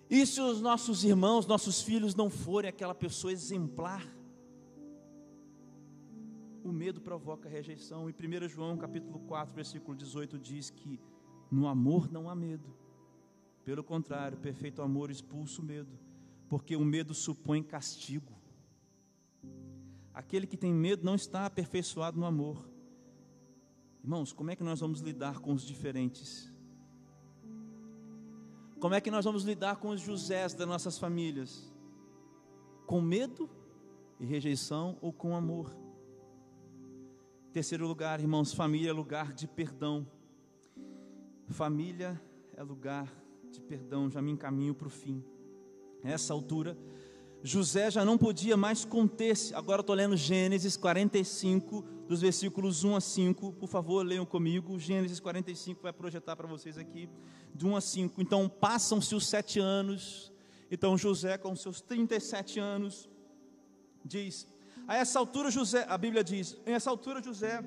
E 0.10 0.26
se 0.26 0.40
os 0.40 0.62
nossos 0.62 1.04
irmãos, 1.04 1.46
nossos 1.46 1.82
filhos 1.82 2.16
não 2.16 2.30
forem 2.30 2.70
aquela 2.70 2.96
pessoa 2.96 3.32
exemplar? 3.32 4.06
O 6.64 6.72
medo 6.72 7.02
provoca 7.02 7.50
rejeição. 7.50 8.10
E 8.10 8.14
1 8.14 8.48
João 8.48 8.78
capítulo 8.78 9.20
4, 9.20 9.54
versículo 9.54 9.96
18 9.98 10.38
diz 10.38 10.70
que 10.70 11.00
no 11.52 11.68
amor 11.68 12.12
não 12.12 12.30
há 12.30 12.36
medo. 12.36 12.74
Pelo 13.66 13.84
contrário, 13.84 14.38
perfeito 14.38 14.82
amor 14.82 15.12
expulsa 15.12 15.62
o 15.62 15.66
medo, 15.66 15.92
porque 16.48 16.76
o 16.76 16.86
medo 16.86 17.14
supõe 17.14 17.62
castigo. 17.62 18.37
Aquele 20.18 20.48
que 20.48 20.58
tem 20.58 20.74
medo 20.74 21.06
não 21.06 21.14
está 21.14 21.46
aperfeiçoado 21.46 22.20
no 22.20 22.26
amor. 22.26 22.68
Irmãos, 24.04 24.34
como 24.34 24.50
é 24.50 24.56
que 24.56 24.64
nós 24.64 24.80
vamos 24.80 25.00
lidar 25.00 25.38
com 25.38 25.54
os 25.54 25.62
diferentes? 25.62 26.52
Como 28.80 28.96
é 28.96 29.00
que 29.00 29.12
nós 29.12 29.26
vamos 29.26 29.44
lidar 29.44 29.76
com 29.76 29.90
os 29.90 30.02
Josés 30.02 30.56
das 30.56 30.68
nossas 30.68 30.98
famílias? 30.98 31.72
Com 32.88 33.00
medo 33.00 33.48
e 34.20 34.26
rejeição 34.26 34.98
ou 35.02 35.14
com 35.14 35.36
amor? 35.36 35.78
Terceiro 37.54 37.88
lugar, 37.88 38.20
irmãos, 38.20 38.52
família 38.52 38.90
é 38.90 38.94
lugar 38.94 39.32
de 39.32 39.48
perdão. 39.48 40.04
Família 41.50 42.20
é 42.56 42.64
lugar 42.64 43.08
de 43.52 43.62
perdão. 43.62 44.10
Já 44.10 44.20
me 44.20 44.32
encaminho 44.32 44.74
para 44.74 44.88
o 44.88 44.90
fim. 44.90 45.24
Nessa 46.04 46.34
altura, 46.34 46.76
José 47.48 47.90
já 47.90 48.04
não 48.04 48.18
podia 48.18 48.58
mais 48.58 48.84
conter-se. 48.84 49.56
Agora 49.56 49.80
estou 49.80 49.96
lendo 49.96 50.18
Gênesis 50.18 50.76
45, 50.76 51.82
dos 52.06 52.20
versículos 52.20 52.84
1 52.84 52.98
a 52.98 53.00
5. 53.00 53.54
Por 53.54 53.70
favor, 53.70 54.06
leiam 54.06 54.26
comigo. 54.26 54.78
Gênesis 54.78 55.18
45 55.22 55.82
vai 55.82 55.94
projetar 55.94 56.36
para 56.36 56.46
vocês 56.46 56.78
aqui, 56.78 57.10
de 57.56 57.66
1 57.66 57.78
a 57.78 57.80
5. 57.80 58.22
Então, 58.22 58.50
passam-se 58.50 59.16
os 59.16 59.26
sete 59.26 59.60
anos. 59.60 60.30
Então, 60.70 60.98
José, 60.98 61.38
com 61.38 61.56
seus 61.56 61.80
37 61.80 62.60
anos, 62.60 63.10
diz: 64.04 64.46
A 64.86 64.98
essa 64.98 65.18
altura, 65.18 65.50
José, 65.50 65.86
a 65.88 65.98
Bíblia 65.98 66.26
diz: 66.26 66.58
A 66.66 66.72
essa 66.72 66.90
altura, 66.90 67.24
José 67.24 67.64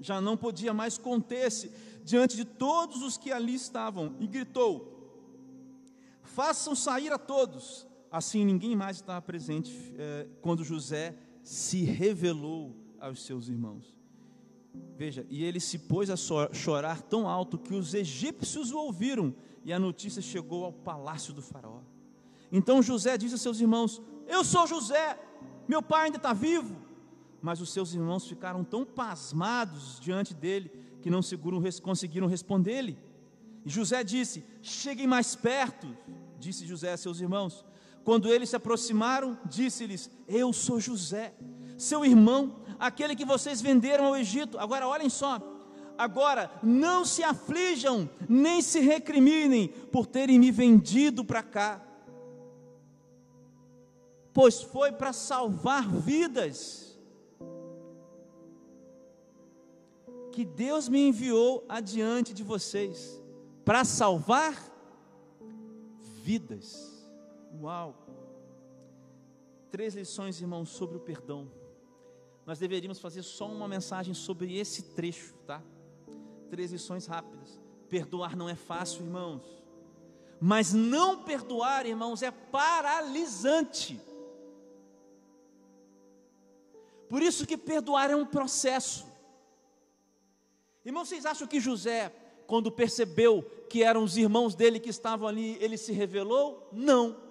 já 0.00 0.20
não 0.20 0.36
podia 0.36 0.72
mais 0.72 0.96
conter-se 0.96 1.72
diante 2.04 2.36
de 2.36 2.44
todos 2.44 3.02
os 3.02 3.18
que 3.18 3.32
ali 3.32 3.56
estavam 3.56 4.14
e 4.20 4.26
gritou: 4.28 4.94
Façam 6.22 6.76
sair 6.76 7.12
a 7.12 7.18
todos 7.18 7.87
Assim, 8.10 8.44
ninguém 8.44 8.74
mais 8.74 8.96
estava 8.96 9.20
presente 9.20 9.72
é, 9.96 10.26
quando 10.40 10.64
José 10.64 11.14
se 11.42 11.82
revelou 11.84 12.74
aos 12.98 13.24
seus 13.24 13.48
irmãos. 13.48 13.96
Veja, 14.96 15.26
e 15.28 15.44
ele 15.44 15.60
se 15.60 15.78
pôs 15.78 16.10
a 16.10 16.16
chorar 16.16 17.02
tão 17.02 17.28
alto 17.28 17.58
que 17.58 17.74
os 17.74 17.94
egípcios 17.94 18.72
o 18.72 18.78
ouviram, 18.78 19.34
e 19.64 19.72
a 19.72 19.78
notícia 19.78 20.22
chegou 20.22 20.64
ao 20.64 20.72
palácio 20.72 21.32
do 21.32 21.42
Faraó. 21.42 21.80
Então 22.50 22.82
José 22.82 23.18
disse 23.18 23.34
a 23.34 23.38
seus 23.38 23.60
irmãos: 23.60 24.00
Eu 24.26 24.42
sou 24.42 24.66
José, 24.66 25.18
meu 25.68 25.82
pai 25.82 26.06
ainda 26.06 26.16
está 26.16 26.32
vivo. 26.32 26.76
Mas 27.40 27.60
os 27.60 27.72
seus 27.72 27.94
irmãos 27.94 28.26
ficaram 28.26 28.64
tão 28.64 28.84
pasmados 28.84 30.00
diante 30.00 30.34
dele 30.34 30.72
que 31.00 31.10
não 31.10 31.20
conseguiram 31.82 32.26
responder-lhe. 32.26 32.98
E 33.64 33.70
José 33.70 34.02
disse: 34.02 34.44
Cheguem 34.60 35.06
mais 35.06 35.36
perto, 35.36 35.86
disse 36.38 36.66
José 36.66 36.92
a 36.92 36.96
seus 36.96 37.20
irmãos. 37.20 37.64
Quando 38.04 38.32
eles 38.32 38.50
se 38.50 38.56
aproximaram, 38.56 39.38
disse-lhes: 39.44 40.10
Eu 40.26 40.52
sou 40.52 40.80
José, 40.80 41.34
seu 41.76 42.04
irmão, 42.04 42.56
aquele 42.78 43.14
que 43.14 43.24
vocês 43.24 43.60
venderam 43.60 44.06
ao 44.06 44.16
Egito. 44.16 44.58
Agora 44.58 44.86
olhem 44.86 45.08
só. 45.08 45.40
Agora 45.98 46.50
não 46.62 47.04
se 47.04 47.24
aflijam, 47.24 48.08
nem 48.28 48.62
se 48.62 48.78
recriminem 48.78 49.68
por 49.90 50.06
terem 50.06 50.38
me 50.38 50.52
vendido 50.52 51.24
para 51.24 51.42
cá, 51.42 51.84
pois 54.32 54.62
foi 54.62 54.92
para 54.92 55.12
salvar 55.12 55.88
vidas 55.88 56.96
que 60.38 60.44
Deus 60.44 60.88
me 60.88 61.08
enviou 61.08 61.64
adiante 61.68 62.32
de 62.32 62.44
vocês 62.44 63.20
para 63.64 63.84
salvar 63.84 64.56
vidas. 66.22 66.87
Uau! 67.60 67.94
Três 69.70 69.94
lições, 69.94 70.40
irmãos, 70.40 70.68
sobre 70.70 70.96
o 70.96 71.00
perdão. 71.00 71.50
Nós 72.46 72.58
deveríamos 72.58 72.98
fazer 72.98 73.22
só 73.22 73.46
uma 73.46 73.68
mensagem 73.68 74.14
sobre 74.14 74.56
esse 74.56 74.94
trecho, 74.94 75.34
tá? 75.46 75.62
Três 76.48 76.72
lições 76.72 77.06
rápidas. 77.06 77.60
Perdoar 77.88 78.36
não 78.36 78.48
é 78.48 78.54
fácil, 78.54 79.04
irmãos. 79.04 79.42
Mas 80.40 80.72
não 80.72 81.22
perdoar, 81.24 81.84
irmãos, 81.84 82.22
é 82.22 82.30
paralisante. 82.30 84.00
Por 87.08 87.22
isso 87.22 87.46
que 87.46 87.56
perdoar 87.56 88.10
é 88.10 88.16
um 88.16 88.26
processo. 88.26 89.06
Irmãos, 90.84 91.08
vocês 91.08 91.26
acham 91.26 91.46
que 91.46 91.60
José, 91.60 92.10
quando 92.46 92.70
percebeu 92.70 93.42
que 93.68 93.82
eram 93.82 94.02
os 94.04 94.16
irmãos 94.16 94.54
dele 94.54 94.80
que 94.80 94.88
estavam 94.88 95.28
ali, 95.28 95.58
ele 95.60 95.76
se 95.76 95.92
revelou? 95.92 96.68
Não. 96.72 97.27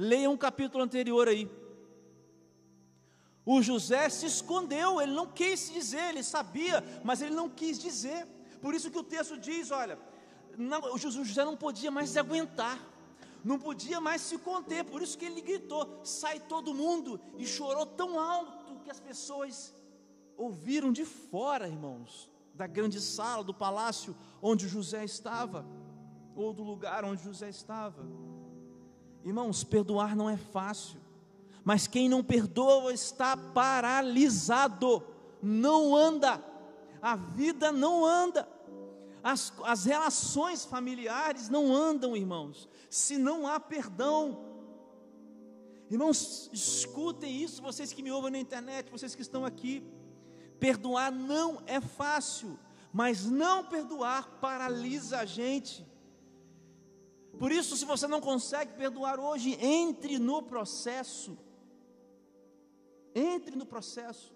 Leia 0.00 0.30
um 0.30 0.36
capítulo 0.36 0.84
anterior 0.84 1.26
aí. 1.26 1.50
O 3.44 3.60
José 3.60 4.08
se 4.08 4.26
escondeu, 4.26 5.00
ele 5.00 5.10
não 5.10 5.26
quis 5.26 5.72
dizer, 5.72 6.10
ele 6.10 6.22
sabia, 6.22 6.84
mas 7.02 7.20
ele 7.20 7.34
não 7.34 7.48
quis 7.48 7.80
dizer. 7.80 8.24
Por 8.62 8.74
isso 8.74 8.92
que 8.92 8.98
o 8.98 9.02
texto 9.02 9.36
diz: 9.36 9.72
olha, 9.72 9.98
não, 10.56 10.94
o 10.94 10.98
José 10.98 11.44
não 11.44 11.56
podia 11.56 11.90
mais 11.90 12.10
se 12.10 12.18
aguentar, 12.20 12.78
não 13.44 13.58
podia 13.58 14.00
mais 14.00 14.20
se 14.22 14.38
conter, 14.38 14.84
por 14.84 15.02
isso 15.02 15.18
que 15.18 15.24
ele 15.24 15.40
gritou: 15.40 16.00
sai 16.04 16.38
todo 16.38 16.72
mundo, 16.72 17.20
e 17.36 17.44
chorou 17.44 17.84
tão 17.84 18.20
alto 18.20 18.78
que 18.84 18.90
as 18.92 19.00
pessoas 19.00 19.74
ouviram 20.36 20.92
de 20.92 21.04
fora, 21.04 21.66
irmãos, 21.66 22.30
da 22.54 22.68
grande 22.68 23.00
sala, 23.00 23.42
do 23.42 23.52
palácio 23.52 24.14
onde 24.40 24.68
José 24.68 25.04
estava, 25.04 25.66
ou 26.36 26.52
do 26.52 26.62
lugar 26.62 27.04
onde 27.04 27.24
José 27.24 27.48
estava. 27.48 28.06
Irmãos, 29.24 29.64
perdoar 29.64 30.16
não 30.16 30.28
é 30.28 30.36
fácil, 30.36 31.00
mas 31.64 31.86
quem 31.86 32.08
não 32.08 32.22
perdoa 32.22 32.92
está 32.92 33.36
paralisado, 33.36 35.02
não 35.42 35.94
anda, 35.94 36.42
a 37.02 37.16
vida 37.16 37.70
não 37.70 38.04
anda, 38.04 38.48
as, 39.22 39.52
as 39.64 39.84
relações 39.84 40.64
familiares 40.64 41.48
não 41.48 41.74
andam, 41.74 42.16
irmãos, 42.16 42.68
se 42.88 43.18
não 43.18 43.46
há 43.46 43.58
perdão. 43.60 44.46
Irmãos, 45.90 46.48
escutem 46.52 47.42
isso, 47.42 47.62
vocês 47.62 47.92
que 47.92 48.02
me 48.02 48.10
ouvem 48.10 48.30
na 48.30 48.38
internet, 48.38 48.90
vocês 48.90 49.14
que 49.14 49.22
estão 49.22 49.44
aqui. 49.44 49.82
Perdoar 50.60 51.10
não 51.10 51.62
é 51.66 51.80
fácil, 51.80 52.58
mas 52.92 53.24
não 53.24 53.64
perdoar 53.64 54.38
paralisa 54.40 55.18
a 55.18 55.24
gente. 55.24 55.86
Por 57.38 57.52
isso, 57.52 57.76
se 57.76 57.84
você 57.84 58.08
não 58.08 58.20
consegue 58.20 58.72
perdoar 58.72 59.20
hoje, 59.20 59.56
entre 59.64 60.18
no 60.18 60.42
processo. 60.42 61.38
Entre 63.14 63.54
no 63.54 63.64
processo. 63.64 64.34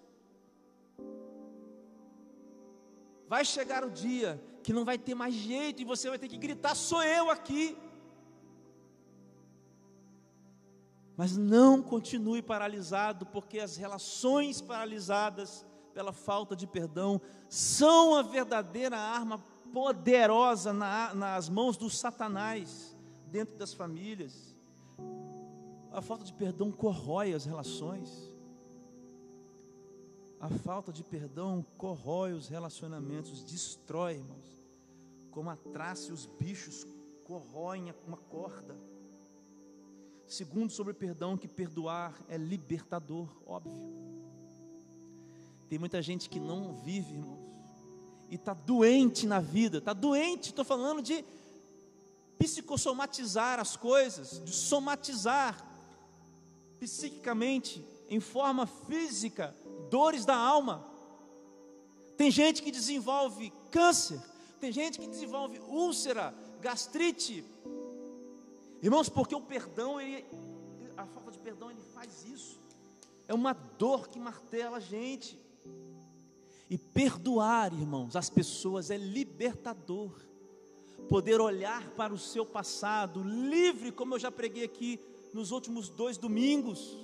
Vai 3.27 3.43
chegar 3.43 3.83
o 3.83 3.91
dia 3.91 4.41
que 4.63 4.71
não 4.71 4.85
vai 4.85 4.97
ter 4.97 5.15
mais 5.15 5.33
jeito 5.33 5.81
e 5.81 5.85
você 5.85 6.07
vai 6.07 6.17
ter 6.17 6.29
que 6.29 6.37
gritar: 6.37 6.75
sou 6.75 7.03
eu 7.03 7.29
aqui. 7.29 7.77
Mas 11.17 11.35
não 11.35 11.81
continue 11.81 12.41
paralisado, 12.41 13.25
porque 13.25 13.59
as 13.59 13.75
relações 13.75 14.61
paralisadas 14.61 15.65
pela 15.93 16.13
falta 16.13 16.55
de 16.55 16.65
perdão 16.65 17.21
são 17.49 18.15
a 18.15 18.23
verdadeira 18.23 18.97
arma 18.97 19.37
poderosa 19.73 20.71
na, 20.73 21.13
nas 21.13 21.49
mãos 21.49 21.77
do 21.77 21.89
Satanás 21.89 22.92
dentro 23.33 23.57
das 23.57 23.73
famílias. 23.73 24.55
A 25.91 26.03
falta 26.03 26.23
de 26.23 26.31
perdão 26.31 26.71
corrói 26.71 27.33
as 27.33 27.45
relações. 27.45 28.31
A 30.39 30.49
falta 30.49 30.93
de 30.93 31.03
perdão 31.03 31.65
corrói 31.75 32.33
os 32.33 32.47
relacionamentos, 32.47 33.43
destrói, 33.43 34.17
irmãos. 34.17 34.63
Como 35.31 35.49
a 35.49 35.55
traça 35.55 36.11
e 36.11 36.13
os 36.13 36.27
bichos 36.27 36.85
corroem 37.23 37.91
uma 38.05 38.17
corda. 38.17 38.77
Segundo, 40.27 40.71
sobre 40.71 40.93
perdão, 40.93 41.35
que 41.35 41.47
perdoar 41.47 42.13
é 42.29 42.37
libertador, 42.37 43.27
óbvio. 43.47 43.81
Tem 45.67 45.79
muita 45.79 46.03
gente 46.03 46.29
que 46.29 46.39
não 46.39 46.75
vive, 46.83 47.15
irmãos, 47.15 47.39
e 48.29 48.35
está 48.35 48.53
doente 48.53 49.25
na 49.25 49.39
vida, 49.39 49.79
está 49.79 49.91
doente, 49.91 50.49
estou 50.49 50.63
falando 50.63 51.01
de 51.01 51.25
psicossomatizar 52.43 53.57
as 53.57 53.77
coisas, 53.77 54.43
de 54.43 54.51
somatizar 54.51 55.65
psiquicamente, 56.77 57.81
em 58.09 58.19
forma 58.19 58.67
física, 58.67 59.55
dores 59.89 60.25
da 60.25 60.35
alma. 60.35 60.85
Tem 62.17 62.29
gente 62.29 62.61
que 62.61 62.69
desenvolve 62.69 63.53
câncer, 63.71 64.21
tem 64.59 64.73
gente 64.73 64.99
que 64.99 65.07
desenvolve 65.07 65.57
úlcera, 65.59 66.35
gastrite. 66.59 67.45
Irmãos, 68.81 69.07
porque 69.07 69.33
o 69.33 69.39
perdão, 69.39 70.01
ele, 70.01 70.25
a 70.97 71.05
falta 71.05 71.31
de 71.31 71.39
perdão, 71.39 71.71
ele 71.71 71.81
faz 71.93 72.25
isso. 72.25 72.59
É 73.25 73.33
uma 73.33 73.53
dor 73.53 74.09
que 74.09 74.19
martela 74.19 74.77
a 74.77 74.81
gente. 74.81 75.39
E 76.69 76.77
perdoar, 76.77 77.71
irmãos, 77.71 78.17
as 78.17 78.29
pessoas 78.29 78.91
é 78.91 78.97
libertador. 78.97 80.11
Poder 81.09 81.39
olhar 81.39 81.89
para 81.91 82.13
o 82.13 82.17
seu 82.17 82.45
passado 82.45 83.23
livre, 83.23 83.91
como 83.91 84.15
eu 84.15 84.19
já 84.19 84.31
preguei 84.31 84.63
aqui 84.63 84.99
nos 85.33 85.51
últimos 85.51 85.89
dois 85.89 86.17
domingos, 86.17 86.97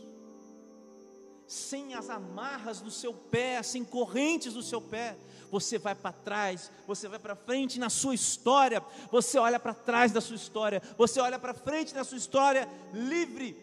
sem 1.47 1.95
as 1.95 2.09
amarras 2.09 2.79
do 2.79 2.91
seu 2.91 3.11
pé, 3.11 3.61
sem 3.63 3.83
correntes 3.83 4.53
do 4.53 4.61
seu 4.61 4.79
pé. 4.79 5.17
Você 5.51 5.79
vai 5.79 5.95
para 5.95 6.11
trás, 6.11 6.71
você 6.85 7.07
vai 7.07 7.17
para 7.17 7.35
frente 7.35 7.79
na 7.79 7.89
sua 7.89 8.13
história, 8.13 8.85
você 9.11 9.39
olha 9.39 9.59
para 9.59 9.73
trás 9.73 10.11
da 10.11 10.21
sua 10.21 10.35
história, 10.35 10.79
você 10.95 11.19
olha 11.19 11.39
para 11.39 11.55
frente 11.55 11.93
na 11.93 12.03
sua 12.03 12.19
história 12.19 12.69
livre. 12.93 13.57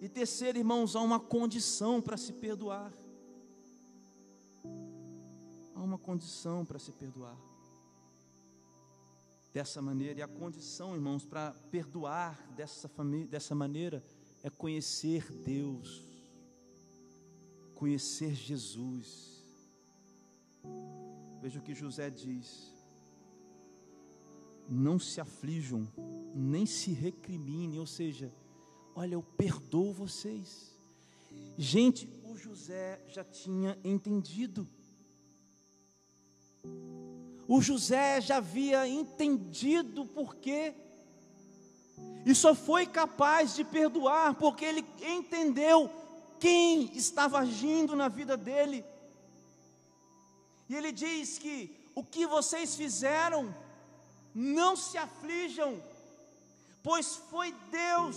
E 0.00 0.08
terceiro, 0.08 0.58
irmãos, 0.58 0.96
há 0.96 1.00
uma 1.00 1.20
condição 1.20 2.00
para 2.00 2.16
se 2.16 2.32
perdoar. 2.32 2.90
Há 5.74 5.80
uma 5.82 5.98
condição 5.98 6.64
para 6.64 6.78
se 6.78 6.92
perdoar. 6.92 7.36
Dessa 9.52 9.82
maneira, 9.82 10.20
e 10.20 10.22
a 10.22 10.28
condição, 10.28 10.94
irmãos, 10.94 11.26
para 11.26 11.52
perdoar 11.70 12.40
dessa, 12.56 12.90
dessa 13.28 13.54
maneira 13.54 14.02
é 14.42 14.48
conhecer 14.48 15.30
Deus, 15.30 16.02
conhecer 17.74 18.34
Jesus. 18.34 19.44
Veja 21.42 21.58
o 21.58 21.62
que 21.62 21.74
José 21.74 22.08
diz: 22.08 22.72
não 24.68 24.98
se 24.98 25.20
aflijam, 25.20 25.86
nem 26.34 26.64
se 26.64 26.92
recriminem, 26.92 27.78
ou 27.78 27.86
seja, 27.86 28.32
olha, 28.94 29.14
eu 29.14 29.22
perdoo 29.22 29.92
vocês. 29.92 30.72
Gente, 31.58 32.08
o 32.24 32.36
José 32.36 33.04
já 33.08 33.22
tinha 33.22 33.78
entendido. 33.84 34.66
O 37.54 37.60
José 37.60 38.18
já 38.18 38.38
havia 38.38 38.88
entendido 38.88 40.06
porque 40.06 40.72
e 42.24 42.34
só 42.34 42.54
foi 42.54 42.86
capaz 42.86 43.54
de 43.54 43.62
perdoar 43.62 44.36
porque 44.36 44.64
ele 44.64 44.82
entendeu 45.02 45.90
quem 46.40 46.90
estava 46.96 47.40
agindo 47.40 47.94
na 47.94 48.08
vida 48.08 48.38
dele. 48.38 48.82
E 50.66 50.74
ele 50.74 50.90
diz 50.92 51.38
que 51.38 51.76
o 51.94 52.02
que 52.02 52.26
vocês 52.26 52.74
fizeram, 52.74 53.54
não 54.34 54.74
se 54.74 54.96
aflijam, 54.96 55.78
pois 56.82 57.16
foi 57.16 57.54
Deus 57.70 58.16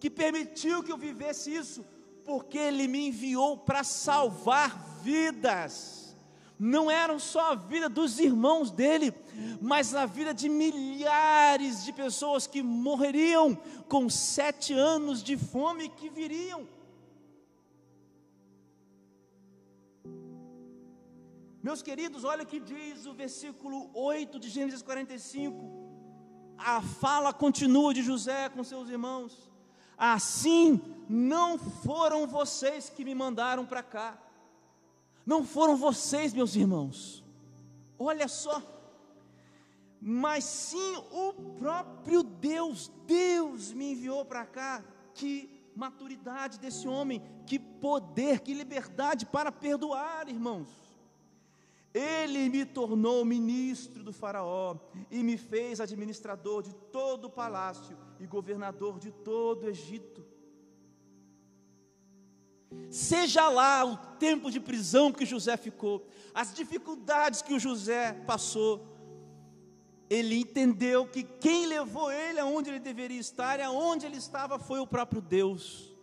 que 0.00 0.10
permitiu 0.10 0.82
que 0.82 0.90
eu 0.90 0.98
vivesse 0.98 1.54
isso, 1.54 1.86
porque 2.24 2.58
Ele 2.58 2.88
me 2.88 3.06
enviou 3.06 3.56
para 3.56 3.84
salvar 3.84 5.00
vidas 5.04 6.05
não 6.58 6.90
eram 6.90 7.18
só 7.18 7.52
a 7.52 7.54
vida 7.54 7.88
dos 7.88 8.18
irmãos 8.18 8.70
dele, 8.70 9.12
mas 9.60 9.94
a 9.94 10.06
vida 10.06 10.32
de 10.32 10.48
milhares 10.48 11.84
de 11.84 11.92
pessoas 11.92 12.46
que 12.46 12.62
morreriam 12.62 13.54
com 13.88 14.08
sete 14.08 14.72
anos 14.72 15.22
de 15.22 15.36
fome 15.36 15.88
que 15.88 16.08
viriam. 16.08 16.66
Meus 21.62 21.82
queridos, 21.82 22.24
olha 22.24 22.44
o 22.44 22.46
que 22.46 22.60
diz 22.60 23.06
o 23.06 23.12
versículo 23.12 23.90
8 23.92 24.38
de 24.38 24.48
Gênesis 24.48 24.82
45. 24.82 25.84
A 26.56 26.80
fala 26.80 27.34
continua 27.34 27.92
de 27.92 28.02
José 28.02 28.48
com 28.48 28.64
seus 28.64 28.88
irmãos. 28.88 29.50
Assim 29.98 30.80
não 31.08 31.58
foram 31.58 32.26
vocês 32.26 32.88
que 32.88 33.04
me 33.04 33.14
mandaram 33.14 33.66
para 33.66 33.82
cá 33.82 34.25
não 35.26 35.44
foram 35.44 35.76
vocês, 35.76 36.32
meus 36.32 36.54
irmãos. 36.54 37.24
Olha 37.98 38.28
só. 38.28 38.62
Mas 40.00 40.44
sim 40.44 40.96
o 41.10 41.32
próprio 41.58 42.22
Deus. 42.22 42.92
Deus 43.06 43.72
me 43.72 43.92
enviou 43.92 44.24
para 44.24 44.46
cá. 44.46 44.84
Que 45.12 45.50
maturidade 45.74 46.58
desse 46.58 46.86
homem, 46.86 47.20
que 47.44 47.58
poder, 47.58 48.40
que 48.40 48.54
liberdade 48.54 49.26
para 49.26 49.50
perdoar, 49.50 50.28
irmãos. 50.28 50.68
Ele 51.92 52.48
me 52.48 52.64
tornou 52.64 53.24
ministro 53.24 54.04
do 54.04 54.12
Faraó 54.12 54.76
e 55.10 55.22
me 55.22 55.36
fez 55.36 55.80
administrador 55.80 56.62
de 56.62 56.74
todo 56.92 57.24
o 57.24 57.30
palácio 57.30 57.96
e 58.20 58.26
governador 58.26 58.98
de 58.98 59.10
todo 59.10 59.64
o 59.64 59.68
Egito. 59.68 60.35
Seja 62.90 63.48
lá 63.48 63.84
o 63.84 63.96
tempo 64.18 64.50
de 64.50 64.60
prisão 64.60 65.12
que 65.12 65.26
José 65.26 65.56
ficou, 65.56 66.06
as 66.34 66.54
dificuldades 66.54 67.42
que 67.42 67.54
o 67.54 67.58
José 67.58 68.12
passou, 68.26 68.86
ele 70.08 70.38
entendeu 70.38 71.06
que 71.06 71.22
quem 71.22 71.66
levou 71.66 72.10
ele 72.10 72.38
aonde 72.38 72.70
ele 72.70 72.78
deveria 72.78 73.18
estar 73.18 73.58
e 73.58 73.62
aonde 73.62 74.06
ele 74.06 74.16
estava 74.16 74.58
foi 74.58 74.78
o 74.78 74.86
próprio 74.86 75.20
Deus. 75.20 75.94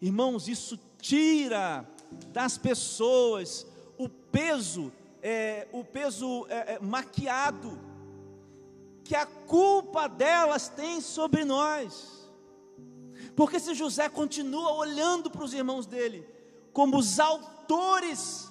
Irmãos, 0.00 0.48
isso 0.48 0.78
tira 0.98 1.88
das 2.32 2.58
pessoas 2.58 3.66
o 3.96 4.08
peso, 4.08 4.92
é, 5.22 5.68
o 5.72 5.84
peso 5.84 6.46
é, 6.48 6.74
é, 6.74 6.78
maquiado 6.80 7.78
que 9.04 9.14
a 9.14 9.24
culpa 9.24 10.08
delas 10.08 10.68
tem 10.68 11.00
sobre 11.00 11.44
nós. 11.44 12.15
Porque 13.36 13.60
se 13.60 13.74
José 13.74 14.08
continua 14.08 14.72
olhando 14.72 15.30
para 15.30 15.44
os 15.44 15.52
irmãos 15.52 15.84
dele 15.86 16.26
como 16.72 16.96
os 16.96 17.20
autores 17.20 18.50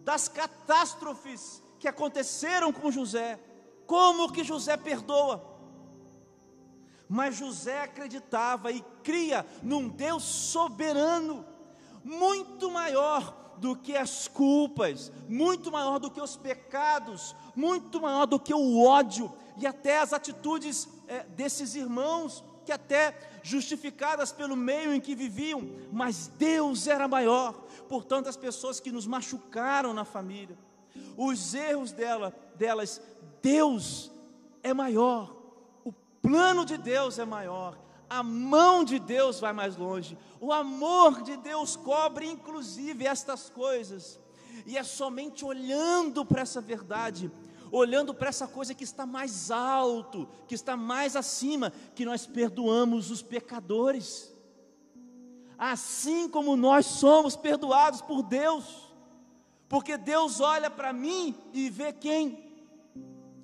das 0.00 0.28
catástrofes 0.28 1.62
que 1.78 1.88
aconteceram 1.88 2.70
com 2.72 2.90
José, 2.90 3.40
como 3.86 4.30
que 4.30 4.44
José 4.44 4.76
perdoa? 4.76 5.42
Mas 7.08 7.36
José 7.36 7.82
acreditava 7.82 8.70
e 8.70 8.82
cria 9.02 9.44
num 9.62 9.88
Deus 9.88 10.22
soberano, 10.22 11.44
muito 12.04 12.70
maior 12.70 13.54
do 13.56 13.74
que 13.74 13.96
as 13.96 14.28
culpas, 14.28 15.10
muito 15.28 15.72
maior 15.72 15.98
do 15.98 16.10
que 16.10 16.20
os 16.20 16.36
pecados, 16.36 17.34
muito 17.56 18.00
maior 18.00 18.26
do 18.26 18.38
que 18.38 18.54
o 18.54 18.82
ódio 18.82 19.32
e 19.56 19.66
até 19.66 19.98
as 19.98 20.12
atitudes 20.12 20.88
é, 21.08 21.24
desses 21.24 21.74
irmãos 21.74 22.44
que 22.64 22.72
até 22.72 23.16
justificadas 23.42 24.32
pelo 24.32 24.56
meio 24.56 24.92
em 24.92 25.00
que 25.00 25.14
viviam, 25.14 25.68
mas 25.92 26.28
Deus 26.38 26.86
era 26.86 27.08
maior. 27.08 27.52
Portanto, 27.88 28.28
as 28.28 28.36
pessoas 28.36 28.80
que 28.80 28.92
nos 28.92 29.06
machucaram 29.06 29.92
na 29.92 30.04
família, 30.04 30.56
os 31.16 31.54
erros 31.54 31.92
dela, 31.92 32.34
delas, 32.56 33.00
Deus 33.42 34.10
é 34.62 34.72
maior. 34.74 35.34
O 35.84 35.92
plano 35.92 36.64
de 36.64 36.76
Deus 36.76 37.18
é 37.18 37.24
maior. 37.24 37.78
A 38.08 38.22
mão 38.22 38.84
de 38.84 38.98
Deus 38.98 39.38
vai 39.38 39.52
mais 39.52 39.76
longe. 39.76 40.18
O 40.40 40.52
amor 40.52 41.22
de 41.22 41.36
Deus 41.36 41.76
cobre 41.76 42.26
inclusive 42.26 43.06
estas 43.06 43.48
coisas. 43.48 44.18
E 44.66 44.76
é 44.76 44.82
somente 44.82 45.44
olhando 45.44 46.24
para 46.24 46.42
essa 46.42 46.60
verdade 46.60 47.30
olhando 47.70 48.12
para 48.14 48.28
essa 48.28 48.46
coisa 48.46 48.74
que 48.74 48.84
está 48.84 49.06
mais 49.06 49.50
alto, 49.50 50.28
que 50.46 50.54
está 50.54 50.76
mais 50.76 51.16
acima, 51.16 51.72
que 51.94 52.04
nós 52.04 52.26
perdoamos 52.26 53.10
os 53.10 53.22
pecadores. 53.22 54.34
Assim 55.58 56.28
como 56.28 56.56
nós 56.56 56.86
somos 56.86 57.36
perdoados 57.36 58.00
por 58.00 58.22
Deus, 58.22 58.64
porque 59.68 59.96
Deus 59.96 60.40
olha 60.40 60.70
para 60.70 60.92
mim 60.92 61.34
e 61.52 61.68
vê 61.68 61.92
quem? 61.92 62.50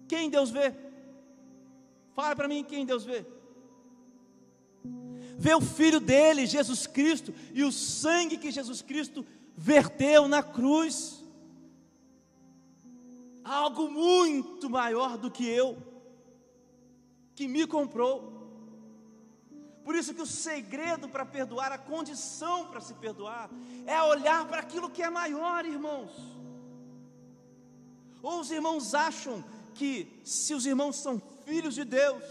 Quem 0.08 0.30
Deus 0.30 0.50
vê? 0.50 0.74
Fala 2.14 2.34
para 2.34 2.48
mim 2.48 2.64
quem 2.64 2.86
Deus 2.86 3.04
vê. 3.04 3.26
Vê 5.38 5.54
o 5.54 5.60
filho 5.60 6.00
dele, 6.00 6.46
Jesus 6.46 6.86
Cristo, 6.86 7.34
e 7.52 7.62
o 7.62 7.70
sangue 7.70 8.38
que 8.38 8.50
Jesus 8.50 8.80
Cristo 8.80 9.24
verteu 9.54 10.26
na 10.26 10.42
cruz 10.42 11.22
algo 13.46 13.88
muito 13.88 14.68
maior 14.68 15.16
do 15.16 15.30
que 15.30 15.46
eu, 15.46 15.76
que 17.34 17.46
me 17.46 17.66
comprou. 17.66 18.34
Por 19.84 19.94
isso 19.94 20.12
que 20.12 20.22
o 20.22 20.26
segredo 20.26 21.08
para 21.08 21.24
perdoar, 21.24 21.70
a 21.70 21.78
condição 21.78 22.66
para 22.66 22.80
se 22.80 22.94
perdoar, 22.94 23.48
é 23.86 24.02
olhar 24.02 24.46
para 24.48 24.60
aquilo 24.60 24.90
que 24.90 25.02
é 25.02 25.08
maior, 25.08 25.64
irmãos. 25.64 26.10
Ou 28.20 28.40
os 28.40 28.50
irmãos 28.50 28.94
acham 28.94 29.44
que 29.74 30.20
se 30.24 30.52
os 30.54 30.66
irmãos 30.66 30.96
são 30.96 31.22
filhos 31.44 31.74
de 31.74 31.84
Deus, 31.84 32.24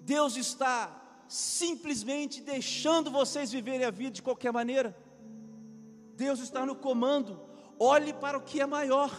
Deus 0.00 0.36
está 0.36 0.90
simplesmente 1.28 2.40
deixando 2.40 3.10
vocês 3.10 3.52
viverem 3.52 3.86
a 3.86 3.90
vida 3.90 4.10
de 4.10 4.22
qualquer 4.22 4.52
maneira. 4.52 4.96
Deus 6.16 6.40
está 6.40 6.66
no 6.66 6.74
comando. 6.74 7.53
Olhe 7.78 8.12
para 8.12 8.38
o 8.38 8.42
que 8.42 8.60
é 8.60 8.66
maior. 8.66 9.10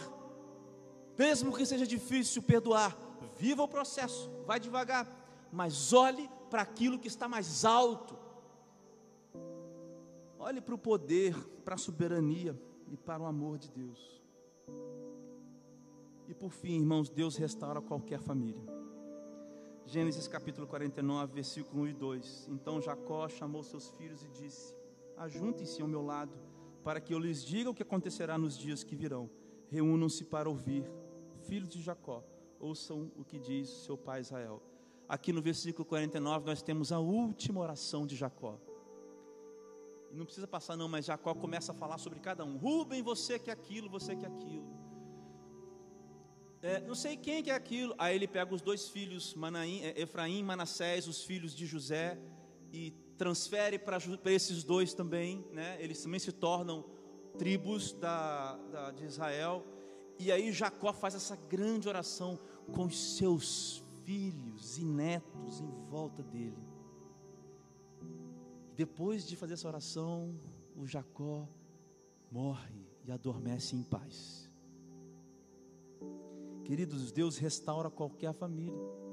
Mesmo 1.18 1.54
que 1.56 1.64
seja 1.64 1.86
difícil 1.86 2.42
perdoar, 2.42 2.96
viva 3.36 3.62
o 3.62 3.68
processo, 3.68 4.30
vai 4.46 4.60
devagar, 4.60 5.06
mas 5.50 5.92
olhe 5.92 6.28
para 6.50 6.62
aquilo 6.62 6.98
que 6.98 7.08
está 7.08 7.26
mais 7.26 7.64
alto. 7.64 8.16
Olhe 10.38 10.60
para 10.60 10.74
o 10.74 10.78
poder, 10.78 11.34
para 11.64 11.74
a 11.74 11.78
soberania 11.78 12.58
e 12.88 12.96
para 12.96 13.22
o 13.22 13.26
amor 13.26 13.58
de 13.58 13.70
Deus. 13.70 14.22
E 16.28 16.34
por 16.34 16.50
fim, 16.50 16.76
irmãos, 16.78 17.08
Deus 17.08 17.36
restaura 17.36 17.80
qualquer 17.80 18.20
família. 18.20 18.62
Gênesis 19.86 20.26
capítulo 20.26 20.66
49, 20.66 21.32
versículo 21.32 21.82
1 21.84 21.86
e 21.86 21.92
2. 21.92 22.48
Então 22.50 22.80
Jacó 22.80 23.28
chamou 23.28 23.62
seus 23.62 23.88
filhos 23.90 24.22
e 24.24 24.28
disse: 24.28 24.74
Ajuntem-se 25.16 25.80
ao 25.80 25.86
meu 25.86 26.02
lado, 26.02 26.32
para 26.86 27.00
que 27.00 27.12
eu 27.12 27.18
lhes 27.18 27.44
diga 27.44 27.68
o 27.68 27.74
que 27.74 27.82
acontecerá 27.82 28.38
nos 28.38 28.56
dias 28.56 28.84
que 28.84 28.94
virão. 28.94 29.28
Reúnam-se 29.68 30.24
para 30.24 30.48
ouvir. 30.48 30.84
Filhos 31.48 31.68
de 31.68 31.82
Jacó, 31.82 32.22
ouçam 32.60 33.10
o 33.16 33.24
que 33.24 33.40
diz 33.40 33.68
seu 33.68 33.98
pai 33.98 34.20
Israel. 34.20 34.62
Aqui 35.08 35.32
no 35.32 35.42
versículo 35.42 35.84
49 35.84 36.46
nós 36.46 36.62
temos 36.62 36.92
a 36.92 37.00
última 37.00 37.60
oração 37.60 38.06
de 38.06 38.14
Jacó. 38.14 38.60
Não 40.12 40.24
precisa 40.24 40.46
passar 40.46 40.76
não, 40.76 40.88
mas 40.88 41.06
Jacó 41.06 41.34
começa 41.34 41.72
a 41.72 41.74
falar 41.74 41.98
sobre 41.98 42.20
cada 42.20 42.44
um. 42.44 42.56
Rubem, 42.56 43.02
você 43.02 43.36
que 43.36 43.50
é 43.50 43.52
aquilo, 43.52 43.90
você 43.90 44.14
que 44.14 44.24
é 44.24 44.28
aquilo 44.28 44.86
é, 46.62 46.80
não 46.80 46.94
sei 46.94 47.16
quem 47.16 47.42
que 47.42 47.50
é 47.50 47.54
aquilo. 47.54 47.94
Aí 47.98 48.14
ele 48.16 48.26
pega 48.26 48.54
os 48.54 48.60
dois 48.60 48.88
filhos, 48.88 49.34
Manaim, 49.34 49.82
é, 49.82 50.00
Efraim 50.00 50.38
e 50.38 50.42
Manassés, 50.42 51.06
os 51.06 51.24
filhos 51.24 51.54
de 51.54 51.64
José, 51.66 52.18
e 52.72 52.92
transfere 53.16 53.78
para 53.78 53.98
esses 54.26 54.62
dois 54.62 54.94
também, 54.94 55.44
né? 55.52 55.76
Eles 55.80 56.02
também 56.02 56.20
se 56.20 56.32
tornam 56.32 56.84
tribos 57.38 57.92
da, 57.92 58.56
da, 58.70 58.90
de 58.90 59.04
Israel. 59.04 59.64
E 60.18 60.32
aí 60.32 60.52
Jacó 60.52 60.92
faz 60.92 61.14
essa 61.14 61.36
grande 61.36 61.88
oração 61.88 62.38
com 62.74 62.86
os 62.86 63.16
seus 63.16 63.82
filhos 64.04 64.78
e 64.78 64.84
netos 64.84 65.60
em 65.60 65.70
volta 65.88 66.22
dele. 66.22 66.66
Depois 68.74 69.26
de 69.26 69.36
fazer 69.36 69.54
essa 69.54 69.68
oração, 69.68 70.38
o 70.76 70.86
Jacó 70.86 71.48
morre 72.30 72.86
e 73.04 73.12
adormece 73.12 73.74
em 73.74 73.82
paz. 73.82 74.50
Queridos, 76.64 77.12
Deus 77.12 77.38
restaura 77.38 77.88
qualquer 77.88 78.34
família. 78.34 79.05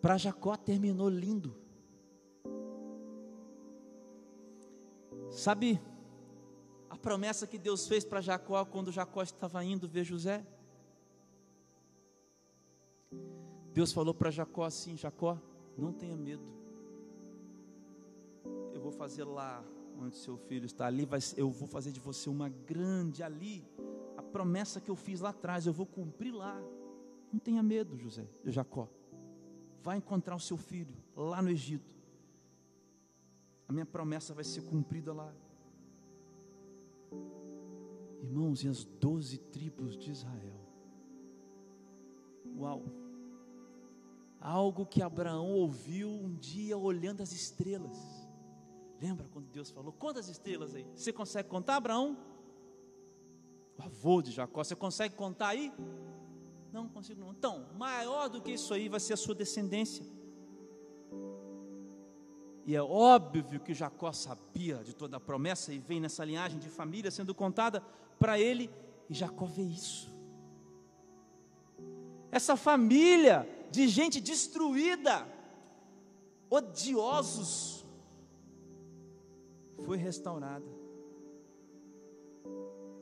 Para 0.00 0.16
Jacó 0.16 0.56
terminou 0.56 1.08
lindo. 1.08 1.54
Sabe 5.30 5.80
a 6.88 6.96
promessa 6.96 7.46
que 7.46 7.58
Deus 7.58 7.86
fez 7.86 8.04
para 8.04 8.20
Jacó 8.20 8.64
quando 8.64 8.90
Jacó 8.90 9.22
estava 9.22 9.62
indo 9.64 9.88
ver 9.88 10.04
José? 10.04 10.44
Deus 13.72 13.92
falou 13.92 14.12
para 14.12 14.30
Jacó 14.30 14.64
assim: 14.64 14.96
Jacó, 14.96 15.38
não 15.76 15.92
tenha 15.92 16.16
medo. 16.16 16.44
Eu 18.72 18.80
vou 18.80 18.90
fazer 18.90 19.24
lá 19.24 19.62
onde 19.98 20.16
seu 20.16 20.36
filho 20.36 20.64
está 20.64 20.86
ali, 20.86 21.06
eu 21.36 21.50
vou 21.50 21.68
fazer 21.68 21.92
de 21.92 22.00
você 22.00 22.30
uma 22.30 22.48
grande 22.48 23.22
ali 23.22 23.62
promessa 24.30 24.80
que 24.80 24.90
eu 24.90 24.96
fiz 24.96 25.20
lá 25.20 25.30
atrás, 25.30 25.66
eu 25.66 25.72
vou 25.72 25.86
cumprir 25.86 26.32
lá. 26.32 26.60
Não 27.32 27.38
tenha 27.38 27.62
medo, 27.62 27.98
José, 27.98 28.26
Jacó. 28.44 28.88
Vai 29.82 29.96
encontrar 29.96 30.36
o 30.36 30.40
seu 30.40 30.56
filho 30.56 30.94
lá 31.16 31.40
no 31.40 31.50
Egito. 31.50 31.94
A 33.68 33.72
minha 33.72 33.86
promessa 33.86 34.34
vai 34.34 34.44
ser 34.44 34.62
cumprida 34.62 35.12
lá. 35.12 35.32
Irmãos, 38.22 38.62
e 38.62 38.68
as 38.68 38.84
doze 38.84 39.38
tribos 39.38 39.96
de 39.96 40.10
Israel. 40.10 40.60
Uau! 42.56 42.84
Algo 44.40 44.86
que 44.86 45.02
Abraão 45.02 45.52
ouviu 45.52 46.08
um 46.08 46.34
dia 46.34 46.76
olhando 46.76 47.22
as 47.22 47.32
estrelas. 47.32 47.98
Lembra 49.00 49.28
quando 49.28 49.46
Deus 49.46 49.70
falou: 49.70 49.92
Quantas 49.92 50.28
estrelas 50.28 50.74
aí? 50.74 50.86
Você 50.94 51.12
consegue 51.12 51.48
contar, 51.48 51.76
Abraão? 51.76 52.16
avô 53.80 54.22
de 54.22 54.30
Jacó. 54.30 54.62
Você 54.62 54.76
consegue 54.76 55.14
contar 55.14 55.48
aí? 55.48 55.72
Não 56.72 56.88
consigo 56.88 57.20
não. 57.20 57.32
Então, 57.32 57.66
maior 57.76 58.28
do 58.28 58.40
que 58.40 58.52
isso 58.52 58.72
aí 58.72 58.88
vai 58.88 59.00
ser 59.00 59.14
a 59.14 59.16
sua 59.16 59.34
descendência. 59.34 60.04
E 62.66 62.76
é 62.76 62.82
óbvio 62.82 63.60
que 63.60 63.74
Jacó 63.74 64.12
sabia 64.12 64.76
de 64.84 64.94
toda 64.94 65.16
a 65.16 65.20
promessa 65.20 65.72
e 65.72 65.78
vem 65.78 66.00
nessa 66.00 66.24
linhagem 66.24 66.58
de 66.58 66.68
família 66.68 67.10
sendo 67.10 67.34
contada 67.34 67.82
para 68.18 68.38
ele, 68.38 68.70
e 69.08 69.14
Jacó 69.14 69.46
vê 69.46 69.62
isso. 69.62 70.12
Essa 72.30 72.56
família 72.56 73.48
de 73.70 73.88
gente 73.88 74.20
destruída, 74.20 75.26
odiosos, 76.48 77.84
foi 79.84 79.96
restaurada 79.96 80.80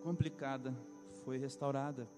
complicada 0.08 0.74
foi 1.22 1.36
restaurada. 1.36 2.08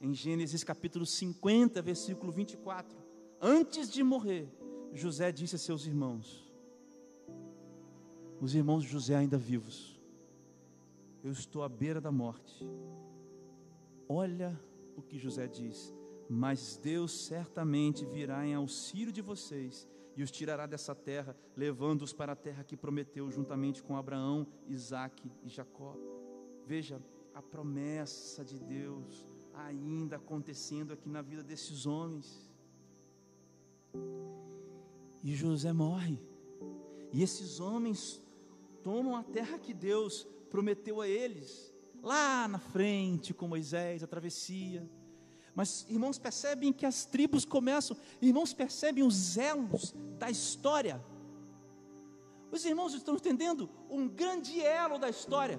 Em 0.00 0.12
Gênesis 0.12 0.62
capítulo 0.62 1.06
50, 1.06 1.80
versículo 1.80 2.30
24. 2.30 2.96
Antes 3.40 3.90
de 3.90 4.02
morrer, 4.02 4.48
José 4.92 5.32
disse 5.32 5.56
a 5.56 5.58
seus 5.58 5.86
irmãos: 5.86 6.52
Os 8.40 8.54
irmãos 8.54 8.82
de 8.82 8.90
José 8.90 9.16
ainda 9.16 9.38
vivos, 9.38 9.98
eu 11.24 11.32
estou 11.32 11.62
à 11.62 11.68
beira 11.68 12.00
da 12.00 12.12
morte. 12.12 12.64
Olha 14.08 14.58
o 14.96 15.02
que 15.02 15.18
José 15.18 15.46
diz: 15.46 15.94
Mas 16.28 16.76
Deus 16.76 17.26
certamente 17.26 18.04
virá 18.04 18.46
em 18.46 18.54
auxílio 18.54 19.12
de 19.12 19.22
vocês 19.22 19.88
e 20.14 20.22
os 20.22 20.30
tirará 20.30 20.66
dessa 20.66 20.94
terra, 20.94 21.36
levando-os 21.56 22.12
para 22.12 22.32
a 22.32 22.36
terra 22.36 22.64
que 22.64 22.76
prometeu 22.76 23.30
juntamente 23.30 23.82
com 23.82 23.96
Abraão, 23.96 24.46
Isaque 24.66 25.30
e 25.42 25.48
Jacó. 25.48 25.96
Veja, 26.66 27.00
a 27.34 27.42
promessa 27.42 28.42
de 28.44 28.58
Deus 28.58 29.35
ainda 29.56 30.16
acontecendo 30.16 30.92
aqui 30.92 31.08
na 31.08 31.22
vida 31.22 31.42
desses 31.42 31.86
homens. 31.86 32.50
E 35.22 35.34
José 35.34 35.72
morre. 35.72 36.20
E 37.12 37.22
esses 37.22 37.58
homens 37.58 38.20
tomam 38.82 39.16
a 39.16 39.22
terra 39.22 39.58
que 39.58 39.72
Deus 39.72 40.26
prometeu 40.50 41.00
a 41.00 41.08
eles, 41.08 41.72
lá 42.02 42.46
na 42.46 42.58
frente 42.58 43.32
com 43.32 43.48
Moisés, 43.48 44.02
a 44.02 44.06
travessia. 44.06 44.88
Mas 45.54 45.86
irmãos 45.88 46.18
percebem 46.18 46.72
que 46.72 46.84
as 46.84 47.06
tribos 47.06 47.44
começam, 47.44 47.96
irmãos 48.20 48.52
percebem 48.52 49.02
os 49.02 49.38
elos 49.38 49.94
da 50.18 50.30
história. 50.30 51.02
Os 52.52 52.64
irmãos 52.64 52.94
estão 52.94 53.14
entendendo 53.14 53.68
um 53.88 54.06
grande 54.06 54.60
elo 54.60 54.98
da 54.98 55.08
história 55.08 55.58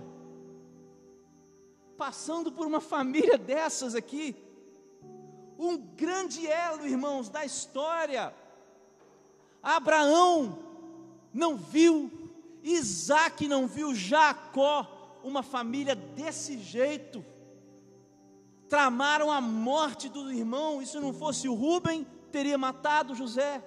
passando 1.98 2.52
por 2.52 2.66
uma 2.68 2.80
família 2.80 3.38
dessas 3.39 3.95
aqui. 3.95 4.36
Um 5.58 5.78
grande 5.78 6.45
elo, 6.45 6.86
irmãos, 6.86 7.30
da 7.30 7.43
história. 7.43 8.34
Abraão 9.62 10.60
não 11.34 11.58
viu, 11.58 12.12
Isaac 12.64 13.48
não 13.48 13.68
viu, 13.68 13.93
Jacó, 13.95 15.20
uma 15.24 15.41
família 15.41 15.95
desse 15.95 16.60
jeito. 16.60 17.26
Tramaram 18.70 19.32
a 19.32 19.41
morte 19.41 20.10
do 20.10 20.32
irmão, 20.32 20.82
e 20.82 20.86
se 20.86 21.00
não 21.00 21.14
fosse 21.14 21.50
o 21.50 21.54
Rubem, 21.54 22.06
teria 22.32 22.58
matado 22.58 23.16
José. 23.16 23.64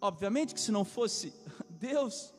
Obviamente 0.00 0.54
que 0.54 0.60
se 0.60 0.70
não 0.70 0.84
fosse 0.84 1.32
Deus, 1.68 2.32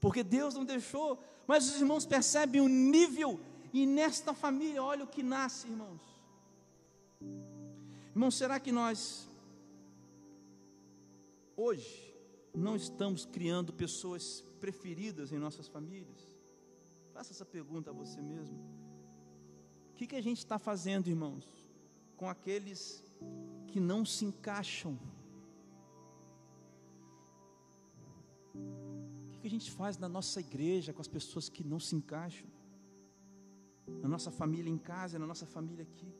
porque 0.00 0.22
Deus 0.22 0.54
não 0.54 0.64
deixou 0.64 1.22
mas 1.46 1.68
os 1.68 1.80
irmãos 1.80 2.04
percebem 2.04 2.60
o 2.60 2.68
nível, 2.68 3.40
e 3.72 3.86
nesta 3.86 4.34
família, 4.34 4.82
olha 4.82 5.04
o 5.04 5.06
que 5.06 5.22
nasce, 5.22 5.68
irmãos. 5.68 6.00
Irmãos, 8.10 8.34
será 8.34 8.58
que 8.58 8.72
nós, 8.72 9.28
hoje, 11.56 12.14
não 12.54 12.74
estamos 12.74 13.26
criando 13.26 13.72
pessoas 13.72 14.42
preferidas 14.60 15.32
em 15.32 15.38
nossas 15.38 15.68
famílias? 15.68 16.26
Faça 17.12 17.32
essa 17.32 17.44
pergunta 17.44 17.90
a 17.90 17.92
você 17.92 18.20
mesmo. 18.20 18.58
O 19.90 19.94
que, 19.94 20.06
que 20.06 20.16
a 20.16 20.22
gente 20.22 20.38
está 20.38 20.58
fazendo, 20.58 21.08
irmãos, 21.08 21.46
com 22.16 22.28
aqueles 22.28 23.04
que 23.68 23.78
não 23.78 24.04
se 24.04 24.24
encaixam 24.24 24.98
que 29.46 29.54
a 29.54 29.58
gente 29.58 29.70
faz 29.70 29.96
na 29.96 30.08
nossa 30.08 30.40
igreja 30.40 30.92
com 30.92 31.00
as 31.00 31.06
pessoas 31.06 31.48
que 31.48 31.62
não 31.62 31.78
se 31.78 31.94
encaixam? 31.94 32.48
Na 34.02 34.08
nossa 34.08 34.28
família 34.28 34.68
em 34.68 34.76
casa, 34.76 35.20
na 35.20 35.26
nossa 35.32 35.46
família 35.46 35.84
aqui? 35.84 36.12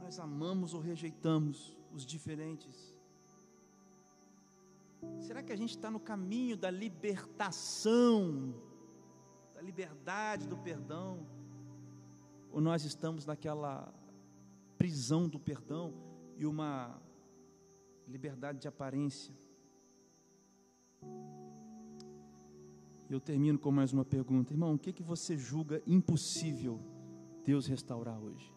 Nós 0.00 0.18
amamos 0.18 0.74
ou 0.74 0.80
rejeitamos 0.80 1.78
os 1.92 2.04
diferentes? 2.04 2.76
Será 5.20 5.44
que 5.44 5.52
a 5.52 5.56
gente 5.56 5.76
está 5.76 5.92
no 5.92 6.00
caminho 6.00 6.56
da 6.56 6.72
libertação, 6.72 8.52
da 9.54 9.62
liberdade 9.62 10.48
do 10.48 10.56
perdão? 10.56 11.24
Ou 12.50 12.60
nós 12.60 12.84
estamos 12.84 13.24
naquela 13.24 13.94
prisão 14.76 15.28
do 15.28 15.38
perdão 15.38 15.94
e 16.36 16.44
uma 16.44 17.00
liberdade 18.08 18.58
de 18.58 18.66
aparência? 18.66 19.43
Eu 23.08 23.20
termino 23.20 23.58
com 23.58 23.70
mais 23.70 23.92
uma 23.92 24.04
pergunta. 24.04 24.52
Irmão, 24.52 24.74
o 24.74 24.78
que, 24.78 24.92
que 24.92 25.02
você 25.02 25.36
julga 25.36 25.82
impossível 25.86 26.80
Deus 27.44 27.66
restaurar 27.66 28.18
hoje? 28.18 28.52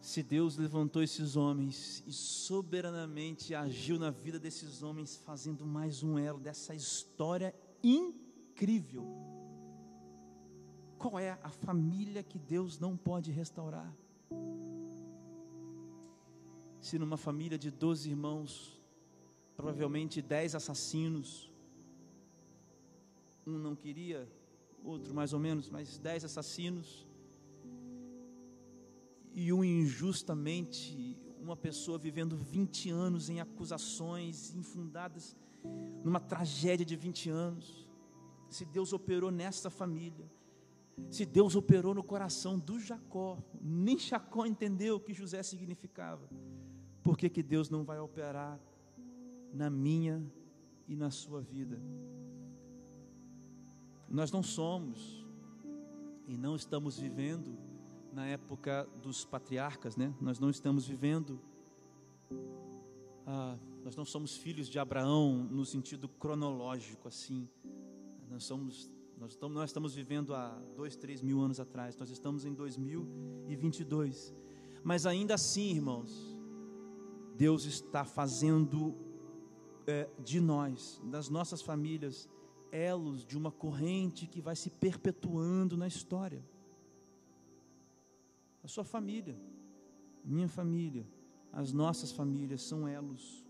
Se 0.00 0.22
Deus 0.22 0.56
levantou 0.56 1.02
esses 1.02 1.36
homens 1.36 2.02
e 2.06 2.12
soberanamente 2.12 3.54
agiu 3.54 3.98
na 3.98 4.10
vida 4.10 4.38
desses 4.38 4.82
homens, 4.82 5.16
fazendo 5.16 5.66
mais 5.66 6.02
um 6.02 6.16
elo 6.16 6.38
dessa 6.38 6.74
história 6.74 7.52
incrível, 7.82 9.04
qual 10.96 11.18
é 11.18 11.38
a 11.42 11.50
família 11.50 12.22
que 12.22 12.38
Deus 12.38 12.78
não 12.78 12.96
pode 12.96 13.30
restaurar? 13.32 13.92
Se 16.86 17.00
numa 17.00 17.16
família 17.16 17.58
de 17.58 17.68
12 17.68 18.08
irmãos, 18.08 18.80
provavelmente 19.56 20.22
10 20.22 20.54
assassinos, 20.54 21.52
um 23.44 23.58
não 23.58 23.74
queria, 23.74 24.30
outro 24.84 25.12
mais 25.12 25.32
ou 25.32 25.40
menos, 25.40 25.68
mas 25.68 25.98
10 25.98 26.26
assassinos, 26.26 27.04
e 29.34 29.52
um 29.52 29.64
injustamente, 29.64 31.18
uma 31.40 31.56
pessoa 31.56 31.98
vivendo 31.98 32.36
20 32.36 32.90
anos 32.90 33.28
em 33.28 33.40
acusações 33.40 34.54
infundadas, 34.54 35.36
numa 36.04 36.20
tragédia 36.20 36.86
de 36.86 36.94
20 36.94 37.30
anos. 37.30 37.90
Se 38.48 38.64
Deus 38.64 38.92
operou 38.92 39.32
nessa 39.32 39.70
família, 39.70 40.30
se 41.10 41.26
Deus 41.26 41.56
operou 41.56 41.92
no 41.92 42.04
coração 42.04 42.56
do 42.56 42.78
Jacó, 42.78 43.42
nem 43.60 43.98
Jacó 43.98 44.46
entendeu 44.46 44.94
o 44.94 45.00
que 45.00 45.12
José 45.12 45.42
significava 45.42 46.30
por 47.06 47.16
que, 47.16 47.30
que 47.30 47.40
Deus 47.40 47.70
não 47.70 47.84
vai 47.84 48.00
operar 48.00 48.58
na 49.52 49.70
minha 49.70 50.20
e 50.88 50.96
na 50.96 51.08
sua 51.08 51.40
vida? 51.40 51.80
Nós 54.08 54.32
não 54.32 54.42
somos 54.42 55.24
e 56.26 56.36
não 56.36 56.56
estamos 56.56 56.98
vivendo 56.98 57.56
na 58.12 58.26
época 58.26 58.88
dos 59.00 59.24
patriarcas, 59.24 59.96
né? 59.96 60.12
Nós 60.20 60.40
não 60.40 60.50
estamos 60.50 60.88
vivendo, 60.88 61.40
ah, 63.24 63.56
nós 63.84 63.94
não 63.94 64.04
somos 64.04 64.36
filhos 64.36 64.68
de 64.68 64.80
Abraão 64.80 65.44
no 65.48 65.64
sentido 65.64 66.08
cronológico 66.08 67.06
assim. 67.06 67.48
Nós 68.28 68.42
somos, 68.42 68.90
nós 69.16 69.30
estamos, 69.30 69.54
nós 69.54 69.70
estamos 69.70 69.94
vivendo 69.94 70.34
há 70.34 70.60
dois, 70.74 70.96
três 70.96 71.22
mil 71.22 71.40
anos 71.40 71.60
atrás. 71.60 71.96
Nós 71.96 72.10
estamos 72.10 72.44
em 72.44 72.52
2022. 72.52 74.34
Mas 74.82 75.06
ainda 75.06 75.34
assim, 75.34 75.70
irmãos, 75.70 76.35
Deus 77.36 77.66
está 77.66 78.04
fazendo 78.04 78.96
é, 79.86 80.08
de 80.18 80.40
nós, 80.40 81.00
das 81.04 81.28
nossas 81.28 81.60
famílias, 81.60 82.28
elos 82.72 83.24
de 83.24 83.36
uma 83.36 83.52
corrente 83.52 84.26
que 84.26 84.40
vai 84.40 84.56
se 84.56 84.70
perpetuando 84.70 85.76
na 85.76 85.86
história. 85.86 86.44
A 88.64 88.68
sua 88.68 88.84
família, 88.84 89.38
minha 90.24 90.48
família, 90.48 91.06
as 91.52 91.72
nossas 91.72 92.10
famílias 92.10 92.62
são 92.62 92.88
elos. 92.88 93.46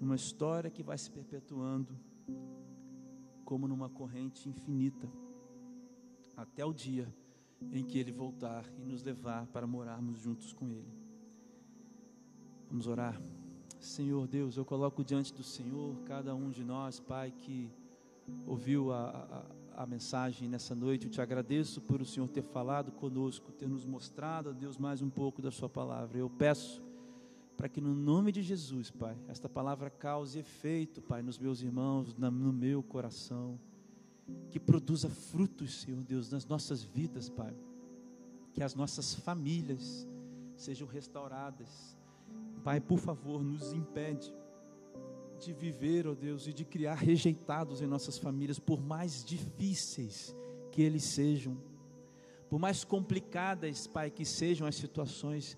Uma 0.00 0.16
história 0.16 0.70
que 0.70 0.82
vai 0.82 0.96
se 0.96 1.10
perpetuando 1.10 1.94
como 3.44 3.68
numa 3.68 3.90
corrente 3.90 4.48
infinita, 4.48 5.10
até 6.36 6.64
o 6.64 6.72
dia 6.72 7.12
em 7.72 7.84
que 7.84 7.98
Ele 7.98 8.12
voltar 8.12 8.64
e 8.78 8.84
nos 8.84 9.02
levar 9.02 9.46
para 9.46 9.66
morarmos 9.66 10.18
juntos 10.18 10.52
com 10.52 10.70
Ele. 10.70 10.92
Vamos 12.68 12.86
orar. 12.86 13.20
Senhor 13.78 14.26
Deus, 14.26 14.56
eu 14.56 14.64
coloco 14.64 15.02
diante 15.04 15.32
do 15.32 15.42
Senhor 15.42 15.96
cada 16.04 16.34
um 16.34 16.50
de 16.50 16.62
nós, 16.62 17.00
Pai, 17.00 17.30
que 17.30 17.70
ouviu 18.46 18.92
a, 18.92 19.46
a, 19.74 19.82
a, 19.82 19.86
mensagem 19.86 20.48
nessa 20.48 20.74
noite. 20.74 21.06
Eu 21.06 21.10
te 21.10 21.20
agradeço 21.20 21.80
por 21.80 22.00
o 22.00 22.04
Senhor 22.04 22.28
ter 22.28 22.42
falado 22.42 22.92
conosco, 22.92 23.50
ter 23.52 23.68
nos 23.68 23.84
mostrado, 23.84 24.52
Deus, 24.52 24.76
mais 24.76 25.00
um 25.00 25.08
pouco 25.08 25.40
da 25.40 25.50
Sua 25.50 25.68
palavra. 25.68 26.18
Eu 26.18 26.28
peço 26.28 26.82
para 27.56 27.68
que 27.68 27.80
no 27.80 27.94
nome 27.94 28.32
de 28.32 28.42
Jesus, 28.42 28.90
Pai, 28.90 29.16
esta 29.28 29.48
palavra 29.48 29.90
cause 29.90 30.38
efeito, 30.38 31.02
Pai, 31.02 31.22
nos 31.22 31.38
meus 31.38 31.62
irmãos, 31.62 32.14
no 32.14 32.52
meu 32.52 32.82
coração 32.82 33.58
que 34.50 34.58
produza 34.58 35.08
frutos, 35.08 35.82
Senhor 35.82 36.02
Deus, 36.02 36.30
nas 36.30 36.44
nossas 36.44 36.82
vidas, 36.82 37.28
Pai. 37.28 37.54
Que 38.52 38.62
as 38.62 38.74
nossas 38.74 39.14
famílias 39.14 40.06
sejam 40.56 40.86
restauradas. 40.86 41.96
Pai, 42.64 42.80
por 42.80 42.98
favor, 42.98 43.42
nos 43.42 43.72
impede 43.72 44.32
de 45.38 45.52
viver, 45.52 46.06
ó 46.06 46.14
Deus, 46.14 46.46
e 46.46 46.52
de 46.52 46.64
criar 46.64 46.94
rejeitados 46.94 47.80
em 47.80 47.86
nossas 47.86 48.18
famílias, 48.18 48.58
por 48.58 48.80
mais 48.82 49.24
difíceis 49.24 50.34
que 50.70 50.82
eles 50.82 51.04
sejam, 51.04 51.56
por 52.48 52.58
mais 52.58 52.84
complicadas, 52.84 53.86
Pai, 53.86 54.10
que 54.10 54.24
sejam 54.24 54.66
as 54.66 54.74
situações, 54.74 55.56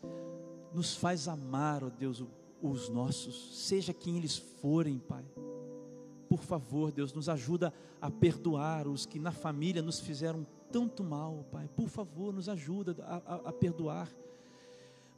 nos 0.72 0.94
faz 0.94 1.26
amar, 1.26 1.82
ó 1.82 1.90
Deus, 1.90 2.24
os 2.62 2.88
nossos, 2.88 3.66
seja 3.66 3.92
quem 3.92 4.16
eles 4.16 4.36
forem, 4.36 4.98
Pai 4.98 5.24
por 6.32 6.42
favor, 6.42 6.90
Deus, 6.90 7.12
nos 7.12 7.28
ajuda 7.28 7.74
a 8.00 8.10
perdoar 8.10 8.88
os 8.88 9.04
que 9.04 9.18
na 9.18 9.32
família 9.32 9.82
nos 9.82 10.00
fizeram 10.00 10.46
tanto 10.72 11.04
mal, 11.04 11.44
Pai. 11.52 11.68
Por 11.76 11.90
favor, 11.90 12.32
nos 12.32 12.48
ajuda 12.48 12.96
a, 13.04 13.16
a, 13.16 13.34
a 13.50 13.52
perdoar. 13.52 14.10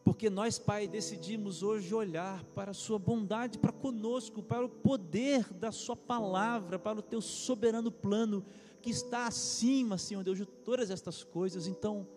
Porque 0.03 0.29
nós, 0.29 0.59
Pai, 0.59 0.89
decidimos 0.89 1.63
hoje 1.63 1.95
olhar 1.95 2.43
para 2.47 2.73
a 2.73 2.75
Sua 2.75 2.99
bondade 2.99 3.61
para 3.61 3.71
conosco, 3.71 4.43
para 4.43 4.67
o 4.67 4.69
poder 4.69 5.45
da 5.55 5.71
Sua 5.71 5.95
palavra, 5.95 6.81
para 6.81 6.99
o 6.99 7.03
Teu 7.03 7.21
soberano 7.21 7.93
plano 7.93 8.45
que 8.83 8.91
está 8.91 9.29
acima, 9.29 9.97
Senhor 9.97 10.25
Deus, 10.25 10.39
de 10.39 10.45
todas 10.45 10.91
estas 10.91 11.23
coisas. 11.23 11.69
Então, 11.69 12.09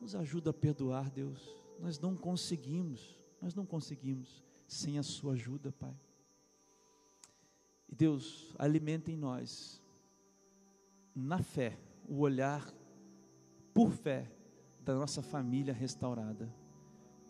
nos 0.00 0.16
ajuda 0.16 0.50
a 0.50 0.52
perdoar, 0.52 1.08
Deus. 1.10 1.54
Nós 1.78 1.96
não 1.96 2.16
conseguimos, 2.16 3.16
nós 3.40 3.54
não 3.54 3.64
conseguimos 3.64 4.42
sem 4.66 4.98
a 4.98 5.04
Sua 5.04 5.34
ajuda, 5.34 5.70
Pai. 5.70 5.94
E 7.92 7.94
Deus, 7.94 8.54
alimenta 8.58 9.10
em 9.10 9.16
nós, 9.18 9.78
na 11.14 11.42
fé, 11.42 11.78
o 12.08 12.20
olhar 12.20 12.66
por 13.74 13.90
fé 13.90 14.32
da 14.80 14.94
nossa 14.94 15.20
família 15.20 15.74
restaurada. 15.74 16.50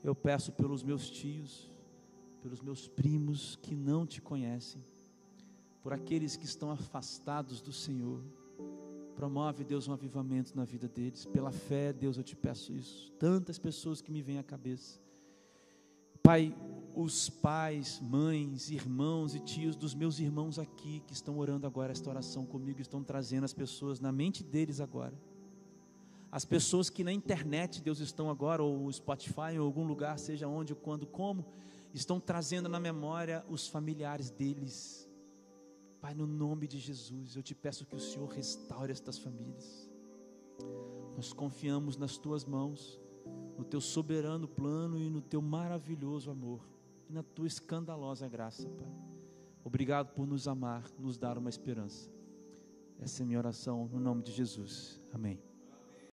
Eu 0.05 0.15
peço 0.15 0.53
pelos 0.53 0.85
meus 0.85 1.11
tios, 1.11 1.69
pelos 2.41 2.61
meus 2.61 2.87
primos 2.87 3.57
que 3.57 3.75
não 3.75 4.07
te 4.07 4.23
conhecem, 4.23 4.85
por 5.83 5.93
aqueles 5.93 6.37
que 6.37 6.45
estão 6.45 6.71
afastados 6.71 7.61
do 7.61 7.73
Senhor. 7.73 8.23
Promove, 9.17 9.65
Deus, 9.65 9.89
um 9.89 9.93
avivamento 9.93 10.57
na 10.57 10.65
vida 10.65 10.87
deles. 10.87 11.27
Pela 11.27 11.51
fé, 11.51 11.93
Deus, 11.93 12.17
eu 12.17 12.23
te 12.23 12.37
peço 12.37 12.73
isso. 12.73 13.11
Tantas 13.19 13.59
pessoas 13.59 14.01
que 14.01 14.13
me 14.13 14.23
vêm 14.23 14.39
à 14.39 14.45
cabeça. 14.45 15.01
Pai, 16.23 16.55
os 16.95 17.31
pais, 17.31 18.01
mães, 18.01 18.71
irmãos 18.71 19.35
e 19.35 19.41
tios 19.41 19.77
dos 19.77 19.95
meus 19.95 20.19
irmãos 20.19 20.59
aqui 20.59 21.01
que 21.07 21.13
estão 21.13 21.39
orando 21.39 21.67
agora 21.67 21.93
esta 21.93 22.11
oração 22.11 22.45
comigo, 22.45 22.81
estão 22.81 23.03
trazendo 23.03 23.45
as 23.45 23.53
pessoas 23.53 24.01
na 24.01 24.13
mente 24.13 24.43
deles 24.43 24.81
agora. 24.81 25.15
As 26.31 26.45
pessoas 26.45 26.89
que 26.89 27.05
na 27.05 27.13
internet, 27.13 27.83
Deus, 27.83 28.01
estão 28.01 28.31
agora, 28.31 28.63
ou 28.63 28.91
Spotify, 28.91 29.59
ou 29.59 29.67
algum 29.67 29.85
lugar, 29.85 30.19
seja 30.19 30.49
onde, 30.49 30.75
quando, 30.75 31.07
como, 31.07 31.45
estão 31.93 32.19
trazendo 32.19 32.69
na 32.69 32.81
memória 32.81 33.45
os 33.49 33.69
familiares 33.69 34.31
deles. 34.31 35.09
Pai, 36.01 36.15
no 36.15 36.27
nome 36.27 36.67
de 36.67 36.79
Jesus, 36.79 37.37
eu 37.37 37.43
te 37.43 37.55
peço 37.55 37.87
que 37.87 37.95
o 37.95 38.01
Senhor 38.01 38.29
restaure 38.29 38.93
estas 38.93 39.19
famílias. 39.19 39.91
Nós 41.15 41.33
confiamos 41.35 41.97
nas 41.99 42.17
tuas 42.17 42.47
mãos, 42.47 42.99
no 43.59 43.65
teu 43.65 43.81
soberano 43.81 44.49
plano 44.49 44.99
e 44.99 45.11
no 45.11 45.21
teu 45.21 45.43
maravilhoso 45.43 46.31
amor 46.31 46.72
na 47.13 47.23
tua 47.23 47.47
escandalosa 47.47 48.27
graça, 48.29 48.69
Pai. 48.71 48.91
Obrigado 49.63 50.13
por 50.13 50.27
nos 50.27 50.49
amar, 50.49 50.85
nos 50.99 51.19
dar 51.19 51.39
uma 51.39 51.51
esperança. 51.51 52.11
Essa 52.99 53.23
é 53.23 53.25
a 53.25 53.27
minha 53.27 53.39
oração 53.39 53.89
no 53.89 54.01
nome 54.01 54.23
de 54.23 54.33
Jesus. 54.33 55.01
Amém. 55.13 55.52